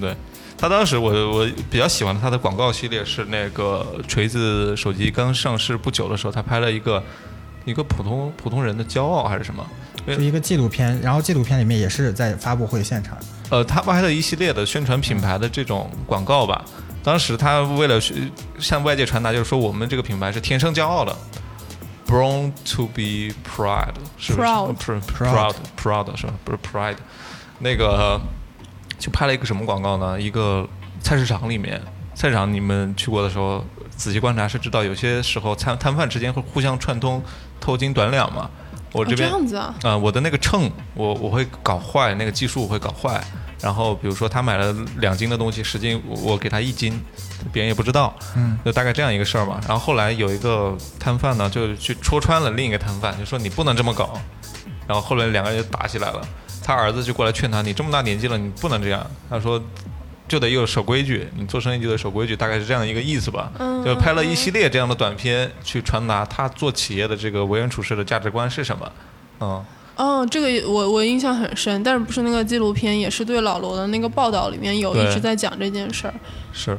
[0.00, 0.16] 对，
[0.56, 7.02] 他当时我我比较喜欢他的广告系列是那个锤子手机刚上市不久的时候，他拍了一个
[7.64, 9.64] 一个普通普通人的骄傲还是什么？
[10.06, 13.16] 就一个纪录片，然后纪录片里面也是在发布会现场，
[13.50, 16.64] 呃，他拍了一系列的宣传品牌的这种广告吧。
[17.02, 17.98] 当时他为了
[18.58, 21.16] 向外界传达，就是说我们这个品牌是天生骄傲的
[22.06, 26.34] ，born to be proud，是不是 Proud Pr- Proud proud proud 是吧？
[26.44, 26.96] 不是 pride，
[27.60, 28.20] 那个
[28.98, 30.20] 就拍了一个什么广告呢？
[30.20, 30.68] 一个
[31.00, 31.80] 菜市场里面，
[32.14, 33.64] 菜市场你们去过的时候，
[33.96, 37.22] 仔细观察是知道，有些时候摊摊贩之间会互相串通，
[37.60, 38.50] 偷斤短两嘛。
[38.92, 43.22] 我哦，这这边样子啊，啊、我的那个秤，我我会搞坏，那个计数我会搞坏。
[43.60, 47.00] 然后比如说他买了两斤的东西，十斤我我给他一斤，
[47.52, 49.60] 别人也不知道，嗯，就大概这样一个事儿嘛。
[49.66, 54.18] 然后后来有一个摊贩呢，就去戳穿了另一个摊贩，就说你不能这么搞。
[54.86, 56.20] 然后后来两个人就打起来了，
[56.62, 59.04] 他儿子就过来劝他，你这么大年纪了，你不能这样。
[59.28, 59.62] 他说。
[60.28, 63.50] 就得有守规矩，你做生意就得守规矩，大概是这样一个意思吧。
[63.58, 68.92] 嗯就拍了一系列这样的短片，去传达他做企业的这个为人处事的价值观是什么。
[69.40, 69.64] 嗯，
[69.96, 76.14] 哦，这个我我印象很深，但是不是那个纪录片，也是对老罗的那个报道里面有一直在讲这件事儿。
[76.52, 76.76] 是，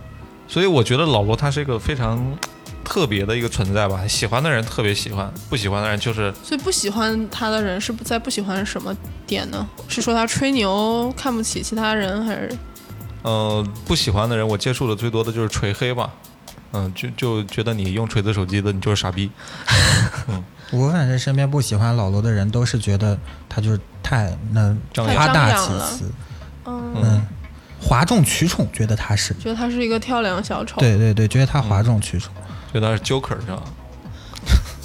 [0.48, 2.38] 所以我觉得老罗他是一个非常
[2.84, 4.06] 特别的一个存在吧。
[4.08, 8.96] 喜欢的人特别喜欢，不喜欢的人就是所以不喜欢他的人是不在不喜欢什么
[9.26, 9.68] 点呢？
[9.88, 12.52] 是说他吹牛看不起其他人，还是
[13.24, 16.12] 呃，不喜欢的人，我接触的最多的就是锤黑吧。
[16.72, 19.32] 嗯，就就觉得你用锤子手机的，你就是傻逼。
[20.28, 23.18] 嗯我反正身边不喜欢老罗的人，都是觉得
[23.50, 26.12] 他就是太那夸大其词，
[26.66, 27.28] 嗯，嗯，
[27.82, 30.80] 哗众取宠，觉得他是，觉得他是一个跳梁小丑。
[30.80, 32.32] 对对对，觉得他哗众取宠。
[32.72, 33.64] 觉得他是 Joker 是吧？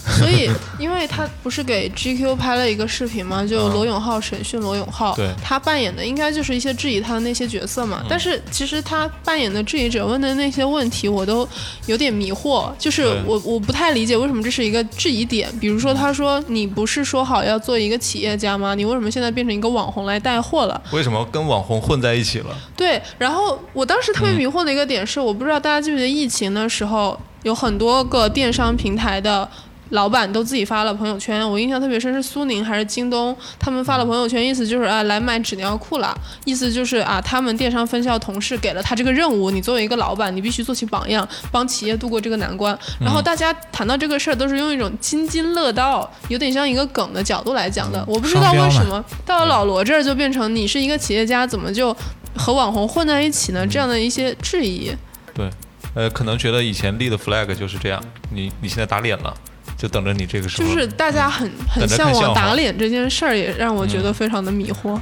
[0.19, 8.01] 所以，因为他不是给 GQ 拍了一个视频嘛，就嗯罗永浩审讯罗永浩，对他扮演的应该就是一些质疑他的那些角色嘛。
[8.03, 11.49] 嗯但是其实他扮演的质疑者问的那些问题，我都
[11.87, 15.51] 有点迷惑，就是我我不太理解为什么这是一个质疑点。
[15.59, 18.75] 比如说，他说你不是说好要做一个企业家吗？
[18.75, 20.81] 你为什么现在变成一个网红来带货了？
[20.93, 22.55] 为什么跟网红混在一起了？
[22.77, 29.49] 对，然后我当时特别嗯迷惑的一个点是，我不知道大家记不记得疫情的时候，有很多个电商平台的。
[29.91, 42.77] 老板都自己发了朋友圈，我印象特别深，是苏宁还是京东，他们发了朋友圈，意思就是啊来买纸尿裤了，意思就是啊他们电商分校同事给了他这个任务，你作为一个老板，你必须做起榜样，帮企业度过这个难关。
[43.01, 48.05] 然后大家谈到这个事儿，都是用一种津津乐道，有点像一个梗的角度来讲的。
[48.09, 51.95] 我不知道为什么到了老罗这儿就变成你是一个企业家，怎么就
[52.37, 53.67] 和网红混在一起呢？
[53.67, 54.91] 这样的一些质疑。
[55.35, 55.51] 对，
[55.95, 59.35] 呃，可能觉得以前立的 flag 就是这样，你你现在打脸了，
[59.85, 60.67] 就等着你这个时候。
[60.67, 64.99] 就是大家很很向往打脸这件事儿，也让我觉得非常的迷惑。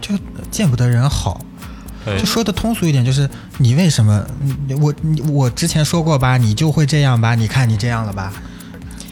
[0.00, 0.12] 就
[0.50, 1.40] 见不得人好。
[2.04, 4.26] 哎就说的通俗一点，就是你为什么
[4.80, 4.92] 我
[5.28, 7.36] 我之前说过吧，你就会这样吧？
[7.36, 8.32] 你看你这样了吧？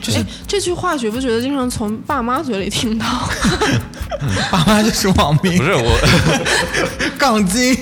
[0.09, 3.06] 就是哎，这句话觉不觉得经常从爸妈嘴里听到？
[4.50, 5.98] 爸妈就是网民不，是我，
[7.18, 7.76] 杠精。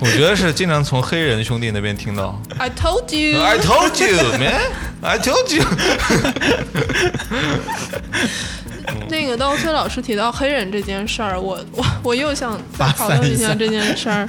[0.00, 2.40] 我觉得是经常从黑人兄弟那边听到。
[2.58, 4.60] I told you，I told you, man.
[5.02, 5.62] I told you.
[9.08, 14.26] 那个刀崔老师提到黑人这件事儿，我我我又想再讨论一下这件事儿，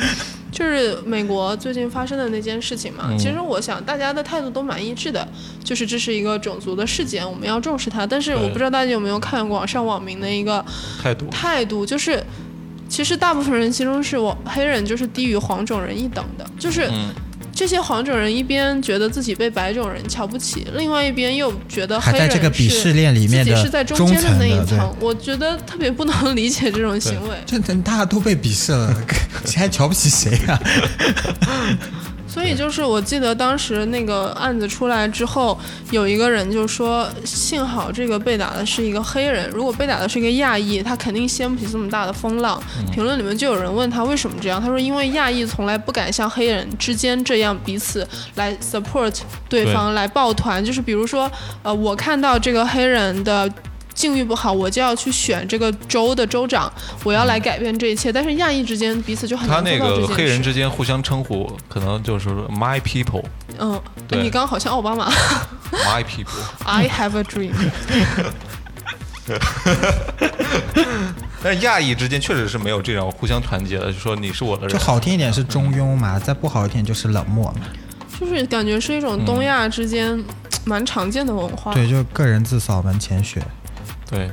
[0.54, 3.08] 就是美国最近发生的那件事情嘛。
[3.10, 5.28] 嗯其实我想大家的态度都蛮一致的，
[5.64, 8.06] 就是这是一个种族的事件，我们要重视它。
[8.06, 10.64] 但是我不知道大家有没有看网上网民的一个
[11.02, 11.26] 态度。
[11.32, 12.24] 态度，就是
[12.88, 16.90] 其实大部分人心中是我黑人就是低于黄种人一等的，就是。
[17.54, 27.38] 嗯，这些黄种人一边觉得自己被白种人瞧不起，另外一边又觉得还黑人在这个鄙是视链里面的自己是在中中间的那一层，我觉得特别不能理解这种行为。
[27.46, 28.94] 这大家都被鄙视了，
[29.46, 30.60] 谁还瞧不起谁啊？
[32.34, 35.56] 所以就是我记得当时那个案子出来之后，
[35.92, 42.60] 有一个人就说，幸好这个被打的是一个黑人，如果被打的是一个亚裔，他肯定掀不起这么大的风浪。
[42.92, 49.16] 评论里面就有人问他为什么这样，他说因为亚裔从来不敢像黑人之间这样彼此来 support
[49.48, 51.32] 对方，来抱团，就是比如说，
[51.62, 53.48] 呃，我看到这个黑人的。
[53.94, 56.72] 境遇不好，我就要去选这个州的州长，
[57.04, 58.12] 我要来改变这一切。
[58.12, 59.78] 但是亚裔之间彼此就很他那。
[59.78, 63.24] 个黑人之间互相称呼，可能就是 my people,
[63.58, 65.12] 嗯，对你刚刚好像奥巴马。
[65.72, 66.40] my people。
[66.64, 67.52] I have a dream。
[71.44, 74.86] 但是亚裔之间确实是没有这种互相团结的，就说你是我的人就人。
[74.86, 77.62] 好听一点是中庸嘛，再不好一点就是冷漠嘛。
[78.20, 80.24] 就是感觉是一种东亚之间
[80.64, 81.74] 蛮常见的文化。
[81.74, 83.44] 对，就个人自扫门前雪。
[84.14, 84.30] 对，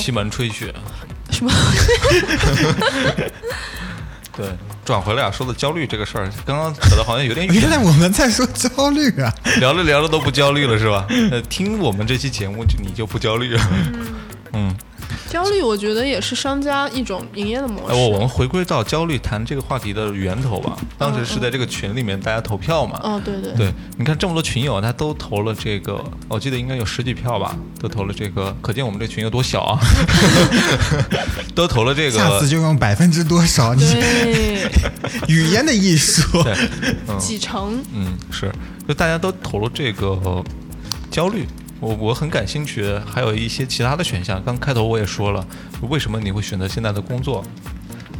[0.00, 0.72] 西门吹雪。
[1.30, 1.50] 什么？
[4.36, 4.46] 对，
[4.84, 9.32] 转回来啊，说的焦虑这个事儿，刚刚扯的好像有点远 原，来我们在说焦虑啊！
[9.58, 11.06] 聊着聊着都不焦虑了是吧？
[11.30, 13.68] 呃，听我们这期节目就你就不焦虑了。
[14.52, 14.76] 嗯，
[15.34, 18.00] 焦虑，我觉得也是商家一种营业的模哎，式。
[18.00, 20.78] 我我们回归到焦虑谈这个话题的源头吧。
[20.96, 23.00] 当时是在这个群里面大家投票嘛。
[23.02, 23.52] 哦，对对。
[23.54, 29.80] 对，你看这么多群友，他都投了这个，我记得应该有十几票吧，都投了这个，可见我们这群有多小啊！
[31.52, 33.74] 都投了这个下次，就用百分之多少？
[33.74, 34.70] 你对，
[35.26, 36.44] 语言的艺术。
[36.44, 36.54] 对，
[37.08, 37.82] 嗯几成？
[37.92, 38.52] 嗯，是，
[38.86, 40.44] 就大家都投了这个呃
[41.10, 41.44] 焦虑。
[41.80, 44.42] 我我很感兴趣，还有一些其他的选项。
[44.44, 45.46] 刚开头我也说了，
[45.82, 47.44] 为什么你会选择现在的工作？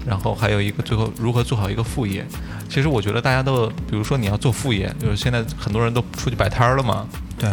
[0.07, 2.27] 然后还有一个最后如何做好一个副业。
[2.69, 7.07] 其实我觉得大家都，比如说你要做副业，就是现在很多人都出去摆摊儿了嘛。
[7.39, 7.49] 对，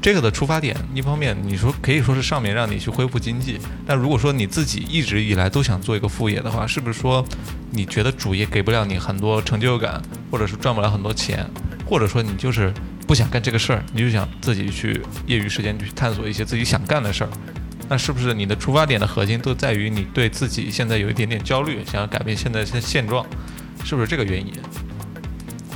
[0.00, 7.24] 这个的出发点，一方面你说可以说是上面让你去恢复经济，但如果说你自己一直以来都想做一个副业的话，是不是说
[7.70, 10.00] 你觉得主业给不了你很多成就感，
[10.30, 11.44] 或者是赚不了很多钱，
[11.86, 12.72] 或者说你就是
[13.06, 17.30] 不想干这个事儿，你就想自己去业余时间去探索一些自己想干的事儿？
[17.88, 23.24] 那是不是你的出发点的核心都在于你对自己现在有一点点焦虑，想要改变现在的现状？
[23.84, 24.52] 是不是这个原因？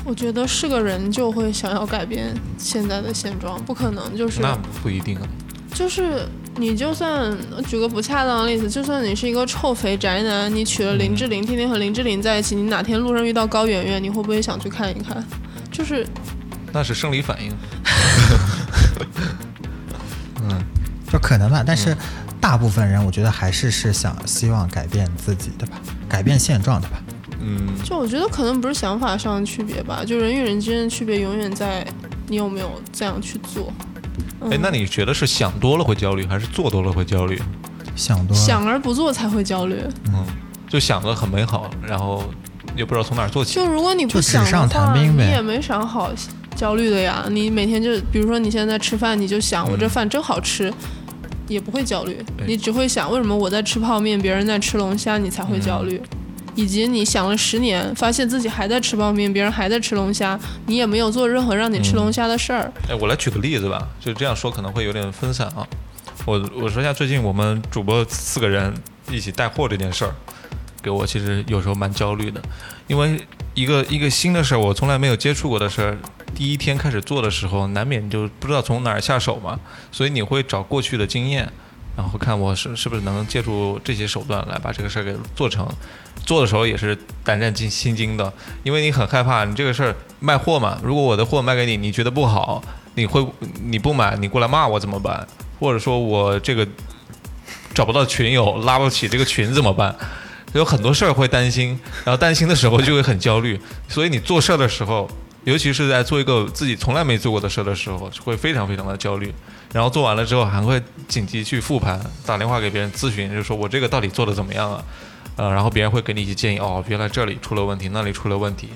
[0.07, 5.29] 我觉得是个人就会想要改变现在的现状，不可能就是那不一定啊。
[5.75, 6.27] 就是
[6.57, 7.37] 你就算
[7.69, 15.23] 举个不恰当的例子，就算你是一个臭肥宅男，你娶了林志玲，天天和林志玲在一起，你哪天路上遇到高圆圆，你会不会想去看一看？
[15.71, 16.07] 就是
[16.73, 17.53] 那是生理反应。
[20.43, 20.65] 嗯
[21.11, 21.97] 就可能吧，但是
[22.41, 27.03] 大部分人我觉得还是是想希望改变自己的吧，改变现状的吧。
[27.41, 31.87] 嗯，就我觉得可能不是想法上的区别吧，就人与人之间的区别永远在
[32.27, 33.73] 你有没有这样去做。
[34.43, 37.41] 嗯哎，那你觉得是想多了会焦虑，还是做多了会焦虑？
[37.97, 39.83] 想多了，想而不做才会焦虑。
[40.13, 40.27] 嗯，
[40.69, 42.23] 就想的很美好，然后
[42.77, 43.55] 也不知道从哪儿做起。
[43.55, 46.15] 就如果你不想的上谈话，兵呗你也没啥好
[46.59, 47.25] 焦虑的呀。
[47.31, 50.73] 你每天就比如说你现在在吃饭，你就想我这饭真好吃，
[51.47, 56.03] 也不会焦虑，你只会想为什么我在吃泡面，别人在吃龙虾，你才会焦虑。
[56.57, 60.37] 以及你想了十年，发现自己还在吃泡面，别人还在吃龙虾，
[60.67, 62.73] 你也没有做任何让你吃龙虾的事儿。
[62.89, 65.65] 哎，我来举个例子吧，就这样说可能会有点分散啊。
[66.27, 68.75] 我我说一下最近我们主播四个人
[69.09, 70.13] 一起带货这件事儿，
[70.83, 72.41] 给我其实有时候蛮焦虑的，
[72.87, 73.21] 因为
[73.55, 75.99] 一个一个新的事儿，我从来没有接触过的事儿，
[76.35, 79.59] 第一天开始做的时候，难免就不知道从哪儿下手嘛，
[79.91, 81.51] 所以你会找过去的经验，
[81.97, 85.69] 然后看我是是不是能借助这些手段来把这个事儿给做成。
[86.25, 88.31] 做的时候也是胆战心心惊的，
[88.63, 92.63] 因为你很害怕，你这个事儿卖货嘛，如果我的货卖给你，你觉得不好，
[92.95, 93.27] 你会
[93.65, 95.27] 你不买，你过来骂我怎么办？
[95.59, 96.67] 或者说我这个
[97.73, 99.95] 找不到群友，拉不起这个群怎么办？
[100.53, 105.09] 有很多事儿会担心，然后担心的时候就会很焦虑，所以你做事儿的时候，
[105.45, 109.33] 尤其是在做一个自己从来没做过的事儿的时候，会非常非常的焦虑。
[109.73, 114.83] 然后做完了之后，还会紧急去复盘，打电话给别人咨询，就说我这个到底做的怎么样啊？
[115.37, 118.71] 呃，然后别人会给你一些建议，哦，原来这里出了问题，那里出了问题，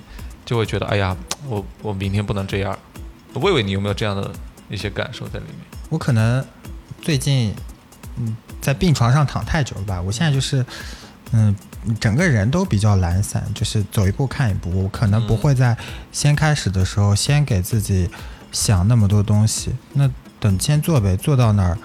[0.45, 1.17] 就会觉得，哎呀，
[1.49, 2.79] 我我明天不能这样。
[3.35, 4.31] 魏魏，你有没有这样的
[4.69, 5.57] 一些感受在里面？
[5.89, 6.45] 我可能
[7.01, 7.55] 最近
[8.19, 10.65] 嗯在病床上躺太久了吧，我现在就是
[11.33, 11.55] 嗯
[11.99, 15.77] 整个人都比较懒散，就是走一步看一步，我可能不会在
[16.13, 18.09] 先开始的时候先给自己
[18.53, 20.09] 想那么多东西，那
[20.39, 21.77] 等先做呗，做到哪儿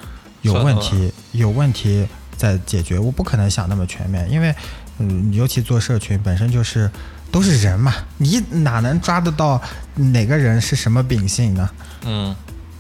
[0.42, 4.54] 有问题有问题再解决，我不可能想那么全面，因为
[5.00, 6.90] 嗯尤其做社群本身就是。
[7.30, 9.62] 都是人嘛，你哪能抓得到
[9.96, 11.70] 哪个人是什么秉性呢？
[12.06, 12.34] 嗯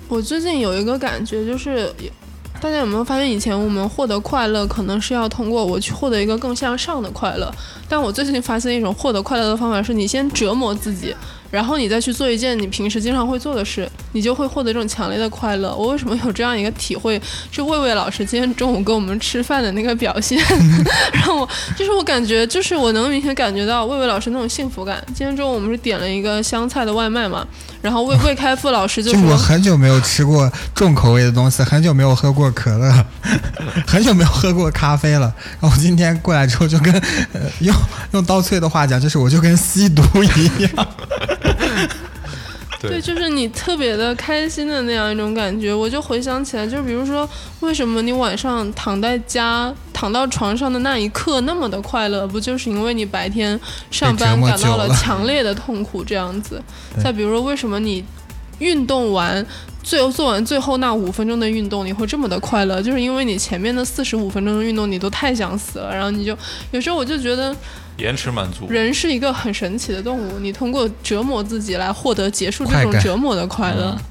[0.07, 1.93] 我最近有一个感觉，就是
[2.60, 7.53] 大家有没有发现，以前我们获得快乐，可能是要通过我去获得一个更向上的快乐。
[7.88, 11.16] 但我最近发现一种获得快乐的方法，是你先折磨自己，
[11.49, 15.74] 然后你再去做一件你平时经常会做的事，你就会获得这种强烈的快乐。
[15.74, 17.22] 我为什么有这样一个体会？
[17.51, 20.38] 是魏魏老师今天中午跟我们吃饭的那个表现，
[21.14, 21.47] 让我
[21.78, 25.01] 就是我感觉，就是我能明显感觉到魏魏老师那种幸福感。
[25.16, 27.47] 今天中午我们是点了一个湘菜的外卖嘛，
[27.82, 33.05] 然后魏魏开复老师就就说我很久没有吃过重口味的东西，很久没有喝过可乐，
[33.88, 35.34] 很久没有喝过咖啡了。
[35.59, 36.93] 然后我今天过来之后，就跟、
[37.34, 37.75] 呃、用
[38.11, 40.88] 用刀翠的话讲，就是我就跟吸毒一样。
[42.88, 47.27] 对，就是你特别的开心的那样一种感觉，我就回想起来，就是比如说，
[47.59, 53.59] 为什么你晚上躺在家躺到床上的那一刻那么的快乐，不就是因为你白天
[53.91, 56.61] 上班感到了了 强烈的痛苦这样子？
[57.03, 58.03] 再比如说，为什么你
[58.60, 59.45] 运动完
[59.84, 62.82] 最后做完最后那五分钟的运动，你会这么的快乐？
[62.82, 66.38] 就是因为你前面的四十五分钟的运动你都太想死了，然后你就
[66.72, 67.55] 有时候我就觉得。
[67.97, 68.68] 延迟满足。
[68.70, 73.95] 人是一个很神奇的动物，你通过折磨自己来获得结束这种折磨的快乐。
[73.97, 74.03] 嗯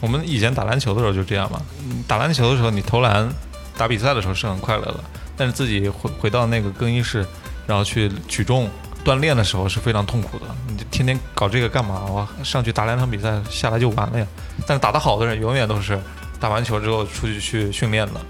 [0.00, 3.32] 我们以前打篮球的时候就这样嘛，嗯打篮球的时候你投篮、
[3.78, 5.00] 打比赛的时候是很快乐的，
[5.36, 7.24] 但是自己回回到那个更衣室，
[7.68, 8.68] 然后去举重
[9.04, 10.44] 锻炼的时候是非常痛苦的。
[10.68, 12.04] 你就天天搞这个干嘛？
[12.08, 14.26] 我上去打两场比赛下来就完了呀。
[14.66, 15.98] 但是打得好的人永远都是
[16.38, 18.20] 打完球之后出去去训练的。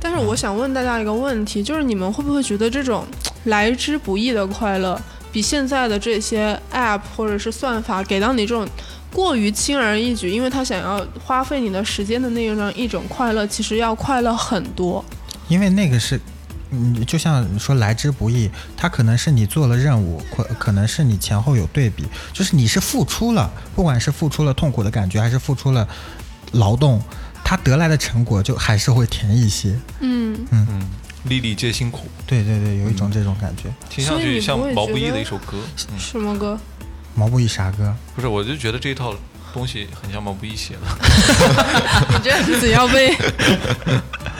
[0.00, 3.06] 但是我想问大家一个问题，就是你们会不会觉得这种
[3.44, 5.00] 来之不易的快乐，
[5.32, 8.68] 比现在的这些 app 或者是算法给到你这种
[9.12, 15.04] 过于轻而易举，因为他想要花费你的时间的那样一种快乐，其实要快乐很多。
[15.48, 16.20] 因为那个是，
[16.72, 25.86] 嗯，就像你说来之不易，它可能是你做了任务，可可能是你前后有对比，就是你是付出了，不管是付出了痛苦的感觉，还是付出了
[26.52, 27.02] 劳动，
[27.44, 29.78] 它得来的成果就还是会甜一些。
[30.00, 30.82] 嗯，嗯，
[31.24, 33.72] 粒粒皆辛苦，对对对，有一种这种感觉。
[33.88, 35.58] 听上去像毛不易的一首歌。
[35.92, 36.58] 嗯，什么歌？
[37.14, 37.94] 毛不易啥歌？
[38.14, 39.14] 不是，我就觉得这一套
[39.52, 40.80] 东西很像毛不易写的。
[42.08, 43.14] 你这样子要被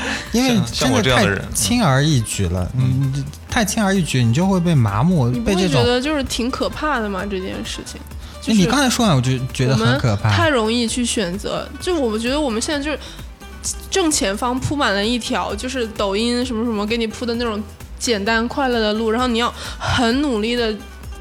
[0.32, 5.84] 因为真的太我这样的人嗯轻而易举了，嗯，你太轻而易举，你就会被麻木，你不会觉被这种。
[5.84, 7.24] 得就是挺可怕的吗？
[7.24, 8.00] 这件事情。
[8.40, 10.30] 就你刚才说完，我就觉得我们很可怕。
[10.30, 11.68] 太容易去选择。
[11.80, 12.98] 就我们觉得我们现在就是
[13.88, 17.62] 正前方铺满了一条就是抖音什么什么给你铺的那种
[18.00, 20.74] 简单快乐的路，然后你要很努力的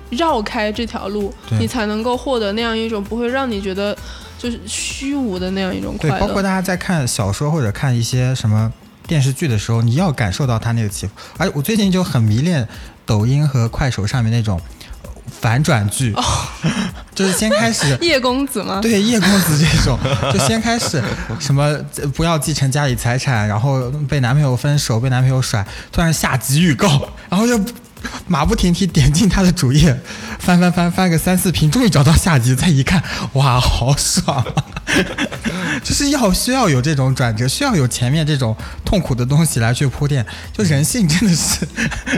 [0.10, 3.96] 绕开这条路，你才能够获得那样一种不会让你觉得
[4.42, 6.18] 就是虚无的那样一种，快乐。
[6.20, 8.72] 包括大家在看小说或者看一些什么
[9.06, 11.14] 电视剧的时候，你要感受到它那个起伏。
[11.38, 12.68] 而我最近就很迷恋
[13.06, 14.60] 抖音和快手上面那种
[15.04, 16.24] 呃反转剧，哦
[17.14, 18.80] 就是先开始叶公子吗？
[18.82, 20.00] 对叶公子这种，
[20.34, 21.04] 就先开始
[21.40, 21.64] 什么
[22.02, 27.60] 呃不要继承家里财产，然后被男朋友分手，被男朋友甩，突然下集预告，然后就
[28.28, 30.00] 马不停蹄点进他的主页，
[30.40, 34.66] 翻翻翻翻个三四屏，终于找到下集，再一看，哇，好爽、啊！
[35.84, 41.66] 就是要需要有这种转折，需要有前面这种痛苦的东西来去铺垫，就人性真的是，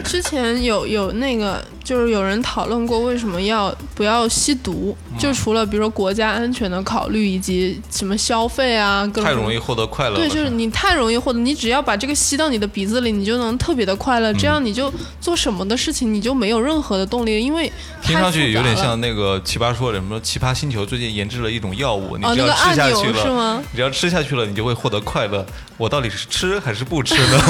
[0.03, 10.15] 之前有有那个，就是有人讨论过为什么要不要吸毒，嗯就除了比如说国家安全的考虑，以及什么消费啊，各种太容易获得快乐。
[10.15, 17.71] 对，就是你太容易获得，你只要把这个吸到你的鼻子里，你就能特别的快乐，这样你就做什么的事情你就没有任何的动力，因为
[18.01, 23.63] 听上去有点像那个奇葩说的什么奇葩星球最近研制了一种药物，你只要吃下按钮去了，是吗？
[23.71, 25.45] 你只要吃下去了，你就会获得快乐。
[25.77, 27.43] 我到底是吃还是不吃呢？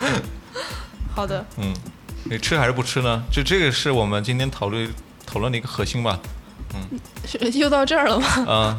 [1.14, 1.74] 好的，嗯，
[2.28, 3.22] 你吃还是不吃呢？
[3.30, 4.92] 就这个是我们今天讨论
[5.24, 6.18] 讨论的一个核心吧。
[7.26, 8.26] 是又到这儿了吗？
[8.46, 8.76] 啊、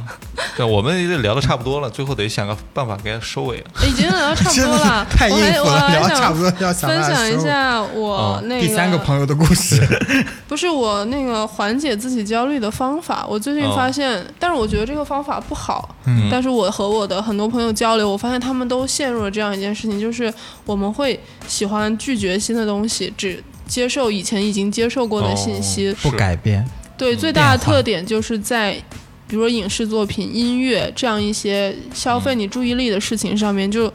[0.56, 3.64] 对，我们也聊的差不多了，最后得想个办法给它收尾。
[3.86, 9.82] 已经聊得差不多了， 太应我还了，聊还得差不想多要分享一下我哦那个第三个朋友的故事。
[10.48, 15.96] 不是我那个缓解自己焦虑的方法，我最近哦发现，但是我觉得这个方法不好。
[16.06, 20.34] 嗯但是我和我的很多朋友交流，我发现他们都陷入了这样一件事情，就是
[20.66, 25.94] 我们会喜欢拒绝新的东西，只接受以前已经接受过的信息。
[26.02, 26.66] 不改变，
[26.98, 28.74] 对，嗯最大的特点就是在，
[29.28, 33.92] 比如说影视作品、音乐这样一些消费你注意力的事情上面，就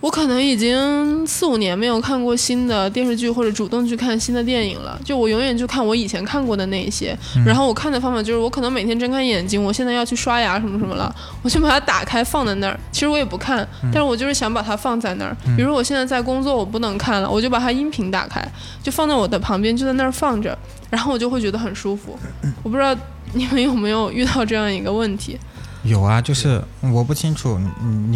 [0.00, 4.96] 我可能已经四五年没有看过新的电视剧，或者主动去看新的电影了。
[5.04, 12.78] 就我永远就看我以前看过的那一些，然后我看的方法就是，我可能每天睁开眼睛，我现在要去刷牙什么什么了， 我就把它打开放在那儿。
[12.92, 15.36] 其实我也不看，但是我就是想把它放在那儿。
[15.56, 18.40] 比如我现在在工作，我不能看了，我就把它音频打开，
[18.80, 20.56] 就放在我的旁边，就在那儿放着，
[20.90, 22.16] 然后我就会觉得很舒服。
[22.62, 22.96] 我不知道
[23.32, 25.36] 你们有没有遇到这样一个问题？
[25.82, 27.68] 有啊，就是我不清楚你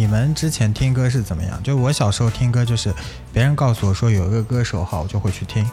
[0.03, 1.61] 你们之前听歌是怎么样。
[1.63, 2.93] 就我小时候听歌，就是
[3.31, 5.65] 别人告诉我说有一个歌手好，我就会去听，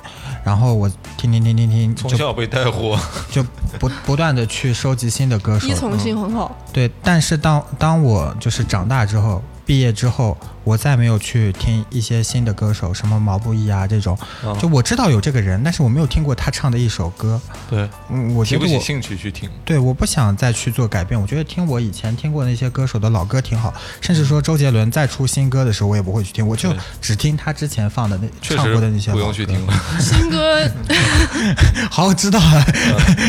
[0.45, 2.99] 然后我听听听听听，从小被带火，
[3.31, 3.43] 就
[3.79, 5.67] 不不断的去收集新的歌手。
[5.67, 6.57] 依从性嗯很好。
[6.73, 10.37] 对，但是当当我就是长大之后，毕业之后，
[10.71, 17.41] 我再没有去听一些新的歌手，什么毛不易啊这种，啊就我知道有这个人，但是我没有听过他唱的一首歌。
[17.69, 19.51] 对，嗯，我提不起兴趣去听。
[19.65, 21.21] 对，我不想再去做改变。
[21.21, 29.75] 我觉得听我以前听过那些歌手的老歌挺好，甚至说周杰伦再出新歌的时候，我也不会去听，我就只听他之前放的那唱过的那些不老歌用去听了。
[29.99, 30.71] 新歌
[31.91, 32.65] 好，我知道了，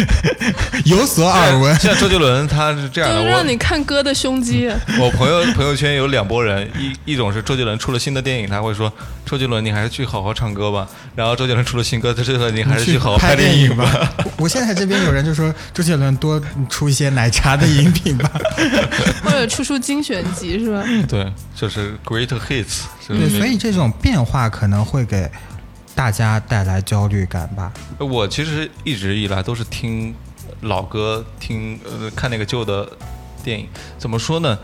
[0.86, 1.76] 有所耳闻。
[1.80, 4.70] 像周杰伦他是这样的，我让你看歌的胸肌。
[5.00, 8.92] 我朋友朋友圈有两拨人，一一种是周杰伦出了新的电影，他会说
[9.26, 13.56] 周杰伦你还是去好好唱歌吧，然后周杰伦出了新歌，周杰伦你还是去好好拍电吧。
[13.56, 14.14] 影吧。
[14.18, 18.32] 我我现在这边有人就说周杰伦多出一些奶茶的饮品吧。
[19.24, 20.84] 或者出出精选集是吧？
[21.08, 25.30] 对，就是 Great Hits 对，所以这种变化可能会给
[25.96, 27.72] 大家带来焦虑感吧。
[27.98, 30.14] 我其实一直以来都是听
[30.62, 32.88] 老歌，听呃看那个旧的
[33.44, 33.68] 电影。
[33.98, 34.58] 怎么说呢？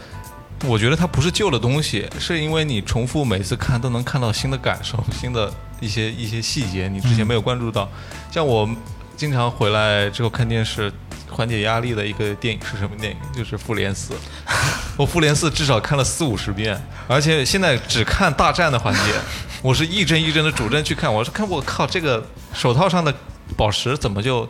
[0.65, 7.87] 我觉得它不是旧的东西，是因为你重复每次看都能看到新的感受、 新的一些一些细节，你之前没有关注到。
[8.31, 8.67] 像我
[9.15, 10.91] 经常回来之后看电视，
[11.29, 13.17] 缓解压力的一个电影是什么电影？
[13.35, 14.13] 就是《复联四》。
[14.97, 19.01] 我《复联四》至少看了四五十遍，而且现在只看大战的环节。
[19.61, 23.13] 我是一帧一帧的主帧去看，我是看我靠这个手套上的
[23.55, 24.47] 宝石怎么就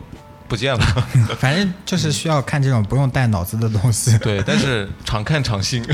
[0.48, 0.86] 不见了？
[1.38, 4.16] 反正就是需要看这种不用带脑子的东西。
[4.18, 5.84] 对，但是常看常新。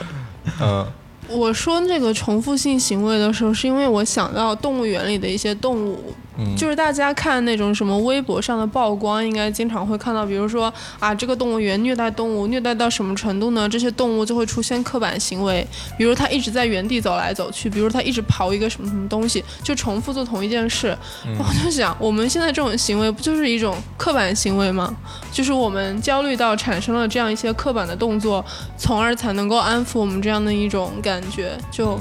[0.60, 0.86] 嗯
[1.30, 13.68] 我说这个重复性行为的时候，是因为我想到动物园里的一些动物，嗯，就是大家看那种什么微博上的曝光，应该经常会看到，比如说啊，这个动物园虐待动物，虐待到什么程度呢？
[13.68, 15.66] 这些动物就会出现刻板行为，
[15.96, 20.96] 比如它一直在原地走来走去，比如它一直刨一个什么什么东西，就重复做同一件事。
[21.38, 24.94] 我就想，我们现在这种行为不就是一种刻板行为吗？
[25.32, 28.44] 就是我们焦虑到产生了这样一些刻板的动作，
[28.76, 31.98] 从而才能够安抚我们这样的一种感觉，就。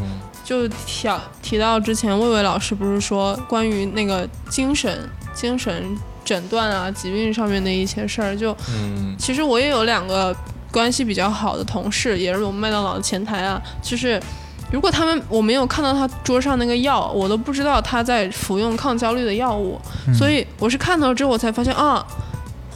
[0.47, 1.09] 就提
[1.41, 4.97] 提到之前魏巍老师不是说关于那个精神
[5.33, 5.93] 精神
[6.23, 10.33] 诊断啊疾病上面的一些事儿，就嗯其实我也有两个
[10.71, 14.17] 关系比较好的同事，也是我们麦当劳的前台啊，就是
[14.71, 19.77] 如果他们我没有看到他桌上那个药，我都不知道他在服用抗焦虑的药物，
[20.17, 22.01] 所以我是看到之后我才发现啊。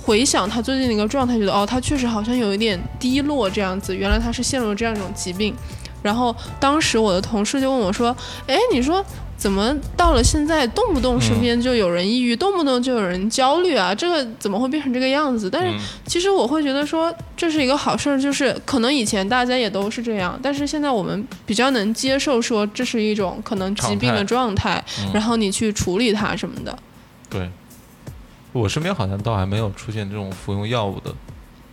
[0.03, 3.95] 回想他最近的一个状态，觉得哦，他确实好像有一点低落这样子。
[3.95, 5.55] 原来他是陷入了这样一种疾病。
[6.01, 8.15] 然后当时我的同事就问我说
[8.47, 9.03] ：“哎，你说
[9.37, 13.93] 怎么到了现在，动不动身边就有人抑郁，动不动就有人焦虑啊？
[13.93, 24.83] 这个怎么会变成这个样子？”但是其实我会觉得说这是一个好事儿，就是可能以前大家也都是这样，但是现在我们比较能接受说这是一种可能疾病的状态，
[25.13, 26.77] 然后你去处理它什么的。
[27.29, 27.49] 对。
[28.53, 31.09] 我身边好像倒还没有出现这种服用药物的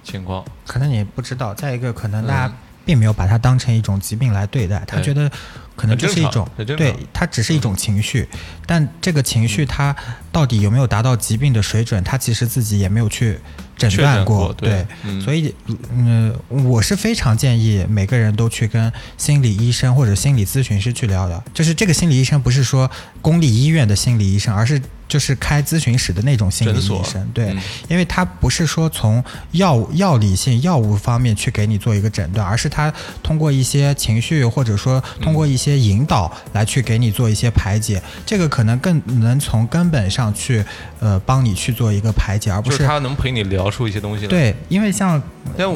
[0.04, 1.52] 情况，可能你不知道。
[1.52, 2.54] 再一个，可能大家
[2.88, 5.30] 并没有把它当成一种疾病来对待，他觉得
[5.78, 8.28] 可能就是一种，对，它只是一种情绪。
[8.66, 9.94] 但这个情绪它
[10.30, 13.38] 到底有没有达到疾病的水准，他其实自己也没有去
[13.76, 14.52] 诊断过。
[14.54, 14.84] 对，
[15.24, 15.54] 所以，
[15.90, 21.42] 嗯，我是非常建议每个人都去跟心理医生或者心理咨询师去聊聊。
[21.54, 22.90] 就是这个心理医生不是说
[23.22, 24.82] 公立医院的心理医生，而是。
[25.08, 27.56] 就是开咨询室的那种心理医生，对，
[27.88, 32.92] 因为他不是说从药药理性药物方面去给你做一个诊断，而是他
[33.22, 40.64] 通过一些情绪或者说通过一些引导来去给你做一些排解，这个可能更能从根本上去
[41.00, 44.26] 呃帮你去做一个排解，而不是他能陪你聊出一些东西。
[44.26, 45.22] 对，因为像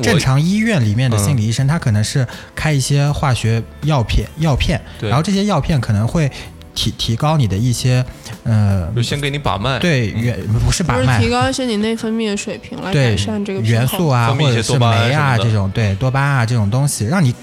[0.02, 6.30] 正常医院里面的心理医生，他可能是开一些化学药片药片，然后这些药片可能会。
[6.74, 8.02] 提提高你的一些，
[8.44, 17.34] 呃，就先给你把脉，对，元不是把脉，提高一些你内分泌的水平来改善这个元素啊，或者是酶啊这种，对，多巴啊这种东西，让你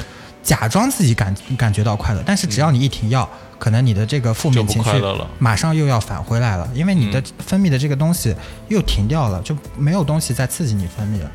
[0.49, 4.89] 假装自己感感觉到快乐，但是只要你一停药，可能你的这个负面情绪
[5.37, 8.35] 马上又要返回来了，因为你的分泌的这个东西
[8.67, 11.31] 又停掉了，就没有东西在刺激你分泌了。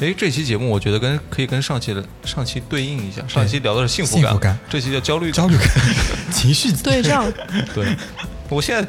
[0.00, 3.22] 哎，这期节目我觉得跟可以跟上期的上期对应一下。
[3.28, 5.68] 上期聊的是幸福感，这期叫焦虑焦虑感，
[6.34, 7.32] 情绪对仗。
[7.72, 7.96] 对，
[8.48, 8.88] 我现在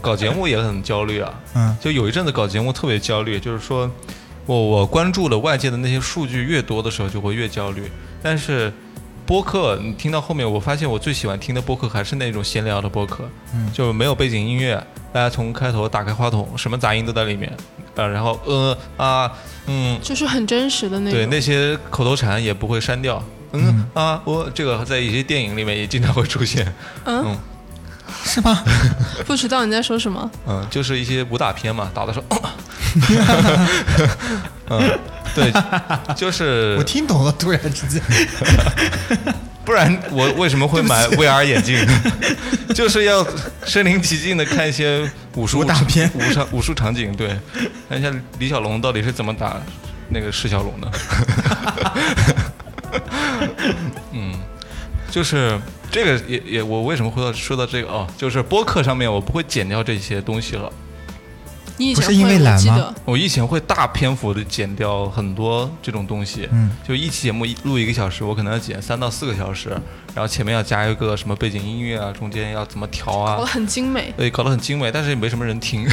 [0.00, 1.34] 搞节目也很焦虑啊。
[1.54, 3.90] 嗯，就有一阵子搞节目特别焦虑，就是说
[4.46, 7.90] 我我关注了外界的那些数据越多的时候，就会越焦虑。
[8.22, 8.72] 但是
[9.28, 14.82] 播客，你听到后面，我发现我最喜欢听的播客还是那种闲聊的播客，嗯，就没有背景音乐，
[15.12, 17.52] 大家从开头打开话筒，什么杂音都在里面。
[17.94, 19.30] 啊，然后呃啊
[19.66, 21.20] 嗯，就是很真实的那种。
[21.20, 23.22] 对，那些口头禅也不会删掉。
[23.52, 26.72] 嗯啊，我这个在一些电影里面也经常会出现。
[27.04, 27.36] 嗯，
[28.24, 28.62] 是吗？
[29.26, 30.30] 不知道你在说什么。
[30.46, 32.42] 嗯，就是一些武打片嘛，打的时候。
[34.70, 34.98] 嗯，
[35.34, 35.52] 对，
[36.14, 38.02] 就是 我听懂了，突然之间。
[39.64, 41.78] 不然我为什么会买 VR 眼镜？
[42.74, 43.26] 就是要
[43.66, 47.14] 身临其境的看一些武术大片、武场武术场景。
[47.14, 47.38] 对，
[47.88, 49.60] 看一下李小龙到底是怎么打
[50.08, 50.90] 那个释小龙的。
[54.12, 54.32] 嗯，
[55.10, 58.06] 就是这个也也，我为什么会到说到这个哦？
[58.16, 60.70] 就是播客上面我不会剪掉这些东西了。
[61.94, 62.92] 不是因为懒吗？
[63.04, 69.68] 我以前会大篇幅的剪掉很多这种东西，嗯，就一期节目录一个小时，我可能要剪三到四个小时，
[70.12, 75.86] 然后前面要加一个什么背景音乐啊，中间要怎么调啊，搞得很精美，对，搞得很精美，但是也没什么人听。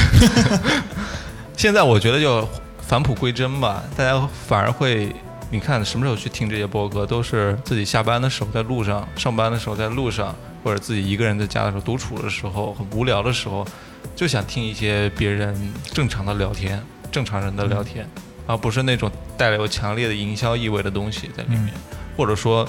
[1.56, 2.48] 现在我觉得就
[2.84, 5.14] 返璞归真吧，大家反而会，
[5.50, 13.66] 你看什么时候去听这些播客，都是自己下班的时候在路上，上班的时候在路上，或者自己一个人在家的时候独处的时候，很无聊的时候。
[14.14, 18.08] 就想听一些别人正常的聊天，正常人的聊天，
[18.46, 21.70] 而不是那种带有强烈的营销意味的东西在里面，
[22.16, 22.66] 或者说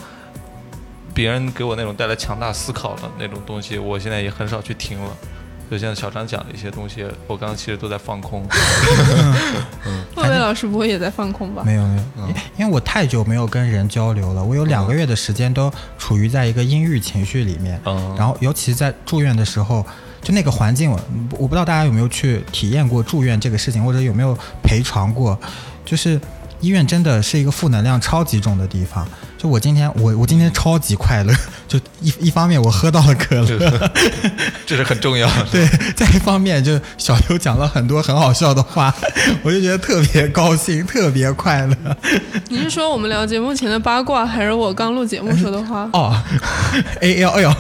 [1.14, 5.16] 别人给我那种带来强大思考的那种东西，我现在也很少去听了。
[5.70, 8.46] 就像小张讲的一些东西，我刚刚其实都在放空。
[10.16, 11.64] 魏魏老师不会也在放空吧？
[11.66, 12.28] 没有没有，
[12.58, 17.80] 因为我太久没有跟人交流了，我有两个月的时间都处于在一个阴郁情绪里面，
[18.18, 19.86] 然后尤其在住院的时候。
[20.20, 21.00] 就那个环境，我
[21.38, 25.40] 我不知道大家有没有去体验过住院这个事情，或者有没有陪床过。
[25.86, 26.20] 就是
[26.60, 29.08] 医院真的是一个负能量超级重的地方。
[29.38, 31.34] 就我今天，我我今天超级快乐。
[31.68, 33.92] 就一一方面我喝到了可乐，
[34.66, 35.30] 这是很重要。
[35.52, 38.94] 对，再一方面就小刘讲了很多很好笑的话，
[39.44, 41.76] 我就觉得特别高兴，特别快乐。
[42.48, 45.90] 你是说我们聊节目前的八卦，还是我刚录节目说的话？
[45.92, 46.18] 哦
[47.02, 47.54] ，A L L。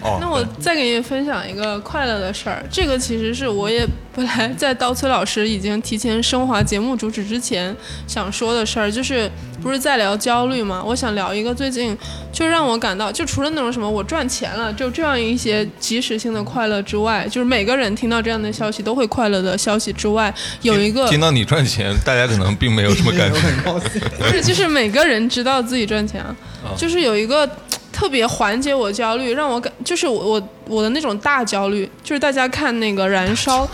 [0.00, 7.74] 哦，那我再给你分享一个快乐的事儿，这个其实是我也本来在刀崔老师已经提前升华节目主旨之前
[8.06, 9.30] 想说的事儿，就是
[9.62, 10.82] 不是在聊焦虑吗？
[10.84, 11.96] 我想聊一个最近
[12.32, 20.32] 就让我感到，就除了那种什么我赚钱了，就这样一些即时性的快乐之外，就是每个人听到这样的消息都会快乐的消息之外，
[20.62, 23.36] 有一个听到你赚钱，大家可能并没有什么感觉。
[24.18, 26.34] 不是，就是每个人知道自己赚钱啊，
[26.76, 27.48] 就是有一个
[27.96, 33.64] 特别缓解我焦虑，让我感就是我我我的那种大焦虑，就是大家看那个《燃烧》，《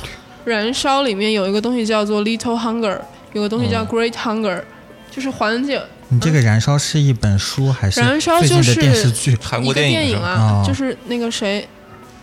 [0.44, 3.01] 燃烧》里面有一个东西叫做 Little Hunger，
[3.32, 4.62] 有个东西叫 Great Hunger，、
[5.11, 9.36] 就是缓解你这个燃烧是一本书还是燃烧最近的就是电视剧？
[9.43, 10.65] 韩国电电影啊，哦。
[10.65, 11.66] 就是那个谁。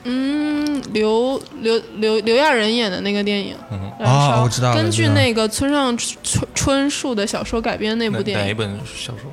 [0.06, 9.30] 嗯，刘刘刘刘亚仁演的那个电影《嗯燃烧》哦我知道根据那个村上春春树的小说改编那部电影，哪一本小说？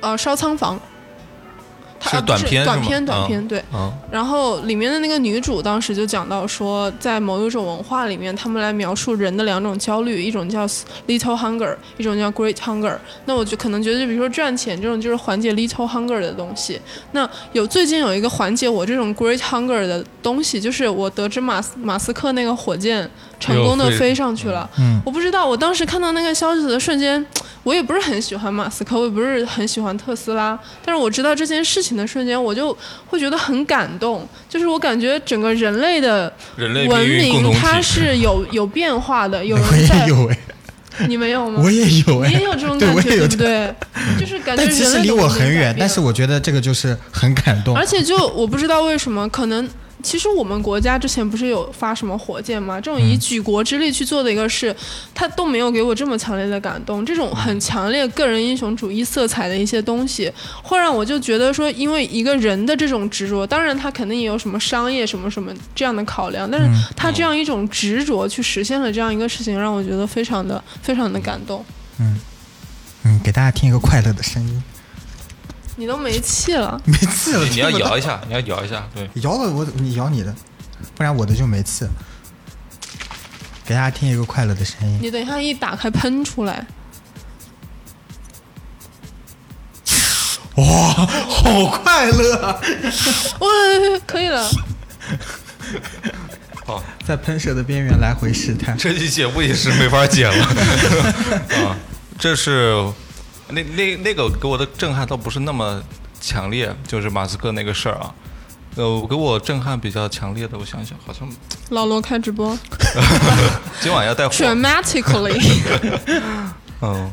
[0.00, 0.78] 呃，烧仓房，
[2.00, 3.62] 它是短片是短片，短啊片，对。
[3.74, 10.66] 嗯，然后里面的那个女主当时就讲到说，在某一种文化里面，他们来描述人的两种焦虑，一种叫
[11.06, 12.96] little hunger，一种叫 great hunger。
[13.24, 16.80] 那我就可能觉得，就比如说赚钱这种，就是缓解 little hunger 的东西。
[17.12, 23.08] 那有最近有一个缓解我这种 great hunger 的东西，就是我得知马斯马斯克那个火箭
[23.38, 24.68] 成功的飞飞上去了。
[24.78, 27.24] 嗯，我不知道，我当时看到那个消息的瞬间，
[27.62, 37.08] 我也不是很喜欢马斯克，我也不是很喜欢特斯拉，但是我知道这件事情的瞬间，我就会觉得很感动，就是我感觉整个人类的文。
[37.08, 40.38] 明它是有有变化的， 有我人在也，有哎，
[41.08, 41.60] 你没有吗？
[41.64, 43.74] 我也有哎，你也有这种感觉，对不对？
[44.20, 47.84] 就是感觉但其人实离我很远但是我觉得这个就是很感动而。
[47.84, 49.68] 且就我不知道为什么，可能
[50.02, 52.80] 其实我们国家之前不是有发什么火箭吗？
[52.80, 54.74] 这种以举国之力去做的一个事，
[55.14, 57.04] 它都没有给我这么强烈的感动。
[57.04, 71.64] 这种很强烈个人英雄主义色彩的一些东西，会让我就觉得说，因为一个人的这种执着，当然他肯定也有什么商业什么什么这样的考量，但是他这样一种执着去实现了这样一个事情，让我觉得非常的非常的感动。
[71.98, 72.20] 嗯
[73.04, 74.62] 嗯，给大家听一个快乐的声音，
[75.78, 80.34] 你都没气了，没气了，你要摇一下，你要摇一下，对，摇了我，你摇你的，
[80.96, 81.90] 不然我的就没气了。
[83.64, 86.66] 给大家听一个快乐的声音，你等一下一打开喷出来。
[90.56, 92.60] 哇，好快乐啊！
[93.38, 93.48] 哇，
[94.04, 94.50] 可以了。
[96.66, 98.76] 好，在喷射的边缘来回试探。
[98.76, 100.44] 这期节目也是没法剪了
[101.62, 101.78] 啊。
[102.18, 102.84] 这是
[103.50, 105.82] 那那那个给我的震撼倒不是那么
[106.20, 108.14] 强烈，就是马斯克那个事儿啊。
[108.76, 111.28] 呃，给我震撼比较强烈的，我想想，好像
[111.70, 112.56] 老罗开直播。
[113.80, 114.34] 今晚要带货。
[114.34, 115.36] ，dramatically，
[116.82, 117.10] 嗯，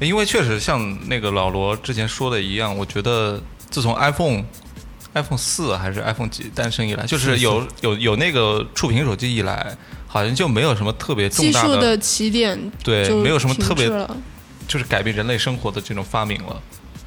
[0.00, 3.40] 因为确实像那个老罗之前说的一样，我觉得
[3.70, 4.44] 自从 iPhone
[5.14, 9.74] iPhone 四还是 iPhone 几诞生以来，就是有有有那个触屏手机以来，
[10.06, 13.88] 好像就没有什么特别重大技术的起点就对没有什么特别
[14.66, 16.62] 就是改变人类生活的这种发明了。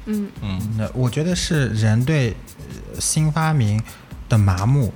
[0.06, 3.82] 嗯嗯，那我觉得是人对呃新发明
[4.28, 4.92] 的麻木，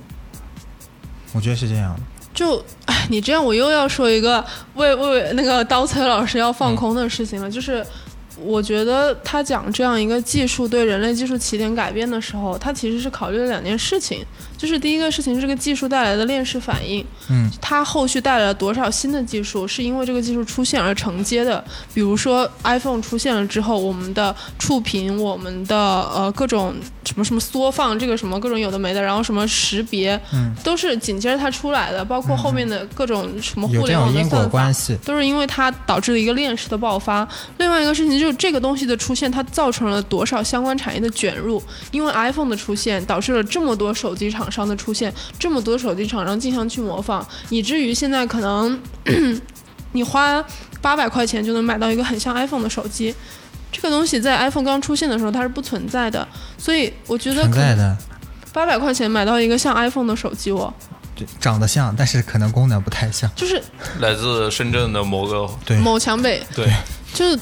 [1.33, 2.01] 我觉得是这样的。
[2.33, 4.43] 就哎，你这样我又要说一个
[4.73, 7.85] 为为那个刀崔老师要放空的事情了，就是。
[8.37, 14.25] 我觉得他讲这样一个技术对人类技术起点改变的时候，他其实是考虑了两件事情，
[14.57, 21.63] 就是第一个事情是这个技术带来的链式反应，嗯，它后续带来了多少新的技术，是因为这个技术出现而承接的。
[21.93, 34.73] 比如说 iPhone 出现了之后，我们的触屏，我们的呃各种什么什么缩放，这个什么各种有的没的，然后什么识别，嗯，都是紧接着它出来的，包括后面的各种什么互联网的算法关。
[34.73, 34.95] 系。
[35.05, 37.27] 都是因为它导致了一个链式的爆发。
[37.57, 41.61] 另外一个事情就是这个东西的出现，它造成了多少相关产业的卷入？
[41.91, 48.79] 因为 iPhone 的出现，导致了这么多手机厂商的出现，这么多手机厂商竞相去模仿，以至于现在可能
[49.93, 50.43] 你花
[50.81, 53.13] 八百块钱就能买到一个很像 iPhone 的手机。
[53.71, 56.25] 这个东西在 iPhone 刚出现的时候它是不存在的，
[56.57, 57.97] 所以我觉得存在的，
[58.53, 60.73] 八百块钱买到一个像 iPhone 的手机哦，
[61.13, 63.29] 对长得像，但是可能功能不太像。
[63.35, 63.61] 就是
[63.99, 66.71] 来自深圳的某个对，某强北对，
[67.13, 67.37] 就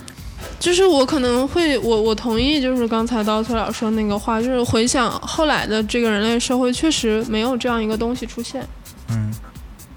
[0.60, 8.66] 就是我可能会我我同意，就是刚才刀崔老师说那个话，就是回想后来的这个人类社会，确实没有这样一个东西出现。
[9.10, 9.34] 嗯，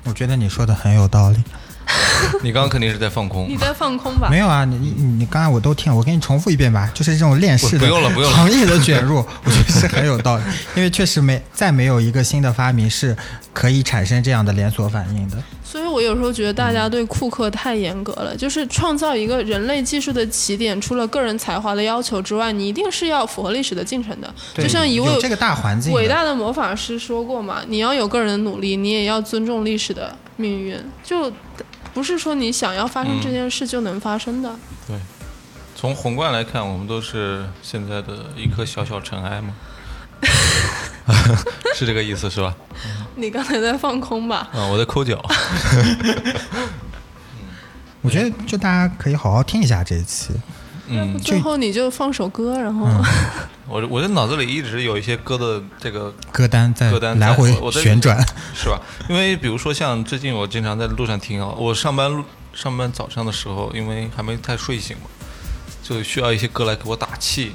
[0.04, 1.36] 我觉得你说的很有道理。
[2.42, 3.56] 你刚刚肯定是在放空你。
[3.56, 4.38] 在放空吧没？
[4.38, 10.42] 有啊，你你你刚才我都听了，我给你重复一遍吧，就是这种链式的不不用了不用了行业的卷入， 我觉得是很有道理，
[10.74, 13.16] 因为确实没再没有一个新的发明是
[13.52, 15.36] 可以产生这样的连锁反应的。
[15.68, 24.32] 所以我有时候觉得大家对库克太严格了，就是创造一个人类技术的起点，除了个人才华的要求之外，你一定是要符合历史的进程的。
[24.54, 31.30] 对就像一位这个大环境，伟大的魔法师说过嘛，你要有个人的努力，你也要尊重历史的命运，就
[31.92, 34.56] 不是说你想要发生这件事就能发生的。
[34.86, 34.96] 对
[35.74, 39.52] 从宏观来看，我们都是现在的一颗小小尘埃吗？
[41.74, 42.54] 是这个意思是吧？
[43.16, 44.48] 你刚才在放空吧？
[44.52, 45.22] 啊、我在抠脚。
[48.02, 50.30] 我觉得就大家可以好好听一下这一期。
[50.88, 52.86] 嗯，最后你就放首歌，然后、
[53.66, 58.16] 我我的脑子里一直有一些歌的这个歌单在歌单来回旋转，
[58.54, 58.80] 是吧？
[59.08, 62.24] 因为比如说像最近我经常在路上听啊，我上班路
[62.54, 65.10] 上班早上的时候，因为还没太睡醒嘛，
[65.82, 67.50] 就需要一些歌来给我打气。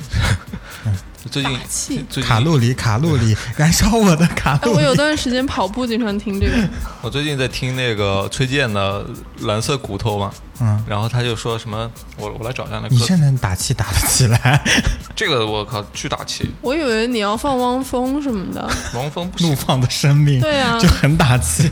[1.30, 4.78] 最近打气最近卡路里，卡路里， 燃烧我的卡哎，路里。
[4.78, 6.70] 我有段时间跑步经常听这个，
[7.02, 9.04] 我最近在听那个崔健的
[9.46, 14.62] 《蓝色骨头》嘛，嗯，然后他就说什么，我我来找一下那个你现在打气打得起来？
[15.16, 18.68] 这个我靠巨打气，我以为你要放汪峰什么的。
[18.96, 21.70] 汪峰不行，怒放的生命，对啊就很打气。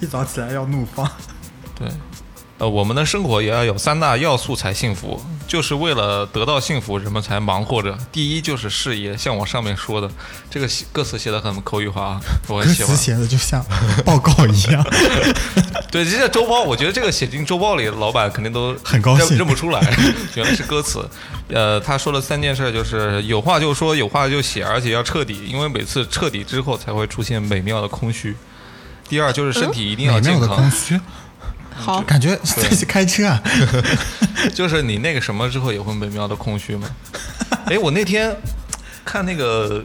[0.00, 1.06] 一早起来要怒放，
[1.78, 1.88] 对。
[2.58, 7.96] 呃，我们的生活也要有三大要素才幸福，就是为了得到幸福，人们才忙活着。
[8.10, 10.10] 第一就是事业，像我上面说的，
[10.50, 13.02] 这个歌词写的很口语化啊， 我歌很喜欢词。
[13.02, 13.62] 写的就像
[14.06, 14.82] 报告一样。
[15.92, 19.80] 对，这些周报，我觉得这个写进周报里，老板肯定都很高兴认认不出来，
[20.34, 21.06] 原来是歌词。
[21.48, 28.34] 呃，他说了三件事，就是有话就说，有话就写，而且要彻底，因为每次彻底之后才会出现美妙的空虚。
[29.08, 30.70] 第二就是身体一定要健康，
[31.76, 33.42] 好，感觉在开车啊。
[34.54, 36.88] 就是你那个什么之后也会美妙的空虚嘛。
[37.66, 38.34] 哎，我那天
[39.04, 39.84] 看那个，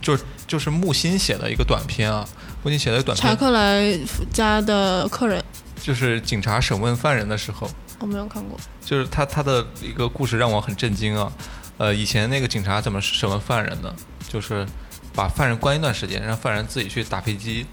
[0.00, 0.16] 就
[0.46, 2.26] 就是木心写的一个短片啊，
[2.62, 3.98] 木心写的短查片，克莱
[4.32, 5.42] 家的客人，
[5.80, 8.58] 就是警察审问犯人的时候，我没有看过。
[8.84, 11.32] 就是他他的一个故事让我很震惊啊。
[11.76, 13.94] 呃，以前那个警察怎么审问犯人的？
[14.28, 14.66] 就是
[15.14, 17.66] 把犯人关一段时间，让犯人自己去打飞机，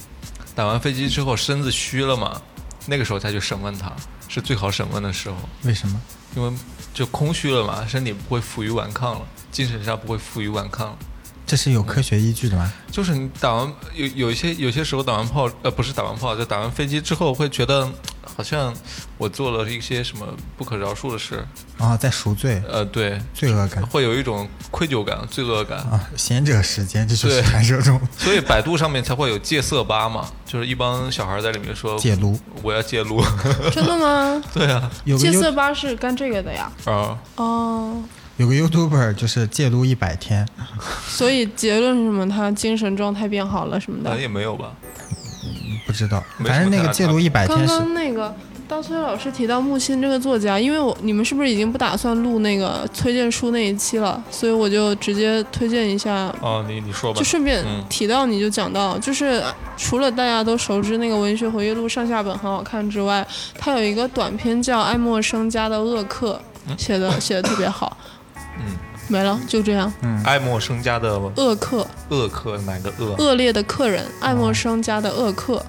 [0.55, 2.41] 打完飞机之后身子虚了嘛，
[2.85, 3.91] 那个时候再去审问他，
[4.27, 6.01] 是最好审问的时候，为什么？
[6.35, 6.51] 因为
[6.93, 10.97] 就空虚了嘛，身体不会负隅顽抗了，精神上不会负隅顽抗了。
[11.45, 12.72] 这是有科学依据的吗？
[12.89, 17.89] 就是你打完有有一些有些时候打完炮，呃，不是打完炮，就打完飞机之后会觉得
[18.23, 18.73] 好像
[19.18, 20.26] 我做了一些什么
[20.57, 21.45] 不可饶恕的事，
[21.77, 23.85] 然后在赎罪、呃，对，罪恶感？
[23.88, 27.49] 会有一种愧疚感、罪恶感，啊，贤者时间，这就是对。
[27.49, 27.99] 传说中。
[28.18, 32.39] 所以百度上面才会有戒色吧嘛，就是一帮小孩在里面说戒撸。
[32.61, 33.22] 我要戒撸，
[33.72, 34.41] 真的吗？
[34.53, 36.72] 对啊，戒色吧是干这个的呀。
[36.85, 38.03] 啊，哦，
[38.41, 40.47] 有个 YouTuber 就是戒撸一百天，
[41.07, 42.27] 所以结论是什么？
[42.27, 44.19] 他精神状态变好了什么的可能。
[44.22, 44.72] 也没有吧，
[45.85, 48.34] 不知道，反正那个戒撸一百天是刚那个
[48.68, 54.19] 刀崔老师提到木心这个作家，因为我你们是不是已经不打算录那个推荐书那一期了？
[54.31, 59.43] 所以我就直接推荐一下，哦，你你说吧就，顺便嗯提到你就讲到，就是
[59.77, 63.23] 除了大家都熟知那个文学回忆录上下本很好看之外，
[63.55, 66.41] 它有一个短篇叫《爱默生家的恶客》，
[66.81, 67.95] 写的写的特别好。
[68.65, 68.77] 嗯，
[69.07, 69.91] 没了，就这样。
[70.01, 73.15] 嗯爱默生家的恶客，恶客哪个恶？
[73.17, 75.63] 恶劣的客人，爱默生家的恶客。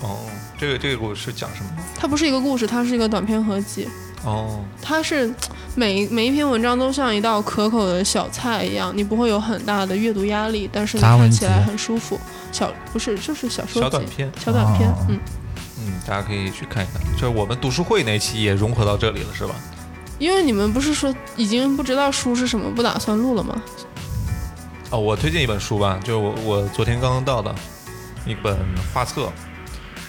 [0.00, 0.18] 哦，
[0.58, 1.70] 这个这个故事讲什么？
[1.96, 3.88] 它不是一个故事，它是一个短篇合集。
[4.24, 5.32] 哦，它是
[5.74, 12.18] 每每一篇文章都像一道可口的小菜一样，你不会有很大的阅读压力，但是你看起来很舒服。
[12.52, 15.18] 小不是就是小说小短篇，小短篇，哦嗯，
[15.80, 17.02] 嗯，大家可以去看一看。
[17.14, 19.54] 就是我们读书会那期也融合到这里了，是吧？
[20.22, 23.60] 因为你们不是说已经不知道书是什么，不打算录了吗？
[24.90, 27.52] 哦，我推荐一本书吧，就是我我昨天刚刚到的
[28.24, 28.56] 一本
[28.94, 29.32] 画册，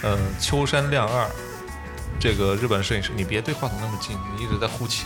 [0.03, 1.27] 呃，秋山亮二，
[2.19, 5.05] 这个日本摄影师，你别对话筒那么近，你一直在呼气。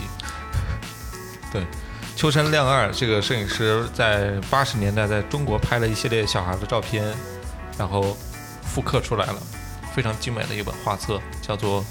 [1.50, 1.66] 对，
[2.14, 7.02] 秋山亮二这个摄影师在八十年代在中国拍了一系列小孩的照片，
[7.78, 8.14] 然后
[8.62, 9.38] 复刻出来了，
[9.94, 11.82] 非常精美的一本画册，叫做。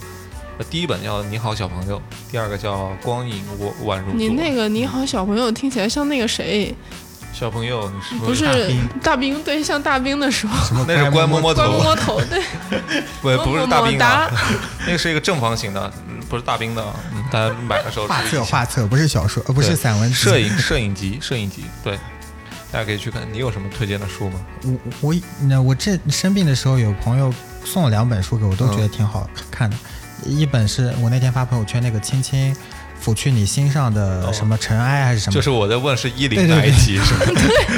[0.58, 1.98] 呃，第一本叫《你好小朋友》，
[2.32, 6.76] 第二个叫《光影我宛如你那个你好小朋友听起来像那个谁，
[7.32, 12.42] 小朋友，你是不是大兵，对，像大兵的时候，那是关摸摸头， 关摸头，对，
[13.22, 14.28] 不不是大兵啊，
[14.88, 16.84] 那个是一个正方形的，嗯不是大兵的
[17.32, 21.96] 大家买的时候画册画册，不是小说，呃，不是散文摄影摄影集摄影集，对，
[22.72, 23.22] 大家可以去看。
[23.32, 24.40] 你有什么推荐的书吗？
[24.64, 24.80] 我
[25.10, 27.32] 我那我这生病的时候，有朋友
[27.64, 29.78] 送了两本书给我，都觉得嗯挺好看的。
[30.26, 32.56] 一本是我那天发朋友圈那个亲亲
[33.04, 36.58] 抚去你心上的什么尘埃还是什么，就是我在问是意林对对对。
[36.58, 37.20] 哪一集是吗？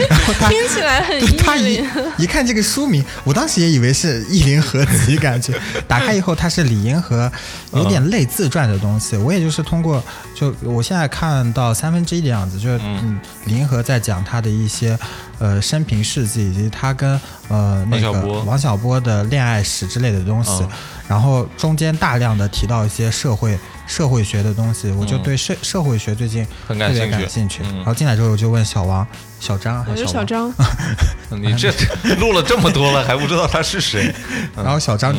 [0.09, 1.83] 然后他听起来很对他一。
[2.17, 5.53] 一看这个书名，我当时也以为是意林合集，感觉。
[5.87, 7.31] 打开以后它是李银河，
[7.71, 9.15] 有点类自传的东西。
[9.17, 10.03] 我也就是通过，
[10.35, 14.97] 就我现在看到三分之一的样子，就是嗯，李银河在讲他的一些
[15.39, 18.11] 呃生平事迹，以及他跟呃那个
[18.43, 18.99] 王小波。
[18.99, 20.69] 的恋爱史之类的东西，嗯。
[21.07, 23.57] 然后中间大量的提到一些社会
[23.89, 27.61] 社会学的东西，我就嗯对社社会学最近特别很感兴趣感兴趣。
[27.65, 29.05] 嗯然后进来之后我就问小王、
[29.39, 29.95] 小张还？
[29.95, 30.53] 是小张，
[31.41, 31.71] 你这
[32.21, 34.13] 录了这么多了，还不知道他是谁？
[34.55, 35.11] 然后小张，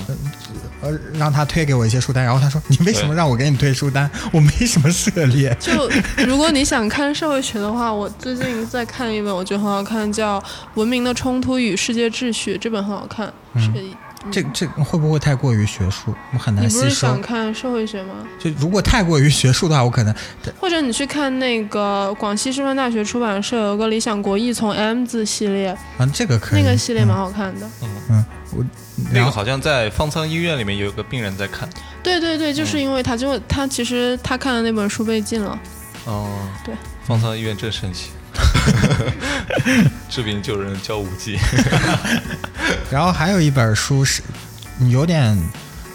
[0.82, 4.08] 呃，让他推给我一些书单，然后他说：“你为什么让我给你推书单？
[4.32, 5.54] 我没什么涉猎。
[5.58, 5.90] 就
[6.24, 10.40] 如果你想看社会学的话，我最近在看一本，我觉得很好看，叫
[10.74, 13.26] 《文明的冲突与世界秩序》，这本很好看。
[13.56, 13.68] 是
[14.30, 16.14] 这这会不会太过于学术？
[16.32, 17.22] 我很难吸收不是想。
[17.22, 18.14] 看社会学吗？
[18.38, 20.14] 就如果太过于学术的话，我可能
[20.60, 26.62] 或者你去看那个广西师范大学出版社有个《理想国义》从 M 字系列，啊，这个可以。
[26.62, 27.66] 那个系列蛮好看的。
[27.82, 28.64] 嗯嗯，我
[29.12, 31.68] 那个好像在方舱医院里面有个病人在看。
[32.02, 35.58] 对对对，就是因为他就他其实他看的那本书被禁了。
[36.04, 36.28] 哦，
[36.64, 36.74] 对，
[37.04, 38.10] 方舱医院真神奇，
[40.08, 41.38] 治病救人教五技。
[42.90, 44.22] 然后还有一本书是
[44.88, 45.36] 有点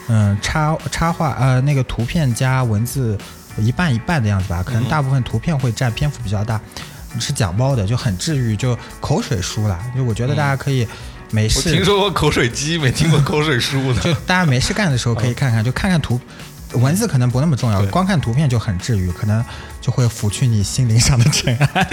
[0.07, 3.17] 嗯插插画呃那个图片加文字
[3.57, 6.59] 一半一半的样子吧，可能嗯大部分图片会占篇幅比较大，
[7.19, 9.79] 是讲猫的，就很治愈，就口水书啦。
[9.95, 10.87] 就我觉得大家可以
[11.31, 14.13] 没事我事听说过口水鸡，没听过口水书 就。
[14.25, 16.19] 大家没事干的时候可以看看，就看看图，
[16.75, 19.43] 文字可能不那么重要，光看图片就很治愈，可能
[19.81, 21.87] 就会抚去你心灵上的尘埃。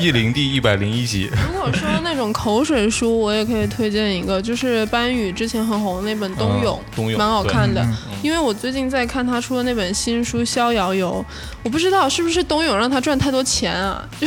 [0.00, 7.82] 意林第一百零一集，如果说那种口水书，我也可以推荐一个，就是班宇之前很红的那本《冬泳》嗯冬泳蛮好看的。
[7.82, 11.24] 嗯因为我最近在看他出的那本新书《逍遥游》，
[11.62, 14.04] 我不知道是不是冬泳让他赚太多钱啊？
[14.20, 14.26] 就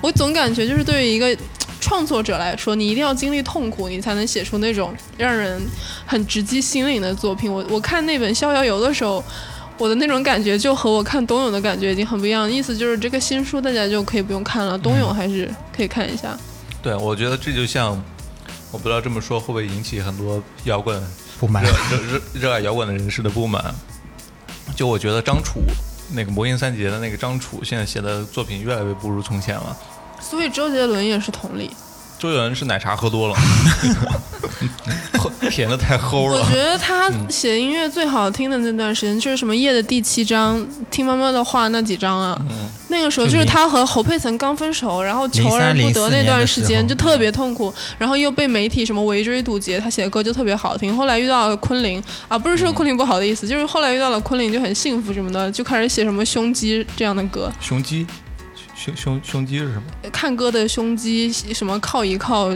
[0.00, 1.36] 我总感觉就是对于一个
[1.84, 5.60] 创作者来说，你一定要经历痛苦，你才能写出那种让人
[6.06, 7.52] 很直击心灵的作品。
[7.52, 9.22] 我我看那本《逍遥游》的时候。
[9.76, 16.38] 我的那种感觉就和我看冬泳的感觉已经很不一样，意思就是这个新书大家就可以不用看了，冬泳还是可以看一下。
[16.80, 18.00] 对，我觉得这就像，
[18.70, 21.02] 我不知道这么说会不会引起很多摇滚
[21.40, 23.74] 不满热， 热热热爱摇滚的人士的不满。
[24.76, 25.58] 就我觉得张楚
[26.12, 29.76] 那个魔音三杰的那个张楚，现在写的作品越来越不如从前了。
[30.20, 31.70] 所以周杰伦也是同理。
[32.18, 33.36] 周杰伦是奶茶喝多了，
[35.50, 36.38] 甜的太齁了。
[36.38, 42.38] 我觉得他写音乐最好听的那段时间，就是什么夜的第七章，听妈妈的话那几章啊。
[42.48, 50.96] 嗯那个时候就是他和侯佩岑刚分手，然后求而不得那段时03 04年的时候间就特别痛苦，然后又被媒体什么围追堵截，他写的歌就特别好听。
[50.96, 58.06] 后来遇到了昆凌啊，不是说昆凌不好的意思，就是后来遇到了昆凌就很幸福什么的，就开始写什么胸肌这样的歌，胸肌，
[58.84, 59.82] 胸胸胸肌是什么？
[60.12, 62.54] 看歌的胸肌什么靠一靠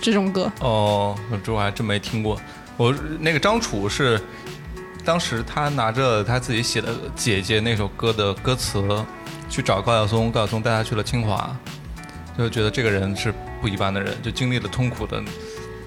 [0.00, 0.50] 这种歌。
[0.58, 2.40] 哦，这我还真没听过。
[2.76, 4.20] 我那个张楚是
[5.04, 8.82] 当时他拿着他自己写的《姐姐》那首歌的歌词
[9.48, 11.56] 去找高晓松，高晓松带他去了清华，
[12.36, 15.22] 就觉得这个人是不一般的人，就经历了痛苦的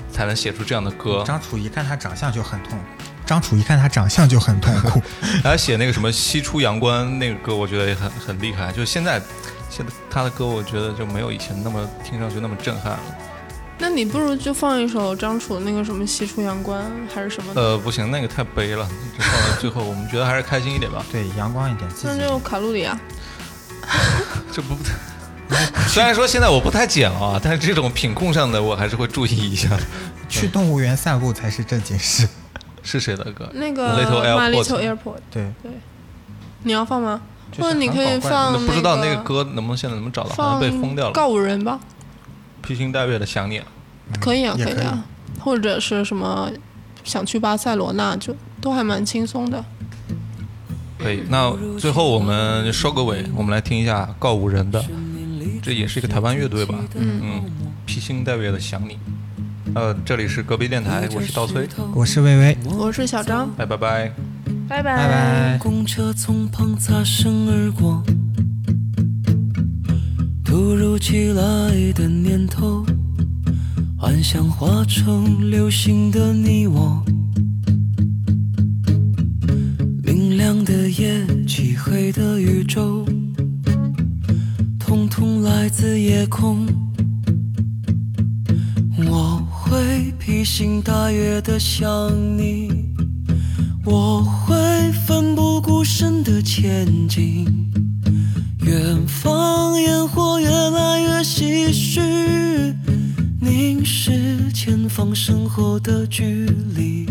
[0.10, 1.22] 才能写出这样的歌。
[1.26, 2.86] 张楚一看他长相就很痛苦，
[3.26, 5.02] 张楚一看他长相就很痛苦。
[5.44, 8.72] 他写那个什么《西出阳关》那个歌，我觉得也很很厉害。
[8.72, 9.22] 就现在，
[9.70, 13.00] 现在他的歌，我觉得就没有以前那么听上去那么震撼了。
[13.78, 16.82] 那你不如就放一首张楚那个什么《西出阳关》
[17.14, 18.88] 还是什么，呃，不行，那个太悲了，
[19.18, 21.06] 就放到最后，我们觉得还是开心一点吧。
[21.12, 21.90] 对，阳光一点。
[22.04, 22.98] 那就卡路里啊。
[24.54, 24.76] 这不，
[25.90, 29.70] 虽然说现在我不太剪了啊，但是这种品控上的我还是会注意一下。
[30.30, 32.28] 去动物园散步才是正经事。
[32.82, 33.50] 是谁的歌？
[33.54, 35.52] 那个 Little Airport Airport，对，
[36.64, 37.22] 你要放吗？
[37.52, 40.36] 就是或者你可以放、那不知道那个个歌能不能现在能不能找到？
[40.36, 41.14] 好像被封掉了。
[41.14, 41.80] 告五人吧，
[42.62, 43.62] 披星戴月的想你，
[44.20, 45.06] 可以啊，可以以啊。
[45.40, 46.50] 或者是什么
[47.04, 49.64] 想去巴塞罗那，就都还蛮轻松的。
[50.98, 51.24] 可以。
[51.30, 54.84] 那最后我们收个尾，我们来听一下告五人的，
[55.62, 56.76] 这也是一个台湾乐队吧？
[56.96, 57.44] 嗯
[57.86, 58.98] 披星戴月的想你。
[59.76, 64.14] 呃，这里是隔壁电台，我是稻崔，我是薇薇，我是小张，拜拜拜。
[64.68, 65.58] 拜拜拜。
[65.60, 68.04] 公车从旁擦身而过，
[70.44, 72.86] 突如其来的念头，
[73.98, 77.04] 幻想化成流星的你我。
[80.04, 83.06] 明亮的夜，漆黑的宇宙，
[84.80, 86.66] 统统来自夜空。
[88.98, 92.75] 我会披星戴月的想你。
[93.86, 94.56] 我会
[95.06, 97.46] 奋不顾身的前进。
[98.64, 102.02] 远方烟火越来越唏嘘，
[103.40, 107.06] 凝视前方身后的距离。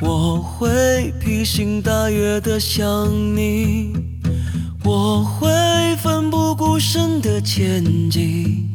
[0.00, 3.92] 我会披星戴月的想你，
[4.84, 5.48] 我会
[6.02, 8.68] 奋不顾身的前进。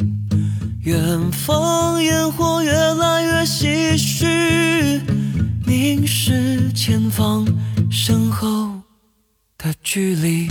[0.83, 5.01] 远方烟火越来越唏嘘，
[5.67, 7.45] 凝视前方
[7.91, 8.71] 身后
[9.57, 10.47] 的距离。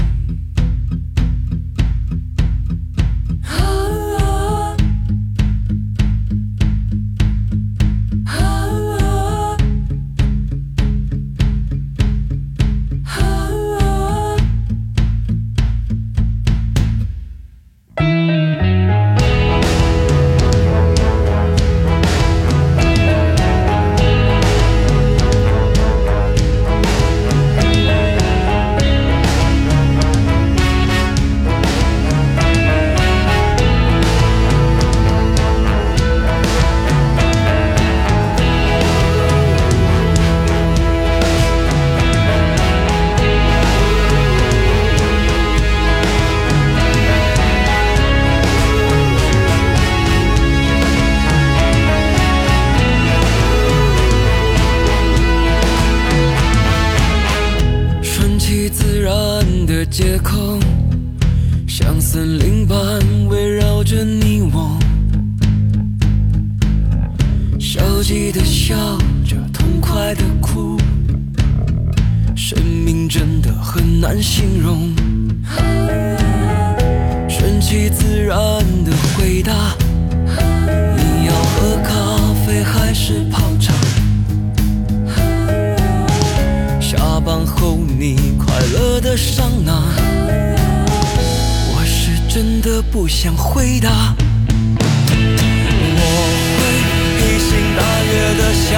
[77.98, 78.36] 自然
[78.85, 79.52] 的回答，
[80.97, 81.90] 你要喝咖
[82.44, 83.73] 啡还是泡茶？
[86.81, 89.82] 下班后你快乐的上哪？
[91.73, 94.14] 我是真的不想回答。
[95.98, 96.02] 我
[96.56, 96.59] 会
[97.18, 98.70] 披星戴月的想